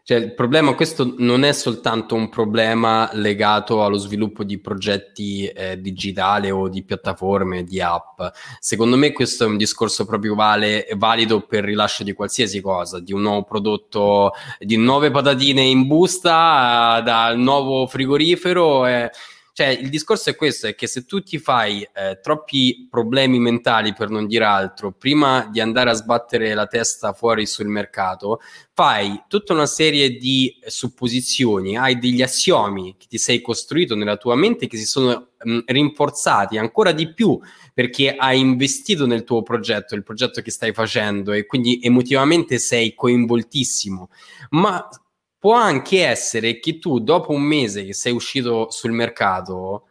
cioè, 0.06 0.18
il 0.18 0.34
problema, 0.34 0.74
questo 0.74 1.14
non 1.16 1.44
è 1.44 1.52
soltanto 1.52 2.14
un 2.14 2.28
problema 2.28 3.08
legato 3.14 3.82
allo 3.82 3.96
sviluppo 3.96 4.44
di 4.44 4.58
progetti 4.58 5.46
eh, 5.46 5.80
digitali 5.80 6.50
o 6.50 6.68
di 6.68 6.84
piattaforme, 6.84 7.64
di 7.64 7.80
app. 7.80 8.20
Secondo 8.60 8.98
me 8.98 9.12
questo 9.12 9.44
è 9.44 9.46
un 9.46 9.56
discorso 9.56 10.04
proprio 10.04 10.34
vale, 10.34 10.86
valido 10.96 11.40
per 11.46 11.60
il 11.60 11.70
rilascio 11.70 12.04
di 12.04 12.12
qualsiasi 12.12 12.60
cosa, 12.60 13.00
di 13.00 13.14
un 13.14 13.22
nuovo 13.22 13.44
prodotto, 13.44 14.32
di 14.58 14.76
nuove 14.76 15.10
patatine 15.10 15.62
in 15.62 15.86
busta, 15.86 16.98
uh, 16.98 17.02
dal 17.02 17.38
nuovo 17.38 17.86
frigorifero. 17.86 18.84
Eh, 18.84 19.10
Cioè, 19.56 19.68
il 19.68 19.88
discorso 19.88 20.30
è 20.30 20.34
questo, 20.34 20.66
è 20.66 20.74
che 20.74 20.88
se 20.88 21.04
tu 21.04 21.22
ti 21.22 21.38
fai 21.38 21.88
eh, 21.94 22.18
troppi 22.20 22.88
problemi 22.90 23.38
mentali, 23.38 23.92
per 23.92 24.10
non 24.10 24.26
dire 24.26 24.44
altro, 24.44 24.90
prima 24.90 25.48
di 25.48 25.60
andare 25.60 25.90
a 25.90 25.92
sbattere 25.92 26.54
la 26.54 26.66
testa 26.66 27.12
fuori 27.12 27.46
sul 27.46 27.68
mercato, 27.68 28.40
fai 28.72 29.22
tutta 29.28 29.52
una 29.52 29.66
serie 29.66 30.16
di 30.16 30.58
supposizioni, 30.66 31.78
hai 31.78 32.00
degli 32.00 32.20
assiomi 32.20 32.96
che 32.98 33.06
ti 33.08 33.16
sei 33.16 33.40
costruito 33.40 33.94
nella 33.94 34.16
tua 34.16 34.34
mente 34.34 34.66
che 34.66 34.76
si 34.76 34.86
sono 34.86 35.28
mh, 35.38 35.58
rinforzati 35.66 36.58
ancora 36.58 36.90
di 36.90 37.14
più 37.14 37.38
perché 37.72 38.16
hai 38.16 38.40
investito 38.40 39.06
nel 39.06 39.22
tuo 39.22 39.44
progetto, 39.44 39.94
il 39.94 40.02
progetto 40.02 40.42
che 40.42 40.50
stai 40.50 40.72
facendo 40.72 41.30
e 41.30 41.46
quindi 41.46 41.78
emotivamente 41.80 42.58
sei 42.58 42.92
coinvoltissimo. 42.96 44.10
Ma 44.50 44.88
può 45.44 45.52
anche 45.52 46.06
essere 46.06 46.58
che 46.58 46.78
tu 46.78 47.00
dopo 47.00 47.30
un 47.30 47.42
mese 47.42 47.84
che 47.84 47.92
sei 47.92 48.14
uscito 48.14 48.70
sul 48.70 48.92
mercato 48.92 49.88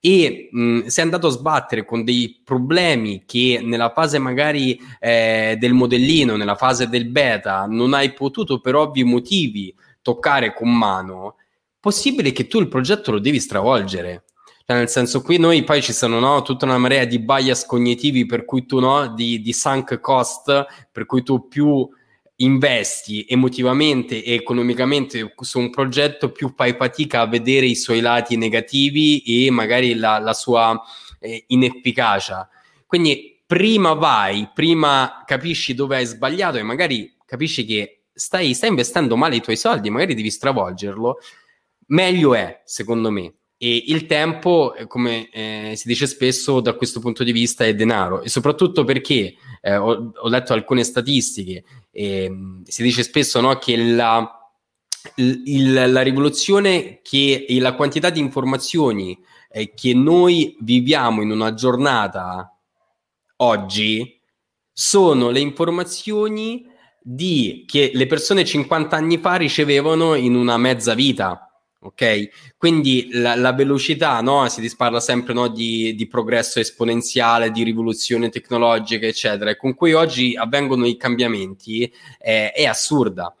e 0.00 0.48
mh, 0.50 0.86
sei 0.86 1.04
andato 1.04 1.26
a 1.26 1.30
sbattere 1.30 1.84
con 1.84 2.04
dei 2.04 2.40
problemi 2.42 3.24
che 3.26 3.60
nella 3.62 3.92
fase 3.92 4.18
magari 4.18 4.80
eh, 4.98 5.58
del 5.60 5.74
modellino, 5.74 6.36
nella 6.36 6.54
fase 6.54 6.88
del 6.88 7.04
beta, 7.04 7.66
non 7.66 7.92
hai 7.92 8.14
potuto 8.14 8.62
per 8.62 8.76
ovvi 8.76 9.04
motivi 9.04 9.74
toccare 10.00 10.54
con 10.54 10.74
mano, 10.74 11.36
possibile 11.78 12.32
che 12.32 12.46
tu 12.46 12.58
il 12.58 12.68
progetto 12.68 13.10
lo 13.10 13.18
devi 13.18 13.40
stravolgere. 13.40 14.24
Cioè, 14.64 14.78
nel 14.78 14.88
senso, 14.88 15.20
qui 15.20 15.36
noi 15.36 15.64
poi 15.64 15.82
ci 15.82 15.92
sono 15.92 16.18
no, 16.18 16.40
tutta 16.40 16.64
una 16.64 16.78
marea 16.78 17.04
di 17.04 17.18
bias 17.18 17.66
cognitivi 17.66 18.24
per 18.24 18.46
cui 18.46 18.64
tu 18.64 18.80
no, 18.80 19.08
di, 19.08 19.42
di 19.42 19.52
sunk 19.52 20.00
cost, 20.00 20.64
per 20.90 21.04
cui 21.04 21.22
tu 21.22 21.46
più 21.46 21.86
investi 22.36 23.24
emotivamente 23.28 24.22
e 24.22 24.34
economicamente 24.34 25.34
su 25.40 25.58
un 25.58 25.70
progetto, 25.70 26.32
più 26.32 26.52
fai 26.54 26.74
fatica 26.74 27.20
a 27.20 27.26
vedere 27.26 27.66
i 27.66 27.76
suoi 27.76 28.00
lati 28.00 28.36
negativi 28.36 29.22
e 29.22 29.50
magari 29.50 29.94
la, 29.94 30.18
la 30.18 30.32
sua 30.32 30.80
eh, 31.20 31.44
inefficacia. 31.48 32.48
Quindi 32.86 33.42
prima 33.46 33.92
vai, 33.92 34.50
prima 34.52 35.22
capisci 35.24 35.74
dove 35.74 35.96
hai 35.96 36.06
sbagliato 36.06 36.56
e 36.56 36.62
magari 36.62 37.16
capisci 37.24 37.64
che 37.64 38.04
stai, 38.12 38.54
stai 38.54 38.70
investendo 38.70 39.16
male 39.16 39.36
i 39.36 39.40
tuoi 39.40 39.56
soldi, 39.56 39.90
magari 39.90 40.14
devi 40.14 40.30
stravolgerlo, 40.30 41.18
meglio 41.88 42.34
è, 42.34 42.62
secondo 42.64 43.10
me. 43.10 43.32
E 43.56 43.84
il 43.86 44.06
tempo, 44.06 44.74
eh, 44.74 44.86
come 44.86 45.30
eh, 45.30 45.72
si 45.76 45.88
dice 45.88 46.06
spesso, 46.06 46.60
da 46.60 46.74
questo 46.74 47.00
punto 47.00 47.24
di 47.24 47.32
vista 47.32 47.64
è 47.64 47.74
denaro. 47.74 48.22
E 48.22 48.28
soprattutto 48.28 48.84
perché 48.84 49.34
eh, 49.60 49.76
ho, 49.76 50.12
ho, 50.14 50.28
letto 50.28 50.52
alcune 50.52 50.84
statistiche, 50.84 51.64
e, 51.90 52.28
mm, 52.28 52.62
si 52.64 52.82
dice 52.82 53.02
spesso 53.02 53.40
no, 53.40 53.56
che 53.58 53.76
la, 53.76 54.28
il, 55.16 55.72
la 55.72 56.02
rivoluzione 56.02 57.00
che, 57.02 57.46
la 57.60 57.74
quantità 57.74 58.10
di 58.10 58.20
informazioni 58.20 59.18
eh, 59.50 59.72
che 59.72 59.94
noi 59.94 60.56
viviamo 60.60 61.22
in 61.22 61.30
una 61.30 61.54
giornata 61.54 62.54
oggi 63.36 64.20
sono 64.72 65.30
le 65.30 65.40
informazioni 65.40 66.66
di, 67.00 67.64
che 67.66 67.92
le 67.94 68.06
persone 68.06 68.44
50 68.44 68.96
anni 68.96 69.18
fa 69.18 69.36
ricevevano 69.36 70.14
in 70.14 70.34
una 70.34 70.56
mezza 70.56 70.94
vita 70.94 71.48
ok? 71.84 72.54
Quindi 72.56 73.08
la, 73.12 73.34
la 73.34 73.52
velocità, 73.52 74.20
no? 74.20 74.48
Si 74.48 74.74
parla 74.76 75.00
sempre 75.00 75.34
no, 75.34 75.48
di, 75.48 75.94
di, 75.94 76.06
progresso 76.06 76.58
esponenziale, 76.58 77.50
di 77.50 77.62
rivoluzione 77.62 78.30
tecnologica, 78.30 79.06
eccetera, 79.06 79.50
e 79.50 79.56
con 79.56 79.74
cui 79.74 79.92
oggi 79.92 80.34
avvengono 80.34 80.86
i 80.86 80.96
cambiamenti 80.96 81.90
eh, 82.18 82.52
è 82.52 82.64
assurda. 82.64 83.34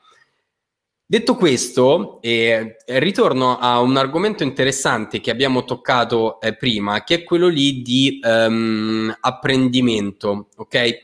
Detto 1.06 1.36
questo, 1.36 2.20
eh, 2.22 2.76
ritorno 2.86 3.58
a 3.58 3.80
un 3.80 3.96
argomento 3.96 4.42
interessante 4.42 5.20
che 5.20 5.30
abbiamo 5.30 5.64
toccato 5.64 6.40
eh, 6.40 6.56
prima, 6.56 7.04
che 7.04 7.16
è 7.16 7.22
quello 7.22 7.48
lì 7.48 7.82
di 7.82 8.20
um, 8.22 9.14
apprendimento, 9.20 10.48
ok? 10.56 11.00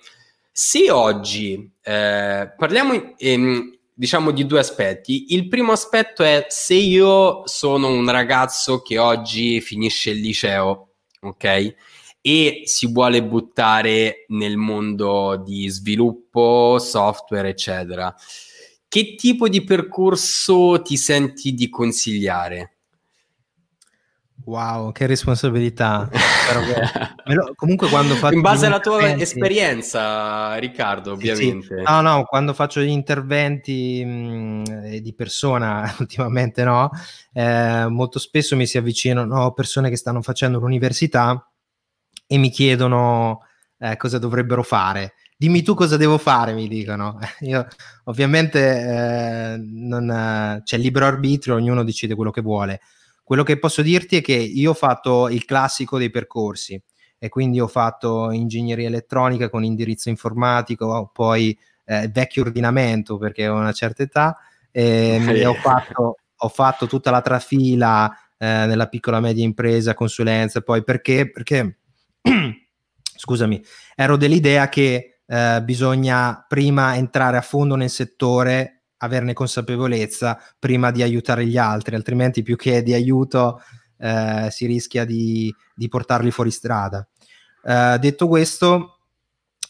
Se 0.53 0.91
oggi 0.91 1.70
eh, 1.82 2.53
parliamo... 2.57 3.14
Ehm, 3.16 3.78
diciamo 4.01 4.30
di 4.30 4.46
due 4.46 4.61
aspetti. 4.61 5.34
Il 5.34 5.46
primo 5.46 5.72
aspetto 5.72 6.22
è 6.22 6.46
se 6.48 6.72
io 6.72 7.46
sono 7.46 7.88
un 7.88 8.11
ragazzo 8.11 8.80
che 8.80 8.96
oggi 8.96 9.61
finisce 9.61 10.09
il 10.09 10.20
liceo, 10.20 10.94
ok? 11.20 11.74
E 12.22 12.62
si 12.64 12.90
vuole 12.90 13.22
buttare 13.22 14.24
nel 14.28 14.57
mondo 14.57 15.42
di 15.44 15.68
sviluppo, 15.68 16.78
software, 16.78 17.51
eccetera. 17.51 18.14
Che 18.88 19.14
tipo 19.16 19.51
di 19.51 19.62
percorso 19.64 20.80
ti 20.80 20.96
senti 20.96 21.53
di 21.53 21.68
consigliare? 21.68 22.78
Wow, 24.45 24.93
che 24.93 25.07
responsabilità. 25.07 26.09
lo, 27.24 27.53
comunque 27.55 27.88
quando 27.88 28.14
faccio... 28.14 28.34
In 28.34 28.41
base 28.41 28.66
alla 28.66 28.80
tua 28.80 29.14
esperienza, 29.16 30.57
Riccardo, 30.57 31.12
ovviamente. 31.12 31.66
Sì, 31.66 31.74
sì. 31.76 31.82
No, 31.82 32.01
no, 32.01 32.24
quando 32.24 32.55
faccio 32.55 32.80
gli 32.80 32.88
interventi 32.88 34.05
mh, 34.05 34.64
eh, 34.84 35.01
di 35.01 35.14
persona, 35.14 35.95
ultimamente 36.01 36.64
no, 36.64 36.91
eh, 37.32 37.86
molto 37.88 38.18
spesso 38.18 38.57
mi 38.57 38.66
si 38.66 38.78
avvicinano 38.78 39.53
persone 39.53 39.91
che 39.91 39.97
stanno 39.97 40.22
facendo 40.22 40.59
l'università 40.59 41.49
e 42.26 42.36
mi 42.38 42.51
chiedono 42.51 43.43
eh, 43.78 43.97
cosa 43.97 44.18
dovrebbero 44.18 44.62
fare. 44.62 45.14
Dimmi 45.36 45.62
tu 45.62 45.74
cosa 45.74 45.97
devo 45.97 46.18
fare, 46.18 46.53
mi 46.55 46.68
dicono. 46.68 47.18
Io 47.41 47.66
ovviamente 48.05 48.59
eh, 48.61 49.57
non, 49.59 50.61
c'è 50.64 50.76
libero 50.78 51.07
arbitrio, 51.07 51.55
ognuno 51.55 51.84
decide 51.84 52.14
quello 52.14 52.30
che 52.30 52.41
vuole 52.41 52.80
quello 53.31 53.45
che 53.45 53.61
posso 53.61 53.81
dirti 53.83 54.16
è 54.16 54.22
che 54.22 54.33
io 54.33 54.72
ho 54.72 54.74
fatto 54.74 55.28
il 55.28 55.45
classico 55.45 55.99
dei 55.99 56.11
percorsi 56.11 56.83
e 57.16 57.28
quindi 57.28 57.61
ho 57.61 57.68
fatto 57.68 58.33
ingegneria 58.33 58.89
elettronica 58.89 59.49
con 59.49 59.62
indirizzo 59.62 60.09
informatico, 60.09 61.12
poi 61.14 61.57
eh, 61.85 62.11
vecchio 62.12 62.43
ordinamento 62.43 63.18
perché 63.18 63.47
ho 63.47 63.55
una 63.55 63.70
certa 63.70 64.03
età 64.03 64.37
e, 64.72 65.22
e 65.24 65.47
ho, 65.47 65.55
fatto, 65.55 66.16
ho, 66.35 66.49
fatto, 66.49 66.89
tutta 66.89 67.12
la 67.12 67.20
trafila 67.20 68.11
eh, 68.37 68.66
nella 68.66 68.89
piccola 68.89 69.20
media 69.20 69.45
impresa, 69.45 69.95
consulenza, 69.95 70.62
poi 70.62 70.83
perché, 70.83 71.31
perché 71.31 71.78
scusami, 73.14 73.62
ero 73.95 74.16
dell'idea 74.16 74.68
che 74.68 75.20
eh, 75.24 75.62
bisogna 75.62 76.45
prima 76.49 76.97
entrare 76.97 77.37
a 77.37 77.43
fondo 77.43 77.76
nel 77.76 77.91
settore 77.91 78.80
averne 79.03 79.32
consapevolezza 79.32 80.38
prima 80.59 80.90
di 80.90 81.03
aiutare 81.03 81.46
gli 81.46 81.57
altri, 81.57 81.94
altrimenti 81.94 82.42
più 82.42 82.57
che 82.57 82.82
di 82.82 82.94
aiuto 82.94 83.61
eh, 83.98 84.48
si 84.51 84.66
rischia 84.66 85.05
di, 85.05 85.55
di, 85.74 85.88
portarli 85.88 86.30
fuori 86.30 86.51
strada. 86.51 87.07
Eh, 87.62 87.98
detto 87.98 88.28
questo, 88.28 89.01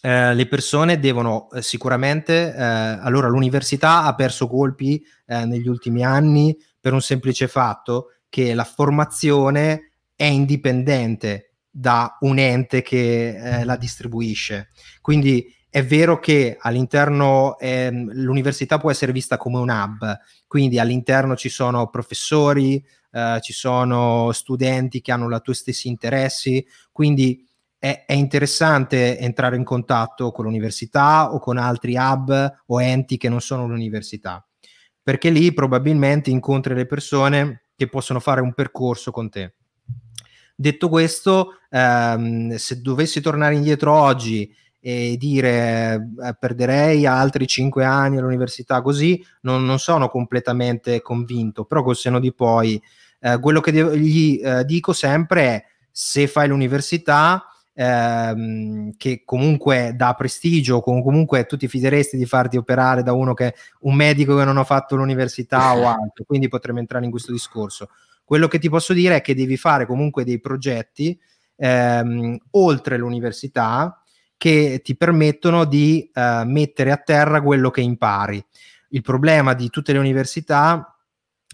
eh, 0.02 0.34
le 0.34 0.46
persone 0.46 0.98
devono 0.98 1.50
eh, 1.50 1.62
sicuramente, 1.62 2.54
eh, 2.54 2.62
allora 2.62 3.28
l'università 3.28 4.04
ha 4.04 4.14
perso 4.14 4.48
colpi 4.48 5.02
eh, 5.26 5.44
negli 5.44 5.68
ultimi 5.68 6.04
anni 6.04 6.56
per 6.80 6.92
un 6.92 7.02
semplice 7.02 7.48
fatto 7.48 8.14
che 8.28 8.54
la 8.54 8.64
formazione 8.64 9.92
è 10.16 10.24
indipendente 10.24 11.52
da 11.70 12.16
un 12.20 12.38
ente 12.38 12.82
che 12.82 13.62
la 13.64 13.76
distribuisce. 13.76 14.70
Quindi 15.00 15.46
è 15.70 15.84
vero 15.84 16.18
che 16.18 16.56
all'interno 16.60 17.56
ehm, 17.58 18.10
l'università 18.12 18.78
può 18.78 18.90
essere 18.90 19.12
vista 19.12 19.36
come 19.36 19.58
un 19.58 19.70
hub, 19.70 20.18
quindi 20.48 20.80
all'interno 20.80 21.36
ci 21.36 21.48
sono 21.48 21.88
professori, 21.88 22.84
eh, 23.12 23.38
ci 23.40 23.52
sono 23.52 24.32
studenti 24.32 25.00
che 25.00 25.12
hanno 25.12 25.34
i 25.34 25.40
tuoi 25.40 25.54
stessi 25.54 25.86
interessi, 25.86 26.66
quindi 26.90 27.46
è, 27.78 28.04
è, 28.04 28.14
interessante 28.14 29.16
entrare 29.18 29.54
in 29.54 29.62
contatto 29.62 30.32
con 30.32 30.44
l'università 30.44 31.32
o 31.32 31.38
con 31.38 31.56
altri 31.56 31.94
hub 31.96 32.62
o 32.66 32.82
enti 32.82 33.16
che 33.16 33.28
non 33.28 33.40
sono 33.40 33.68
l'università, 33.68 34.44
perché 35.00 35.30
lì 35.30 35.54
probabilmente 35.54 36.30
incontri 36.30 36.74
le 36.74 36.86
persone 36.86 37.66
che 37.76 37.88
possono 37.88 38.18
fare 38.18 38.40
un 38.40 38.52
percorso 38.54 39.12
con 39.12 39.30
te. 39.30 39.54
Detto 40.56 40.88
questo, 40.88 41.60
ehm, 41.70 42.56
se 42.56 42.80
dovessi 42.82 43.20
tornare 43.20 43.54
indietro 43.54 43.94
oggi 43.94 44.52
e 44.80 45.16
dire 45.18 45.94
eh, 46.22 46.36
perderei 46.38 47.04
altri 47.06 47.46
cinque 47.46 47.84
anni 47.84 48.16
all'università 48.16 48.80
così, 48.80 49.22
non, 49.42 49.64
non, 49.64 49.78
sono 49.78 50.08
completamente 50.08 51.02
convinto, 51.02 51.64
però 51.64 51.82
col 51.82 51.96
seno 51.96 52.18
di 52.18 52.32
poi 52.32 52.80
eh, 53.20 53.38
quello 53.38 53.60
che 53.60 53.72
devo, 53.72 53.94
gli 53.94 54.40
eh, 54.42 54.64
dico 54.64 54.92
sempre 54.92 55.42
è 55.44 55.64
se 55.90 56.26
fai 56.26 56.48
l'università 56.48 57.44
ehm, 57.74 58.92
che 58.96 59.22
comunque 59.24 59.92
dà 59.94 60.14
prestigio, 60.14 60.80
comunque 60.80 61.44
tu 61.44 61.56
ti 61.56 61.68
fideresti 61.68 62.16
di 62.16 62.26
farti 62.26 62.56
operare 62.56 63.02
da 63.02 63.12
uno 63.12 63.34
che 63.34 63.54
un 63.80 63.94
medico 63.94 64.36
che 64.36 64.44
non 64.44 64.56
ha 64.56 64.64
fatto 64.64 64.96
l'università 64.96 65.76
o 65.76 65.86
altro, 65.88 66.24
quindi 66.26 66.48
potremmo 66.48 66.78
entrare 66.78 67.04
in 67.04 67.10
questo 67.10 67.32
discorso. 67.32 67.90
Quello 68.24 68.48
che 68.48 68.58
ti 68.58 68.68
posso 68.68 68.92
dire 68.92 69.16
è 69.16 69.20
che 69.20 69.34
devi 69.34 69.56
fare 69.56 69.86
comunque 69.86 70.24
dei 70.24 70.40
progetti 70.40 71.18
ehm, 71.56 72.38
oltre 72.52 72.96
l'università 72.96 73.99
che 74.40 74.80
ti 74.82 74.96
permettono 74.96 75.66
di 75.66 76.10
uh, 76.14 76.46
mettere 76.46 76.92
a 76.92 76.96
terra 76.96 77.42
quello 77.42 77.68
che 77.68 77.82
impari. 77.82 78.42
Il 78.88 79.02
problema 79.02 79.52
di 79.52 79.68
tutte 79.68 79.92
le 79.92 79.98
università 79.98 80.96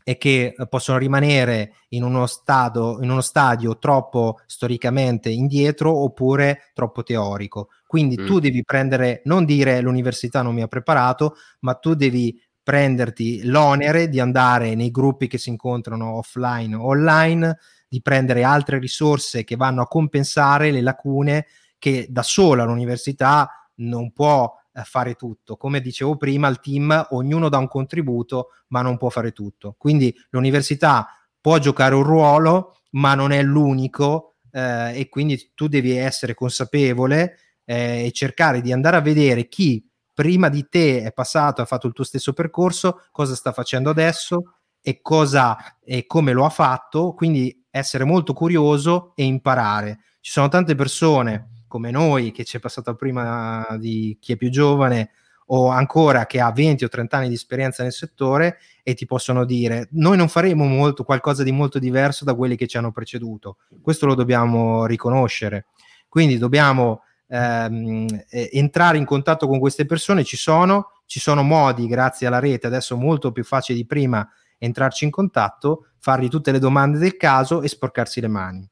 e 0.05 0.17
che 0.19 0.55
eh, 0.57 0.69
possono 0.69 0.97
rimanere 0.97 1.73
in 1.89 2.05
uno, 2.05 2.27
stato, 2.27 3.01
in 3.03 3.11
uno 3.11 3.23
stadio 3.23 3.77
troppo 3.79 4.39
storicamente 4.47 5.31
indietro 5.31 5.93
oppure 5.97 6.71
troppo 6.75 7.03
teorico. 7.03 7.71
Quindi 7.89 8.21
mm. 8.21 8.25
tu 8.25 8.39
devi 8.39 8.63
prendere, 8.63 9.23
non 9.25 9.45
dire 9.45 9.81
l'università 9.81 10.43
non 10.43 10.55
mi 10.55 10.63
ha 10.63 10.69
preparato, 10.69 11.35
ma 11.63 11.75
tu 11.75 11.95
devi 11.95 12.41
prenderti 12.63 13.47
l'onere 13.47 14.09
di 14.09 14.21
andare 14.21 14.77
nei 14.77 14.93
gruppi 14.93 15.27
che 15.27 15.39
si 15.39 15.49
incontrano 15.49 16.19
offline 16.19 16.77
o 16.77 16.85
online, 16.85 17.59
di 17.89 18.01
prendere 18.01 18.45
altre 18.45 18.79
risorse 18.79 19.43
che 19.43 19.57
vanno 19.57 19.83
a 19.83 19.89
compensare 19.89 20.71
le 20.71 20.83
lacune 20.83 21.47
che 21.79 22.07
da 22.09 22.23
sola 22.23 22.65
l'università 22.65 23.71
non 23.77 24.13
può 24.13 24.53
eh, 24.73 24.83
fare 24.85 25.15
tutto. 25.15 25.57
Come 25.57 25.81
dicevo 25.81 26.17
prima, 26.17 26.49
il 26.49 26.61
team 26.61 27.07
ognuno 27.11 27.49
dà 27.49 27.59
un 27.59 27.69
contributo, 27.69 28.49
ma 28.69 28.83
non 28.83 28.97
può 28.97 29.09
fare 29.09 29.33
tutto. 29.33 29.75
Quindi 29.79 30.15
l'università 30.31 31.09
può 31.41 31.59
giocare 31.59 31.95
un 31.95 32.03
ruolo, 32.03 32.79
ma 32.91 33.15
non 33.15 33.33
è 33.33 33.43
l'unico 33.43 34.37
eh, 34.51 34.99
e 34.99 35.09
quindi 35.09 35.53
tu 35.55 35.69
devi 35.69 35.93
essere 35.97 36.35
consapevole 36.35 37.39
eh, 37.65 38.07
e 38.07 38.13
cercare 38.13 38.61
di 38.61 38.73
andare 38.73 38.97
a 38.97 39.01
vedere 39.01 39.49
chi 39.49 39.89
prima 40.13 40.49
di 40.49 40.67
te 40.69 41.03
è 41.03 41.13
passato, 41.13 41.61
ha 41.61 41.67
fatto 41.67 41.87
il 41.87 41.93
tuo 41.93 42.05
stesso 42.05 42.33
percorso, 42.33 43.03
cosa 43.13 43.35
sta 43.35 43.53
facendo 43.53 43.91
adesso 43.91 44.55
e 44.81 45.01
cosa 45.03 45.79
e 45.85 46.07
come 46.07 46.33
lo 46.33 46.47
ha 46.47 46.49
fatto, 46.49 47.13
quindi 47.13 47.65
essere 47.71 48.05
molto 48.05 48.33
curioso 48.33 49.13
e 49.15 49.25
imparare. 49.25 49.99
Ci 50.21 50.31
sono 50.31 50.49
tante 50.49 50.75
persone 50.75 51.56
come 51.77 51.91
noi, 51.91 52.33
che 52.33 52.45
ci 52.45 52.57
è 52.57 52.61
passato 52.61 52.95
prima 52.95 53.67
di 53.79 54.17
chi 54.19 54.33
è 54.33 54.37
più 54.37 54.49
giovane, 54.49 55.11
o 55.49 55.69
ancora 55.69 56.25
che 56.25 56.41
ha 56.41 56.51
20 56.51 56.85
o 56.85 56.89
30 56.89 57.19
anni 57.19 57.29
di 57.29 57.35
esperienza 57.35 57.83
nel 57.83 57.93
settore 57.93 58.59
e 58.83 58.95
ti 58.95 59.05
possono 59.05 59.45
dire 59.45 59.89
noi 59.93 60.17
non 60.17 60.29
faremo 60.29 60.65
molto, 60.65 61.05
qualcosa 61.05 61.43
di 61.43 61.53
molto 61.53 61.79
diverso 61.79 62.25
da 62.25 62.35
quelli 62.35 62.57
che 62.57 62.67
ci 62.67 62.79
hanno 62.79 62.93
preceduto. 62.93 63.59
Questo 63.81 64.07
lo 64.07 64.15
dobbiamo 64.15 64.87
riconoscere. 64.87 65.67
Quindi 66.09 66.39
dobbiamo 66.39 67.03
ehm, 67.29 68.07
entrare 68.31 68.97
in 68.97 69.05
contatto 69.05 69.47
con 69.47 69.59
queste 69.59 69.85
persone, 69.85 70.25
ci 70.25 70.39
sono, 70.39 70.93
ci 71.05 71.21
sono 71.21 71.43
modi 71.43 71.87
grazie 71.87 72.27
alla 72.27 72.39
rete, 72.39 72.67
adesso 72.67 72.97
molto 72.97 73.33
più 73.33 73.45
facile 73.45 73.79
di 73.79 73.87
prima 73.87 74.27
entrarci 74.59 75.05
in 75.05 75.11
contatto, 75.11 75.89
fargli 75.99 76.29
tutte 76.29 76.53
le 76.53 76.59
domande 76.59 76.99
del 76.99 77.17
caso 77.17 77.61
e 77.61 77.69
sporcarsi 77.69 78.21
le 78.21 78.29
mani. 78.29 78.71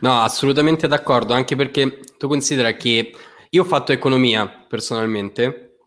No, 0.00 0.20
assolutamente 0.22 0.86
d'accordo, 0.86 1.32
anche 1.34 1.56
perché 1.56 2.00
tu 2.18 2.28
considera 2.28 2.72
che 2.74 3.12
io 3.50 3.62
ho 3.62 3.64
fatto 3.64 3.92
economia 3.92 4.46
personalmente 4.48 5.78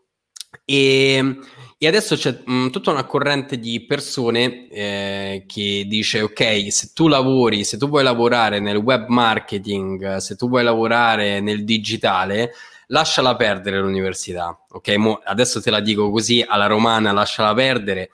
e, 0.64 1.38
e 1.78 1.86
adesso 1.86 2.14
c'è 2.16 2.42
mh, 2.44 2.68
tutta 2.70 2.90
una 2.90 3.04
corrente 3.04 3.58
di 3.58 3.84
persone 3.86 4.68
eh, 4.68 5.44
che 5.46 5.84
dice 5.88 6.20
ok, 6.22 6.70
se 6.70 6.90
tu 6.94 7.08
lavori, 7.08 7.64
se 7.64 7.78
tu 7.78 7.88
vuoi 7.88 8.02
lavorare 8.02 8.60
nel 8.60 8.76
web 8.76 9.08
marketing, 9.08 10.16
se 10.16 10.36
tu 10.36 10.48
vuoi 10.48 10.62
lavorare 10.62 11.40
nel 11.40 11.64
digitale, 11.64 12.52
lasciala 12.88 13.34
perdere 13.36 13.78
l'università, 13.80 14.58
ok? 14.68 14.88
Mo 14.96 15.20
adesso 15.24 15.60
te 15.62 15.70
la 15.70 15.80
dico 15.80 16.10
così 16.10 16.44
alla 16.46 16.66
romana, 16.66 17.12
lasciala 17.12 17.54
perdere. 17.54 18.10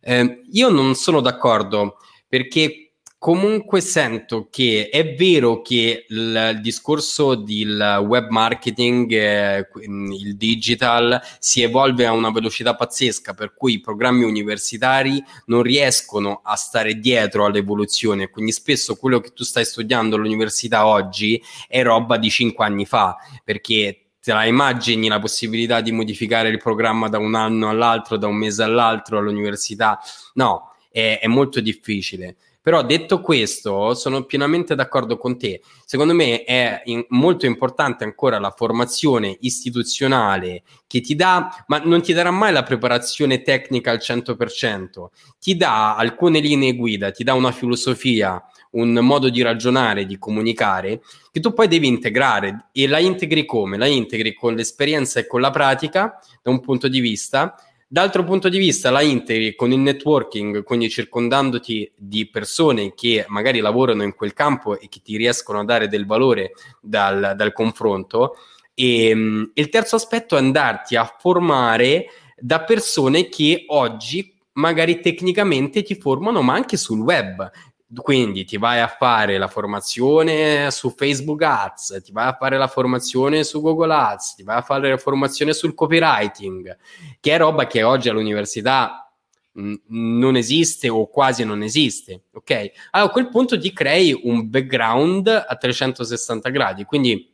Eh, 0.00 0.42
io 0.52 0.68
non 0.68 0.94
sono 0.94 1.20
d'accordo 1.20 1.96
perché 2.28 2.81
comunque 3.22 3.80
sento 3.80 4.48
che 4.50 4.88
è 4.90 5.14
vero 5.14 5.62
che 5.62 6.06
il, 6.08 6.50
il 6.54 6.60
discorso 6.60 7.36
del 7.36 8.04
web 8.04 8.30
marketing, 8.30 9.12
eh, 9.12 9.68
il 9.84 10.34
digital, 10.34 11.20
si 11.38 11.62
evolve 11.62 12.04
a 12.04 12.10
una 12.10 12.32
velocità 12.32 12.74
pazzesca, 12.74 13.32
per 13.32 13.54
cui 13.54 13.74
i 13.74 13.80
programmi 13.80 14.24
universitari 14.24 15.22
non 15.46 15.62
riescono 15.62 16.40
a 16.42 16.56
stare 16.56 16.98
dietro 16.98 17.44
all'evoluzione. 17.44 18.28
Quindi 18.28 18.50
spesso 18.50 18.96
quello 18.96 19.20
che 19.20 19.32
tu 19.32 19.44
stai 19.44 19.66
studiando 19.66 20.16
all'università 20.16 20.84
oggi 20.84 21.40
è 21.68 21.80
roba 21.84 22.16
di 22.16 22.28
cinque 22.28 22.64
anni 22.64 22.86
fa, 22.86 23.16
perché 23.44 24.06
te 24.20 24.32
la 24.32 24.46
immagini 24.46 25.06
la 25.06 25.20
possibilità 25.20 25.80
di 25.80 25.92
modificare 25.92 26.48
il 26.48 26.58
programma 26.58 27.08
da 27.08 27.18
un 27.18 27.36
anno 27.36 27.68
all'altro, 27.68 28.16
da 28.16 28.26
un 28.26 28.34
mese 28.34 28.64
all'altro 28.64 29.18
all'università? 29.18 30.00
No, 30.34 30.72
è, 30.90 31.20
è 31.22 31.28
molto 31.28 31.60
difficile. 31.60 32.34
Però 32.62 32.80
detto 32.84 33.20
questo, 33.20 33.92
sono 33.94 34.22
pienamente 34.22 34.76
d'accordo 34.76 35.16
con 35.16 35.36
te. 35.36 35.62
Secondo 35.84 36.14
me 36.14 36.44
è 36.44 36.82
in, 36.84 37.04
molto 37.08 37.44
importante 37.44 38.04
ancora 38.04 38.38
la 38.38 38.54
formazione 38.56 39.36
istituzionale 39.40 40.62
che 40.86 41.00
ti 41.00 41.16
dà, 41.16 41.64
ma 41.66 41.78
non 41.78 42.02
ti 42.02 42.12
darà 42.12 42.30
mai 42.30 42.52
la 42.52 42.62
preparazione 42.62 43.42
tecnica 43.42 43.90
al 43.90 43.98
100%, 44.00 45.06
ti 45.40 45.56
dà 45.56 45.96
alcune 45.96 46.38
linee 46.38 46.76
guida, 46.76 47.10
ti 47.10 47.24
dà 47.24 47.34
una 47.34 47.50
filosofia, 47.50 48.40
un 48.72 48.92
modo 48.92 49.28
di 49.28 49.42
ragionare, 49.42 50.06
di 50.06 50.16
comunicare, 50.16 51.00
che 51.32 51.40
tu 51.40 51.52
poi 51.52 51.66
devi 51.66 51.88
integrare 51.88 52.68
e 52.70 52.86
la 52.86 53.00
integri 53.00 53.44
come? 53.44 53.76
La 53.76 53.86
integri 53.86 54.34
con 54.34 54.54
l'esperienza 54.54 55.18
e 55.18 55.26
con 55.26 55.40
la 55.40 55.50
pratica 55.50 56.20
da 56.40 56.50
un 56.52 56.60
punto 56.60 56.86
di 56.86 57.00
vista 57.00 57.56
D'altro 57.92 58.24
punto 58.24 58.48
di 58.48 58.56
vista 58.56 58.88
la 58.88 59.02
integri 59.02 59.54
con 59.54 59.70
il 59.70 59.78
networking, 59.80 60.62
quindi 60.62 60.88
circondandoti 60.88 61.92
di 61.94 62.26
persone 62.26 62.94
che 62.94 63.26
magari 63.28 63.60
lavorano 63.60 64.02
in 64.02 64.14
quel 64.14 64.32
campo 64.32 64.80
e 64.80 64.88
che 64.88 65.02
ti 65.04 65.18
riescono 65.18 65.58
a 65.58 65.64
dare 65.66 65.88
del 65.88 66.06
valore 66.06 66.52
dal, 66.80 67.34
dal 67.36 67.52
confronto. 67.52 68.36
E, 68.72 69.08
ehm, 69.08 69.50
il 69.52 69.68
terzo 69.68 69.96
aspetto 69.96 70.36
è 70.36 70.38
andarti 70.38 70.96
a 70.96 71.04
formare 71.18 72.06
da 72.38 72.62
persone 72.62 73.28
che 73.28 73.64
oggi 73.66 74.38
magari 74.52 75.00
tecnicamente 75.00 75.82
ti 75.82 75.94
formano, 75.94 76.40
ma 76.40 76.54
anche 76.54 76.78
sul 76.78 77.00
web. 77.00 77.50
Quindi 77.94 78.44
ti 78.44 78.56
vai 78.56 78.80
a 78.80 78.88
fare 78.88 79.36
la 79.36 79.48
formazione 79.48 80.70
su 80.70 80.90
Facebook 80.90 81.42
Ads, 81.42 82.00
ti 82.04 82.12
vai 82.12 82.28
a 82.28 82.36
fare 82.38 82.56
la 82.56 82.68
formazione 82.68 83.44
su 83.44 83.60
Google 83.60 83.92
Ads, 83.92 84.36
ti 84.36 84.42
vai 84.42 84.56
a 84.56 84.62
fare 84.62 84.88
la 84.88 84.96
formazione 84.96 85.52
sul 85.52 85.74
copywriting, 85.74 86.76
che 87.20 87.32
è 87.34 87.38
roba 87.38 87.66
che 87.66 87.82
oggi 87.82 88.08
all'università 88.08 89.12
mh, 89.52 89.74
non 89.88 90.36
esiste 90.36 90.88
o 90.88 91.08
quasi 91.08 91.44
non 91.44 91.62
esiste, 91.62 92.24
ok? 92.32 92.70
Allora 92.92 93.10
a 93.10 93.12
quel 93.12 93.28
punto 93.28 93.58
ti 93.58 93.72
crei 93.72 94.18
un 94.24 94.48
background 94.48 95.28
a 95.28 95.56
360 95.56 96.48
gradi, 96.48 96.84
quindi 96.84 97.30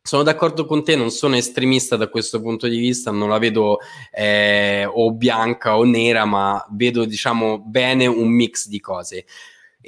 sono 0.00 0.22
d'accordo 0.22 0.64
con 0.64 0.82
te, 0.84 0.96
non 0.96 1.10
sono 1.10 1.36
estremista 1.36 1.96
da 1.96 2.08
questo 2.08 2.40
punto 2.40 2.66
di 2.66 2.78
vista, 2.78 3.10
non 3.10 3.28
la 3.28 3.38
vedo 3.38 3.78
eh, 4.10 4.88
o 4.90 5.12
bianca 5.12 5.76
o 5.76 5.84
nera, 5.84 6.24
ma 6.24 6.64
vedo 6.70 7.04
diciamo 7.04 7.58
bene 7.58 8.06
un 8.06 8.28
mix 8.28 8.68
di 8.68 8.80
cose. 8.80 9.26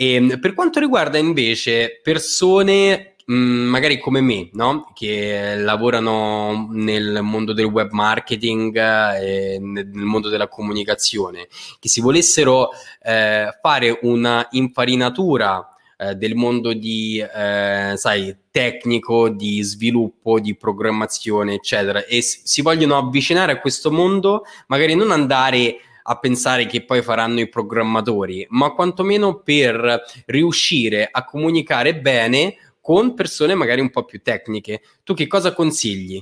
E, 0.00 0.14
ehm, 0.14 0.40
per 0.40 0.54
quanto 0.54 0.80
riguarda 0.80 1.18
invece 1.18 2.00
persone 2.02 3.16
mh, 3.26 3.34
magari 3.34 3.98
come 3.98 4.22
me, 4.22 4.48
no? 4.54 4.90
che 4.94 5.56
lavorano 5.56 6.68
nel 6.70 7.20
mondo 7.22 7.52
del 7.52 7.66
web 7.66 7.90
marketing 7.90 8.74
e 8.76 9.58
nel 9.60 9.90
mondo 9.92 10.30
della 10.30 10.48
comunicazione, 10.48 11.48
che 11.78 11.90
si 11.90 12.00
volessero 12.00 12.70
eh, 13.02 13.50
fare 13.60 13.98
una 14.02 14.46
infarinatura 14.52 15.68
eh, 15.98 16.14
del 16.14 16.34
mondo 16.34 16.72
di, 16.72 17.18
eh, 17.18 17.92
sai, 17.94 18.34
tecnico, 18.50 19.28
di 19.28 19.60
sviluppo, 19.60 20.40
di 20.40 20.56
programmazione, 20.56 21.52
eccetera, 21.52 22.06
e 22.06 22.22
si 22.22 22.62
vogliono 22.62 22.96
avvicinare 22.96 23.52
a 23.52 23.60
questo 23.60 23.90
mondo, 23.90 24.44
magari 24.68 24.94
non 24.94 25.10
andare 25.10 25.76
a 26.10 26.18
pensare 26.18 26.66
che 26.66 26.84
poi 26.84 27.02
faranno 27.02 27.38
i 27.38 27.48
programmatori, 27.48 28.44
ma 28.50 28.72
quantomeno 28.72 29.42
per 29.42 30.02
riuscire 30.26 31.08
a 31.08 31.24
comunicare 31.24 32.00
bene 32.00 32.56
con 32.80 33.14
persone 33.14 33.54
magari 33.54 33.80
un 33.80 33.90
po' 33.90 34.04
più 34.04 34.20
tecniche. 34.20 34.80
Tu 35.04 35.14
che 35.14 35.28
cosa 35.28 35.54
consigli? 35.54 36.20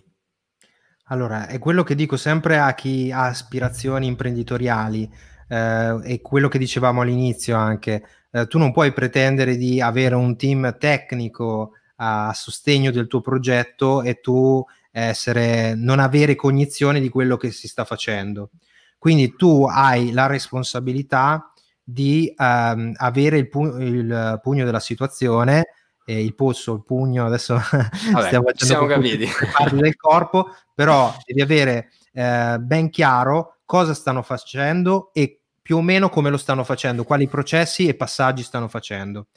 Allora, 1.05 1.47
è 1.49 1.59
quello 1.59 1.85
che 1.85 1.95
dico 1.95 2.19
sempre 2.19 2.59
a 2.59 2.75
chi 2.75 3.11
ha 3.11 3.29
aspirazioni 3.29 4.07
imprenditoriali, 4.07 5.11
eh, 5.49 5.99
e 6.05 6.21
quello 6.21 6.49
che 6.49 6.59
dicevamo 6.59 7.01
all'inizio 7.01 7.57
anche, 7.57 8.03
eh, 8.31 8.47
tu 8.47 8.59
non 8.59 8.73
puoi 8.73 8.93
pretendere 8.93 9.57
di 9.57 9.81
avere 9.81 10.17
un 10.17 10.37
team 10.37 10.77
tecnico 10.77 11.73
a 11.97 12.35
sostegno 12.35 12.91
del 12.91 13.07
tuo 13.07 13.23
progetto 13.23 14.03
e 14.03 14.21
tu 14.21 14.63
essere, 14.91 15.75
non 15.75 15.99
avere 15.99 16.35
cognizione 16.35 17.01
di 17.01 17.09
quello 17.09 17.39
che 17.39 17.53
si 17.53 17.69
sta 17.69 17.87
facendo. 17.87 18.51
Quindi 18.99 19.37
tu 19.37 19.65
hai 19.65 20.13
la 20.13 20.27
responsabilità 20.27 21.53
di 21.83 22.33
um, 22.37 22.93
avere 22.97 23.39
il, 23.39 23.49
pu- 23.49 23.79
il, 23.79 24.41
pugno 24.43 24.65
della 24.65 24.81
situazione, 24.81 25.69
eh, 26.05 26.23
il 26.23 26.35
polso, 26.35 26.75
il 26.75 26.85
pugno, 26.85 27.25
adesso 27.25 27.55
Vabbè, 28.13 28.27
stiamo 28.27 28.51
facendo 28.55 28.87
capiti. 28.87 29.27
parti 29.57 29.77
del 29.77 29.97
corpo, 29.97 30.55
però 30.75 31.15
devi 31.25 31.41
avere 31.41 31.91
eh, 32.13 32.59
ben 32.61 32.91
chiaro 32.91 33.61
cosa 33.65 33.95
stanno 33.95 34.23
facendo 34.23 35.11
e 35.13 35.41
più 35.63 35.77
o 35.77 35.83
meno 35.83 36.09
come 36.09 36.31
lo 36.31 36.39
stanno 36.39 36.65
facendo, 36.65 37.05
quali 37.05 37.29
processi 37.29 37.87
e 37.87 37.95
passaggi 37.95 38.43
stanno 38.43 38.69
facendo. 38.69 39.29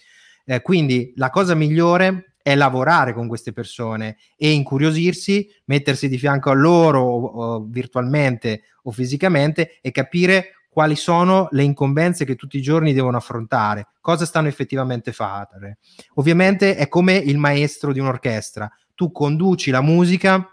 Eh, 0.45 0.61
quindi 0.61 1.13
la 1.17 1.29
cosa 1.29 1.53
migliore 1.53 2.30
è 2.43 2.55
lavorare 2.55 3.13
con 3.13 3.27
queste 3.27 3.53
persone 3.53 4.17
e 4.35 4.51
incuriosirsi, 4.51 5.49
mettersi 5.65 6.07
di 6.07 6.17
fianco 6.17 6.49
a 6.49 6.53
loro 6.53 7.01
o, 7.01 7.25
o 7.25 7.65
virtualmente 7.67 8.63
o 8.83 8.91
fisicamente 8.91 9.79
e 9.81 9.91
capire 9.91 10.53
quali 10.71 10.95
sono 10.95 11.49
le 11.51 11.63
incombenze 11.63 12.23
che 12.23 12.35
tutti 12.35 12.57
i 12.57 12.61
giorni 12.61 12.93
devono 12.93 13.17
affrontare, 13.17 13.87
cosa 13.99 14.25
stanno 14.25 14.47
effettivamente 14.47 15.11
fare. 15.11 15.79
Ovviamente 16.13 16.77
è 16.77 16.87
come 16.87 17.15
il 17.17 17.37
maestro 17.37 17.91
di 17.91 17.99
un'orchestra, 17.99 18.71
tu 18.95 19.11
conduci 19.11 19.69
la 19.69 19.81
musica, 19.81 20.47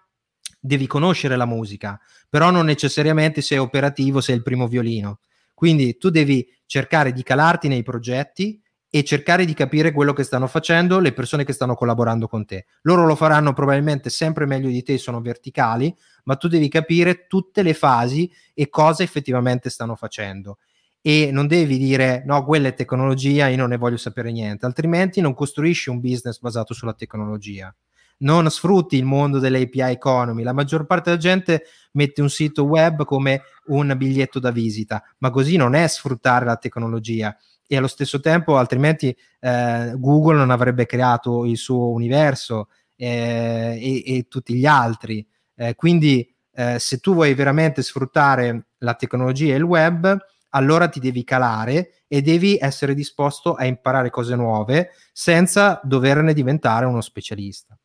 devi 0.59 0.89
conoscere 0.89 1.37
la 1.37 1.47
musica, 1.47 2.01
però 2.29 2.51
non 2.51 2.67
necessariamente 2.67 3.43
sei 3.43 3.59
operativo, 3.59 4.21
sei 4.21 4.35
il 4.35 4.43
primo 4.43 4.67
violino. 4.67 5.21
Quindi 5.55 5.97
tu 5.99 6.11
devi 6.11 6.47
cercare 6.67 7.13
di 7.13 7.23
calarti 7.23 7.69
nei 7.69 7.85
progetti 7.85 8.61
e 8.91 9.05
cercare 9.05 9.45
di 9.45 9.53
capire 9.53 9.93
quello 9.93 10.13
che 10.13 10.23
stanno 10.23 10.47
facendo 10.47 10.99
le 10.99 11.13
persone 11.13 11.45
che 11.45 11.53
stanno 11.53 11.75
collaborando 11.75 12.27
con 12.27 12.47
te. 12.47 12.67
Loro 12.83 13.07
lo 13.07 13.15
faranno 13.15 13.53
probabilmente 13.53 14.09
sempre 14.09 14.47
meglio 14.47 14.69
di 14.69 14.83
te, 14.83 14.97
sono 14.97 15.21
verticali, 15.21 15.95
ma 16.25 16.37
tu 16.37 16.49
devi 16.49 16.69
capire 16.69 17.27
tutte 17.27 17.63
le 17.63 17.75
fasi 17.75 18.31
e 18.55 18.69
cosa 18.69 19.03
effettivamente 19.03 19.69
stanno 19.69 19.95
facendo. 19.95 20.59
E 21.01 21.31
non 21.31 21.47
devi 21.47 21.79
dire 21.79 22.23
no, 22.27 22.45
quella 22.45 22.69
è 22.69 22.75
tecnologia, 22.75 23.49
io 23.49 23.57
non 23.57 23.69
ne 23.69 23.77
voglio 23.77 23.97
sapere 23.97 24.33
niente, 24.33 24.67
altrimenti 24.67 25.21
non 25.21 25.35
costruisci 25.35 25.91
un 25.91 26.01
business 26.01 26.41
basato 26.41 26.75
sulla 26.75 26.95
tecnologia. 26.95 27.75
Non 28.21 28.51
sfrutti 28.51 28.97
il 28.97 29.05
mondo 29.05 29.39
dell'API 29.39 29.93
economy. 29.93 30.43
La 30.43 30.53
maggior 30.53 30.87
parte 30.87 31.11
della 31.11 31.23
gente 31.23 31.67
mette 31.93 32.21
un 32.21 32.29
sito 32.29 32.65
web 32.65 33.05
come 33.05 33.43
un 33.67 33.95
biglietto 33.97 34.41
da 34.41 34.51
visita, 34.51 35.01
ma 35.19 35.31
così 35.31 35.57
non 35.57 35.75
è 35.75 35.87
sfruttare 35.87 36.45
la 36.45 36.57
tecnologia 36.57 37.37
e 37.69 37.77
allo 37.77 37.87
stesso 37.87 38.19
tempo 38.19 38.57
altrimenti 38.57 39.15
eh, 39.41 39.93
Google 39.97 40.37
non 40.37 40.51
avrebbe 40.51 40.87
creato 40.87 41.45
il 41.45 41.59
suo 41.59 41.91
universo 41.91 42.69
eh, 42.97 43.79
e, 43.79 44.17
e, 44.17 44.27
tutti 44.27 44.55
gli 44.55 44.67
altri. 44.67 45.25
Eh, 45.55 45.75
quindi 45.75 46.35
eh, 46.55 46.79
se 46.79 46.99
tu 46.99 47.13
vuoi 47.13 47.35
veramente 47.35 47.83
sfruttare 47.83 48.69
la 48.79 48.95
tecnologia 48.95 49.53
e 49.53 49.59
il 49.59 49.63
web, 49.63 50.17
allora 50.51 50.89
ti 50.89 50.99
devi 50.99 51.23
calare 51.25 52.03
e 52.09 52.23
devi 52.23 52.57
essere 52.59 52.95
disposto 52.95 53.55
a 53.55 53.67
imparare 53.67 54.09
cose 54.09 54.35
nuove 54.35 54.93
senza 55.13 55.79
doverne 55.85 56.33
diventare 56.33 56.87
uno 56.87 57.03
specialista. 57.03 57.79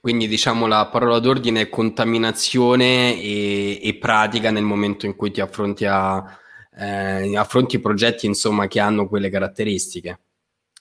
Quindi 0.00 0.26
diciamo 0.26 0.66
la 0.66 0.86
parola 0.86 1.20
d'ordine 1.20 1.62
è 1.62 1.68
contaminazione 1.68 3.18
e, 3.20 3.80
e 3.80 3.94
pratica 3.94 4.50
nel 4.50 4.64
momento 4.64 5.06
in 5.06 5.14
cui 5.14 5.30
ti 5.30 5.40
affronti 5.40 5.86
a, 5.86 6.22
eh, 6.76 7.36
affronti 7.36 7.78
progetti 7.78 8.26
insomma, 8.26 8.66
che 8.66 8.80
hanno 8.80 9.08
quelle 9.08 9.30
caratteristiche. 9.30 10.18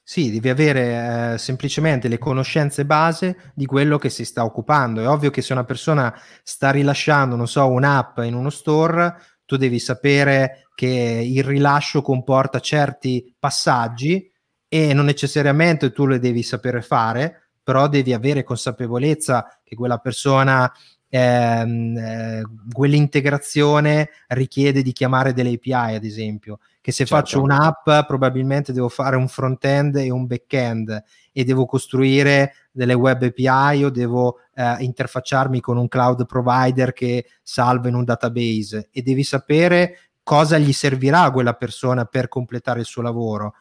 Sì, 0.05 0.31
devi 0.31 0.49
avere 0.49 1.33
eh, 1.33 1.37
semplicemente 1.37 2.09
le 2.09 2.17
conoscenze 2.17 2.85
base 2.85 3.53
di 3.55 3.65
quello 3.65 3.97
che 3.97 4.09
si 4.09 4.25
sta 4.25 4.43
occupando. 4.43 5.01
È 5.01 5.07
ovvio 5.07 5.29
che 5.29 5.41
se 5.41 5.53
una 5.53 5.63
persona 5.63 6.13
sta 6.43 6.71
rilasciando, 6.71 7.37
non 7.37 7.47
so, 7.47 7.67
un'app 7.69 8.17
in 8.19 8.33
uno 8.33 8.49
store, 8.49 9.15
tu 9.45 9.55
devi 9.55 9.79
sapere 9.79 10.67
che 10.75 10.87
il 10.87 11.43
rilascio 11.43 12.01
comporta 12.01 12.59
certi 12.59 13.33
passaggi 13.39 14.29
e 14.67 14.93
non 14.93 15.05
necessariamente 15.05 15.93
tu 15.93 16.05
le 16.05 16.19
devi 16.19 16.43
sapere 16.43 16.81
fare, 16.81 17.51
però 17.63 17.87
devi 17.87 18.11
avere 18.11 18.43
consapevolezza 18.43 19.61
che 19.63 19.75
quella 19.75 19.99
persona 19.99 20.69
ehm, 21.15 21.95
eh, 21.95 22.43
quell'integrazione 22.71 24.09
richiede 24.29 24.81
di 24.81 24.91
chiamare 24.93 25.31
delle 25.31 25.53
API, 25.53 25.95
ad 25.95 26.03
esempio, 26.03 26.57
che 26.81 26.91
se 26.91 27.05
certo. 27.05 27.15
faccio 27.15 27.41
un'app 27.41 28.07
probabilmente 28.07 28.73
devo 28.73 28.89
fare 28.89 29.15
un 29.15 29.27
front-end 29.27 29.97
e 29.97 30.09
un 30.09 30.25
back-end 30.25 31.03
e 31.31 31.43
devo 31.43 31.65
costruire 31.65 32.55
delle 32.71 32.95
web 32.95 33.21
API 33.21 33.83
o 33.83 33.91
devo 33.91 34.39
eh, 34.55 34.77
interfacciarmi 34.79 35.61
con 35.61 35.77
un 35.77 35.87
cloud 35.87 36.25
provider 36.25 36.93
che 36.93 37.27
salva 37.43 37.89
in 37.89 37.95
un 37.95 38.05
database 38.05 38.89
e 38.91 39.03
devi 39.03 39.23
sapere 39.23 39.99
cosa 40.23 40.57
gli 40.57 40.73
servirà 40.73 41.21
a 41.21 41.31
quella 41.31 41.53
persona 41.53 42.05
per 42.05 42.27
completare 42.27 42.79
il 42.79 42.85
suo 42.85 43.03
lavoro. 43.03 43.53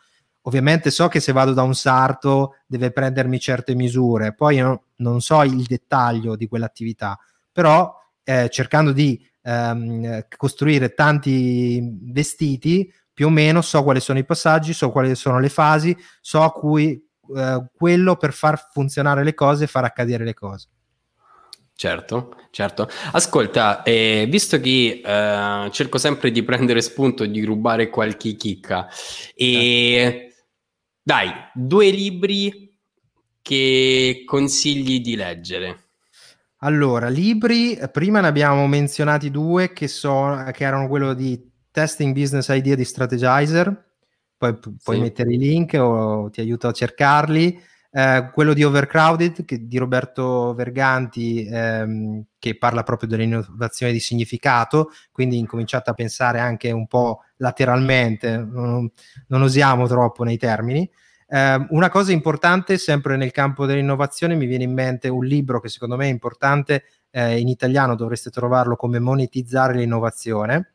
Ovviamente 0.45 0.91
so 0.91 1.09
che 1.09 1.21
se 1.21 1.33
vado 1.33 1.53
da 1.53 1.63
un 1.63 1.75
sarto 1.75 2.57
deve 2.67 2.93
prendermi 2.93 3.39
certe 3.39 3.75
misure, 3.75 4.35
poi 4.35 4.57
no, 4.57 4.85
non 4.97 5.21
so 5.21 5.43
il 5.43 5.65
dettaglio 5.65 6.35
di 6.35 6.49
quell'attività, 6.49 7.17
però 7.53 7.95
eh, 8.25 8.49
cercando 8.51 8.93
di 8.93 9.21
ehm, 9.43 10.27
costruire 10.37 10.95
tanti 10.95 11.81
vestiti, 12.03 12.93
più 13.13 13.27
o 13.27 13.31
meno 13.31 13.61
so 13.61 13.83
quali 13.83 14.01
sono 14.01 14.19
i 14.19 14.25
passaggi, 14.25 14.73
so 14.73 14.91
quali 14.91 15.15
sono 15.15 15.39
le 15.39 15.51
fasi, 15.51 15.97
so 16.21 16.43
a 16.43 16.51
cui 16.51 16.93
eh, 17.37 17.65
quello 17.75 18.17
per 18.17 18.33
far 18.33 18.69
funzionare 18.73 19.23
le 19.23 19.35
cose 19.35 19.67
far 19.67 19.85
accadere 19.85 20.25
le 20.25 20.35
cose. 20.35 20.69
Certo, 21.75 22.37
certo. 22.51 22.89
Ascolta, 23.13 23.83
eh, 23.83 24.27
visto 24.29 24.61
che 24.61 25.03
eh, 25.05 25.71
cerco 25.73 25.99
sempre 25.99 26.31
di 26.31 26.43
prendere 26.45 26.81
spunto 26.81 27.27
di 27.27 27.43
rubare 27.43 27.89
qualche 27.89 28.35
chicca, 28.37 28.89
e 29.35 30.35
dai, 31.03 31.31
due 31.53 31.91
libri 31.91 32.79
che 33.43 34.23
consigli 34.25 35.01
di 35.01 35.17
leggere. 35.17 35.82
Allora, 36.65 37.09
libri, 37.09 37.77
prima 37.91 38.21
ne 38.21 38.29
abbiamo 38.29 38.69
menzionati 38.69 39.33
due 39.33 39.73
che, 39.73 39.89
so, 39.89 40.45
che 40.53 40.63
erano 40.63 40.87
quello 40.87 41.13
di 41.13 41.51
Testing 41.73 42.15
Business 42.15 42.49
Idea 42.51 42.77
di 42.77 42.85
Strategizer, 42.85 43.91
poi 44.37 44.57
pu- 44.57 44.77
puoi 44.81 45.01
mettere 45.01 45.33
i 45.33 45.39
link 45.39 45.75
o 45.77 46.31
ti 46.31 46.41
aiuto 46.41 46.69
a 46.69 46.73
cercarli. 46.73 47.61
Eh, 47.91 48.31
quello 48.33 48.55
di 48.55 48.63
Overcrowded 48.63 49.45
che, 49.45 49.67
di 49.67 49.77
Roberto 49.77 50.55
Verganti 50.55 51.45
ehm, 51.45 52.25
che 52.39 52.57
parla 52.57 52.85
proprio 52.85 53.09
dell'innovazione 53.09 53.93
di 53.93 53.99
significato, 53.99 54.91
quindi 55.11 55.39
incominciate 55.39 55.91
a 55.91 55.95
pensare 55.95 56.39
anche 56.39 56.71
un 56.71 56.87
po' 56.87 57.25
lateralmente, 57.39 58.37
non, 58.37 58.89
non 59.27 59.43
usiamo 59.43 59.89
troppo 59.89 60.23
nei 60.23 60.39
termini. 60.39 60.89
Eh, 61.35 61.67
una 61.71 61.89
cosa 61.89 62.13
importante, 62.13 62.77
sempre 62.77 63.17
nel 63.17 63.31
campo 63.31 63.65
dell'innovazione, 63.65 64.35
mi 64.35 64.45
viene 64.45 64.65
in 64.65 64.75
mente 64.75 65.09
un 65.09 65.25
libro 65.25 65.61
che 65.61 65.71
secondo 65.71 65.97
me 65.97 66.05
è 66.05 66.11
importante, 66.11 66.85
eh, 67.11 67.39
in 67.41 67.49
italiano 67.49 67.95
dovreste 67.95 68.29
trovarlo 68.29 68.77
come 68.77 68.99
Monetizzare 68.99 69.73
l'innovazione, 69.75 70.75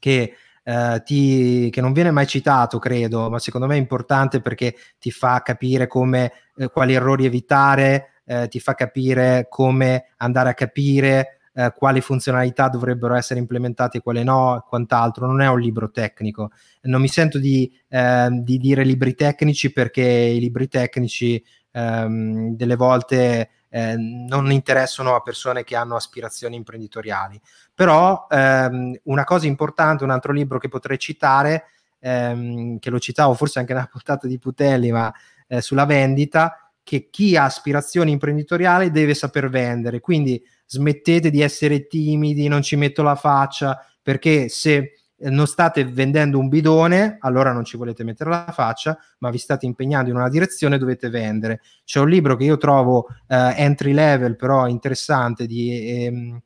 che, 0.00 0.32
eh, 0.64 1.02
ti, 1.04 1.70
che 1.70 1.80
non 1.80 1.92
viene 1.92 2.10
mai 2.10 2.26
citato, 2.26 2.80
credo, 2.80 3.30
ma 3.30 3.38
secondo 3.38 3.68
me 3.68 3.76
è 3.76 3.78
importante 3.78 4.40
perché 4.40 4.74
ti 4.98 5.12
fa 5.12 5.40
capire 5.42 5.86
come, 5.86 6.32
eh, 6.56 6.68
quali 6.68 6.94
errori 6.94 7.24
evitare, 7.24 8.22
eh, 8.24 8.48
ti 8.48 8.58
fa 8.58 8.74
capire 8.74 9.46
come 9.48 10.14
andare 10.16 10.48
a 10.50 10.54
capire 10.54 11.38
eh, 11.58 11.72
quali 11.74 12.02
funzionalità 12.02 12.68
dovrebbero 12.68 13.14
essere 13.14 13.40
implementate 13.40 13.98
e 13.98 14.00
quali 14.02 14.22
no, 14.22 14.62
quant'altro. 14.68 15.26
Non 15.26 15.40
è 15.40 15.48
un 15.48 15.58
libro 15.58 15.90
tecnico. 15.90 16.50
Non 16.82 17.00
mi 17.00 17.08
sento 17.08 17.38
di, 17.38 17.72
eh, 17.88 18.28
di 18.30 18.58
dire 18.58 18.84
libri 18.84 19.14
tecnici 19.14 19.72
perché 19.72 20.02
i 20.02 20.38
libri 20.38 20.68
tecnici 20.68 21.42
ehm, 21.72 22.54
delle 22.56 22.76
volte 22.76 23.50
eh, 23.70 23.96
non 23.96 24.52
interessano 24.52 25.14
a 25.14 25.22
persone 25.22 25.64
che 25.64 25.76
hanno 25.76 25.96
aspirazioni 25.96 26.56
imprenditoriali. 26.56 27.40
Però 27.74 28.26
ehm, 28.28 28.98
una 29.04 29.24
cosa 29.24 29.46
importante, 29.46 30.04
un 30.04 30.10
altro 30.10 30.34
libro 30.34 30.58
che 30.58 30.68
potrei 30.68 30.98
citare, 30.98 31.64
ehm, 32.00 32.78
che 32.78 32.90
lo 32.90 32.98
citavo 32.98 33.32
forse 33.32 33.60
anche 33.60 33.72
nella 33.72 33.88
puntata 33.90 34.26
di 34.26 34.38
Putelli, 34.38 34.92
ma 34.92 35.10
eh, 35.46 35.62
sulla 35.62 35.86
vendita, 35.86 36.65
che 36.86 37.08
chi 37.10 37.36
ha 37.36 37.42
aspirazioni 37.42 38.12
imprenditoriali 38.12 38.92
deve 38.92 39.12
saper 39.12 39.48
vendere. 39.48 39.98
Quindi 39.98 40.40
smettete 40.66 41.30
di 41.30 41.40
essere 41.40 41.88
timidi, 41.88 42.46
non 42.46 42.62
ci 42.62 42.76
metto 42.76 43.02
la 43.02 43.16
faccia, 43.16 43.84
perché 44.00 44.48
se 44.48 44.92
non 45.16 45.48
state 45.48 45.84
vendendo 45.84 46.38
un 46.38 46.46
bidone, 46.46 47.16
allora 47.22 47.50
non 47.50 47.64
ci 47.64 47.76
volete 47.76 48.04
mettere 48.04 48.30
la 48.30 48.52
faccia, 48.52 48.96
ma 49.18 49.30
vi 49.30 49.38
state 49.38 49.66
impegnando 49.66 50.10
in 50.10 50.14
una 50.16 50.28
direzione, 50.28 50.78
dovete 50.78 51.08
vendere. 51.08 51.60
C'è 51.84 51.98
un 51.98 52.08
libro 52.08 52.36
che 52.36 52.44
io 52.44 52.56
trovo 52.56 53.08
eh, 53.26 53.54
entry 53.56 53.92
level, 53.92 54.36
però 54.36 54.68
interessante, 54.68 55.46
di 55.46 56.04
ehm, 56.04 56.40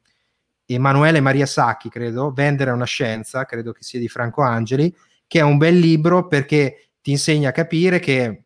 Emanuele 0.65 1.21
Maria 1.21 1.45
Sacchi, 1.45 1.91
credo, 1.91 2.33
Vendere 2.33 2.71
è 2.71 2.73
una 2.73 2.87
scienza, 2.87 3.45
credo 3.45 3.73
che 3.73 3.83
sia 3.83 4.01
di 4.01 4.09
Franco 4.09 4.41
Angeli, 4.41 4.91
che 5.27 5.41
è 5.41 5.43
un 5.43 5.59
bel 5.59 5.77
libro 5.77 6.27
perché 6.29 6.93
ti 7.03 7.11
insegna 7.11 7.51
a 7.51 7.53
capire 7.53 7.99
che 7.99 8.45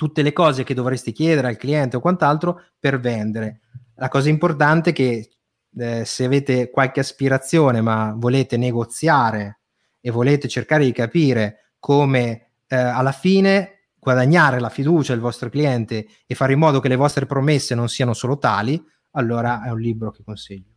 tutte 0.00 0.22
le 0.22 0.32
cose 0.32 0.64
che 0.64 0.72
dovresti 0.72 1.12
chiedere 1.12 1.48
al 1.48 1.58
cliente 1.58 1.96
o 1.96 2.00
quant'altro 2.00 2.62
per 2.78 2.98
vendere 2.98 3.60
la 4.00 4.08
cosa 4.08 4.30
importante 4.30 4.90
è 4.90 4.92
che 4.94 5.28
eh, 5.76 6.04
se 6.06 6.24
avete 6.24 6.70
qualche 6.70 7.00
aspirazione 7.00 7.82
ma 7.82 8.14
volete 8.16 8.56
negoziare 8.56 9.60
e 10.00 10.10
volete 10.10 10.48
cercare 10.48 10.84
di 10.84 10.92
capire 10.92 11.74
come 11.78 12.52
eh, 12.66 12.76
alla 12.76 13.12
fine 13.12 13.90
guadagnare 13.98 14.58
la 14.58 14.70
fiducia 14.70 15.12
del 15.12 15.20
vostro 15.20 15.50
cliente 15.50 16.06
e 16.26 16.34
fare 16.34 16.54
in 16.54 16.58
modo 16.58 16.80
che 16.80 16.88
le 16.88 16.96
vostre 16.96 17.26
promesse 17.26 17.74
non 17.74 17.90
siano 17.90 18.14
solo 18.14 18.38
tali, 18.38 18.82
allora 19.12 19.62
è 19.62 19.70
un 19.70 19.80
libro 19.80 20.10
che 20.10 20.22
consiglio. 20.24 20.70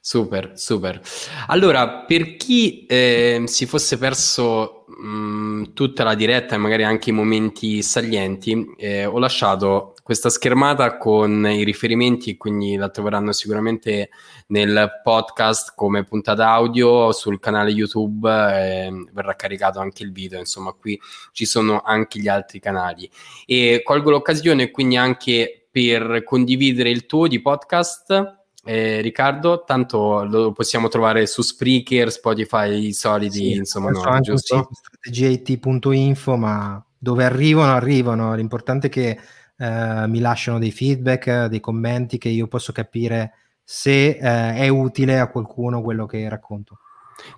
Super, 0.00 0.52
super. 0.54 1.00
Allora, 1.48 2.04
per 2.04 2.36
chi 2.36 2.86
eh, 2.86 3.42
si 3.46 3.66
fosse 3.66 3.98
perso 3.98 4.75
mh, 4.96 5.06
mm, 5.06 5.62
tutta 5.74 6.04
la 6.04 6.14
diretta 6.14 6.54
e 6.54 6.58
magari 6.58 6.84
anche 6.84 7.10
i 7.10 7.12
momenti 7.12 7.82
salienti, 7.82 8.74
eh, 8.76 9.04
ho 9.04 9.18
lasciato 9.18 9.94
questa 10.02 10.30
schermata 10.30 10.98
con 10.98 11.46
i 11.48 11.64
riferimenti 11.64 12.36
quindi 12.36 12.76
la 12.76 12.88
troveranno 12.90 13.32
sicuramente 13.32 14.10
nel 14.48 15.00
podcast 15.02 15.72
come 15.74 16.04
puntata 16.04 16.50
audio 16.50 17.12
sul 17.12 17.40
canale 17.40 17.70
YouTube, 17.70 18.28
eh, 18.28 19.04
verrà 19.12 19.34
caricato 19.34 19.80
anche 19.80 20.02
il 20.02 20.12
video, 20.12 20.38
insomma 20.38 20.72
qui 20.72 20.98
ci 21.32 21.44
sono 21.44 21.80
anche 21.84 22.20
gli 22.20 22.28
altri 22.28 22.60
canali. 22.60 23.10
E 23.44 23.80
colgo 23.84 24.10
l'occasione 24.10 24.70
quindi 24.70 24.96
anche 24.96 25.68
per 25.70 26.22
condividere 26.24 26.90
il 26.90 27.06
tuo 27.06 27.26
di 27.26 27.40
podcast 27.42 28.35
eh, 28.66 29.00
Riccardo, 29.00 29.62
tanto 29.64 30.24
lo 30.24 30.52
possiamo 30.52 30.88
trovare 30.88 31.26
su 31.26 31.40
Spreaker, 31.42 32.10
Spotify, 32.10 32.88
i 32.88 32.92
soliti, 32.92 33.38
sì, 33.38 33.52
insomma, 33.52 33.90
no, 33.90 34.02
anche 34.02 34.32
giusto? 34.32 34.68
strategiat.info, 34.72 36.36
ma 36.36 36.84
dove 36.98 37.24
arrivano, 37.24 37.72
arrivano. 37.72 38.34
L'importante 38.34 38.88
è 38.88 38.90
che 38.90 39.18
eh, 39.56 40.04
mi 40.08 40.18
lasciano 40.18 40.58
dei 40.58 40.72
feedback, 40.72 41.46
dei 41.46 41.60
commenti 41.60 42.18
che 42.18 42.28
io 42.28 42.48
posso 42.48 42.72
capire 42.72 43.32
se 43.62 44.08
eh, 44.08 44.54
è 44.54 44.68
utile 44.68 45.18
a 45.20 45.28
qualcuno 45.28 45.82
quello 45.82 46.06
che 46.06 46.28
racconto. 46.28 46.78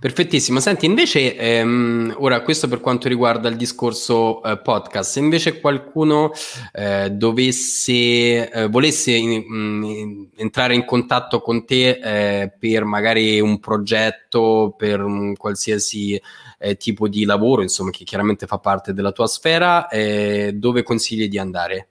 Perfettissimo. 0.01 0.61
Senti, 0.61 0.87
invece, 0.87 1.37
ehm, 1.37 2.15
ora 2.19 2.43
questo 2.43 2.69
per 2.69 2.81
quanto 2.81 3.09
riguarda 3.09 3.49
il 3.49 3.57
discorso 3.57 4.43
eh, 4.43 4.59
podcast, 4.59 5.13
se 5.13 5.21
invece 5.21 5.61
qualcuno 5.61 6.33
eh, 6.73 7.11
dovesse, 7.11 8.51
eh, 8.51 8.69
volesse 8.69 9.13
in, 9.13 9.31
in, 9.33 10.29
entrare 10.37 10.75
in 10.75 10.85
contatto 10.85 11.41
con 11.41 11.65
te 11.65 11.99
eh, 12.03 12.53
per 12.57 12.85
magari 12.85 13.41
un 13.41 13.61
progetto, 13.61 14.75
per 14.77 15.03
un 15.03 15.35
qualsiasi 15.37 16.21
eh, 16.59 16.77
tipo 16.77 17.09
di 17.09 17.25
lavoro, 17.25 17.63
insomma, 17.63 17.91
che 17.91 18.05
chiaramente 18.05 18.47
fa 18.47 18.59
parte 18.59 18.93
della 18.93 19.13
tua 19.13 19.27
sfera, 19.27 19.89
eh, 19.89 20.53
dove 20.55 20.83
consigli 20.83 21.29
di 21.29 21.39
andare? 21.39 21.89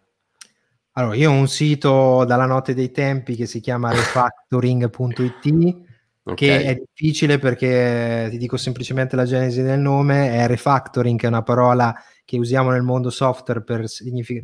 Allora, 0.93 1.15
io 1.15 1.29
ho 1.29 1.33
un 1.33 1.47
sito 1.47 2.25
dalla 2.25 2.45
notte 2.45 2.73
dei 2.73 2.91
tempi 2.91 3.35
che 3.35 3.45
si 3.45 3.59
chiama 3.59 3.91
refactoring.it 3.95 5.85
Okay. 6.31 6.35
che 6.35 6.63
è 6.63 6.75
difficile 6.75 7.39
perché 7.39 8.27
ti 8.29 8.37
dico 8.37 8.57
semplicemente 8.57 9.15
la 9.15 9.25
genesi 9.25 9.61
del 9.61 9.79
nome, 9.79 10.31
è 10.31 10.47
refactoring, 10.47 11.17
che 11.17 11.25
è 11.25 11.29
una 11.29 11.43
parola 11.43 11.95
che 12.25 12.37
usiamo 12.37 12.71
nel 12.71 12.81
mondo 12.81 13.09
software 13.09 13.63
per, 13.63 13.85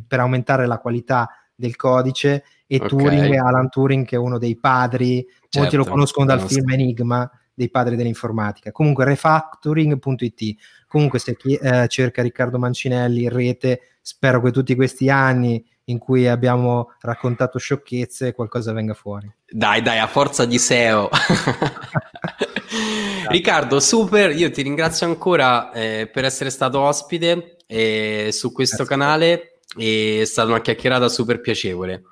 per 0.06 0.20
aumentare 0.20 0.66
la 0.66 0.78
qualità 0.78 1.28
del 1.54 1.76
codice, 1.76 2.44
e 2.66 2.76
okay. 2.76 2.88
Turing, 2.88 3.34
Alan 3.36 3.68
Turing, 3.68 4.06
che 4.06 4.16
è 4.16 4.18
uno 4.18 4.38
dei 4.38 4.56
padri, 4.56 5.24
certo, 5.26 5.58
molti 5.58 5.76
lo 5.76 5.82
certo, 5.82 5.90
conoscono 5.90 6.26
dal 6.26 6.40
film 6.40 6.70
Enigma, 6.70 7.30
dei 7.52 7.70
padri 7.70 7.96
dell'informatica. 7.96 8.72
Comunque 8.72 9.04
refactoring.it. 9.04 10.56
Comunque 10.86 11.18
se 11.18 11.36
chi 11.36 11.54
eh, 11.54 11.86
cerca 11.88 12.22
Riccardo 12.22 12.58
Mancinelli 12.58 13.24
in 13.24 13.30
rete, 13.30 13.80
spero 14.00 14.40
che 14.40 14.50
tutti 14.50 14.74
questi 14.74 15.08
anni 15.08 15.64
in 15.84 15.98
cui 15.98 16.26
abbiamo 16.26 16.92
raccontato 17.00 17.58
sciocchezze 17.58 18.32
qualcosa 18.32 18.72
venga 18.72 18.94
fuori. 18.94 19.32
Dai, 19.56 19.82
dai, 19.82 20.00
a 20.00 20.08
forza 20.08 20.46
di 20.46 20.58
SEO. 20.58 21.08
Riccardo, 23.30 23.78
super, 23.78 24.32
io 24.32 24.50
ti 24.50 24.62
ringrazio 24.62 25.06
ancora 25.06 25.70
eh, 25.70 26.10
per 26.12 26.24
essere 26.24 26.50
stato 26.50 26.80
ospite 26.80 27.58
eh, 27.68 28.30
su 28.32 28.50
questo 28.50 28.82
Grazie. 28.82 28.96
canale, 28.96 29.60
è 29.76 30.24
stata 30.24 30.48
una 30.48 30.60
chiacchierata 30.60 31.08
super 31.08 31.40
piacevole. 31.40 32.02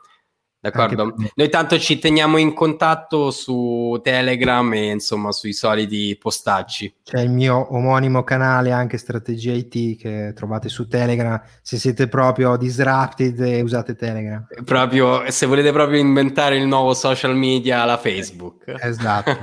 D'accordo? 0.62 1.16
Noi 1.34 1.48
tanto 1.48 1.76
ci 1.76 1.98
teniamo 1.98 2.36
in 2.36 2.54
contatto 2.54 3.32
su 3.32 3.98
Telegram 4.00 4.72
e 4.72 4.92
insomma 4.92 5.32
sui 5.32 5.52
soliti 5.52 6.16
postacci. 6.16 6.98
C'è 7.02 7.18
il 7.18 7.30
mio 7.30 7.74
omonimo 7.74 8.22
canale 8.22 8.70
anche 8.70 8.96
Strategia 8.96 9.52
IT 9.52 9.98
che 9.98 10.32
trovate 10.36 10.68
su 10.68 10.86
Telegram 10.86 11.42
se 11.62 11.78
siete 11.78 12.06
proprio 12.06 12.56
disrupted 12.56 13.40
e 13.40 13.60
usate 13.60 13.96
Telegram. 13.96 14.46
Proprio 14.64 15.28
se 15.32 15.46
volete 15.46 15.72
proprio 15.72 15.98
inventare 15.98 16.56
il 16.58 16.66
nuovo 16.68 16.94
social 16.94 17.34
media 17.34 17.84
la 17.84 17.98
Facebook. 17.98 18.62
Esatto. 18.66 19.36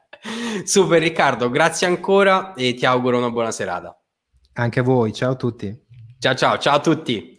Super 0.64 1.02
Riccardo, 1.02 1.50
grazie 1.50 1.86
ancora 1.86 2.54
e 2.54 2.72
ti 2.72 2.86
auguro 2.86 3.18
una 3.18 3.30
buona 3.30 3.50
serata. 3.50 3.94
Anche 4.54 4.80
a 4.80 4.82
voi, 4.82 5.12
ciao 5.12 5.32
a 5.32 5.36
tutti. 5.36 5.80
Ciao 6.18 6.34
ciao, 6.34 6.56
ciao 6.56 6.76
a 6.76 6.80
tutti. 6.80 7.31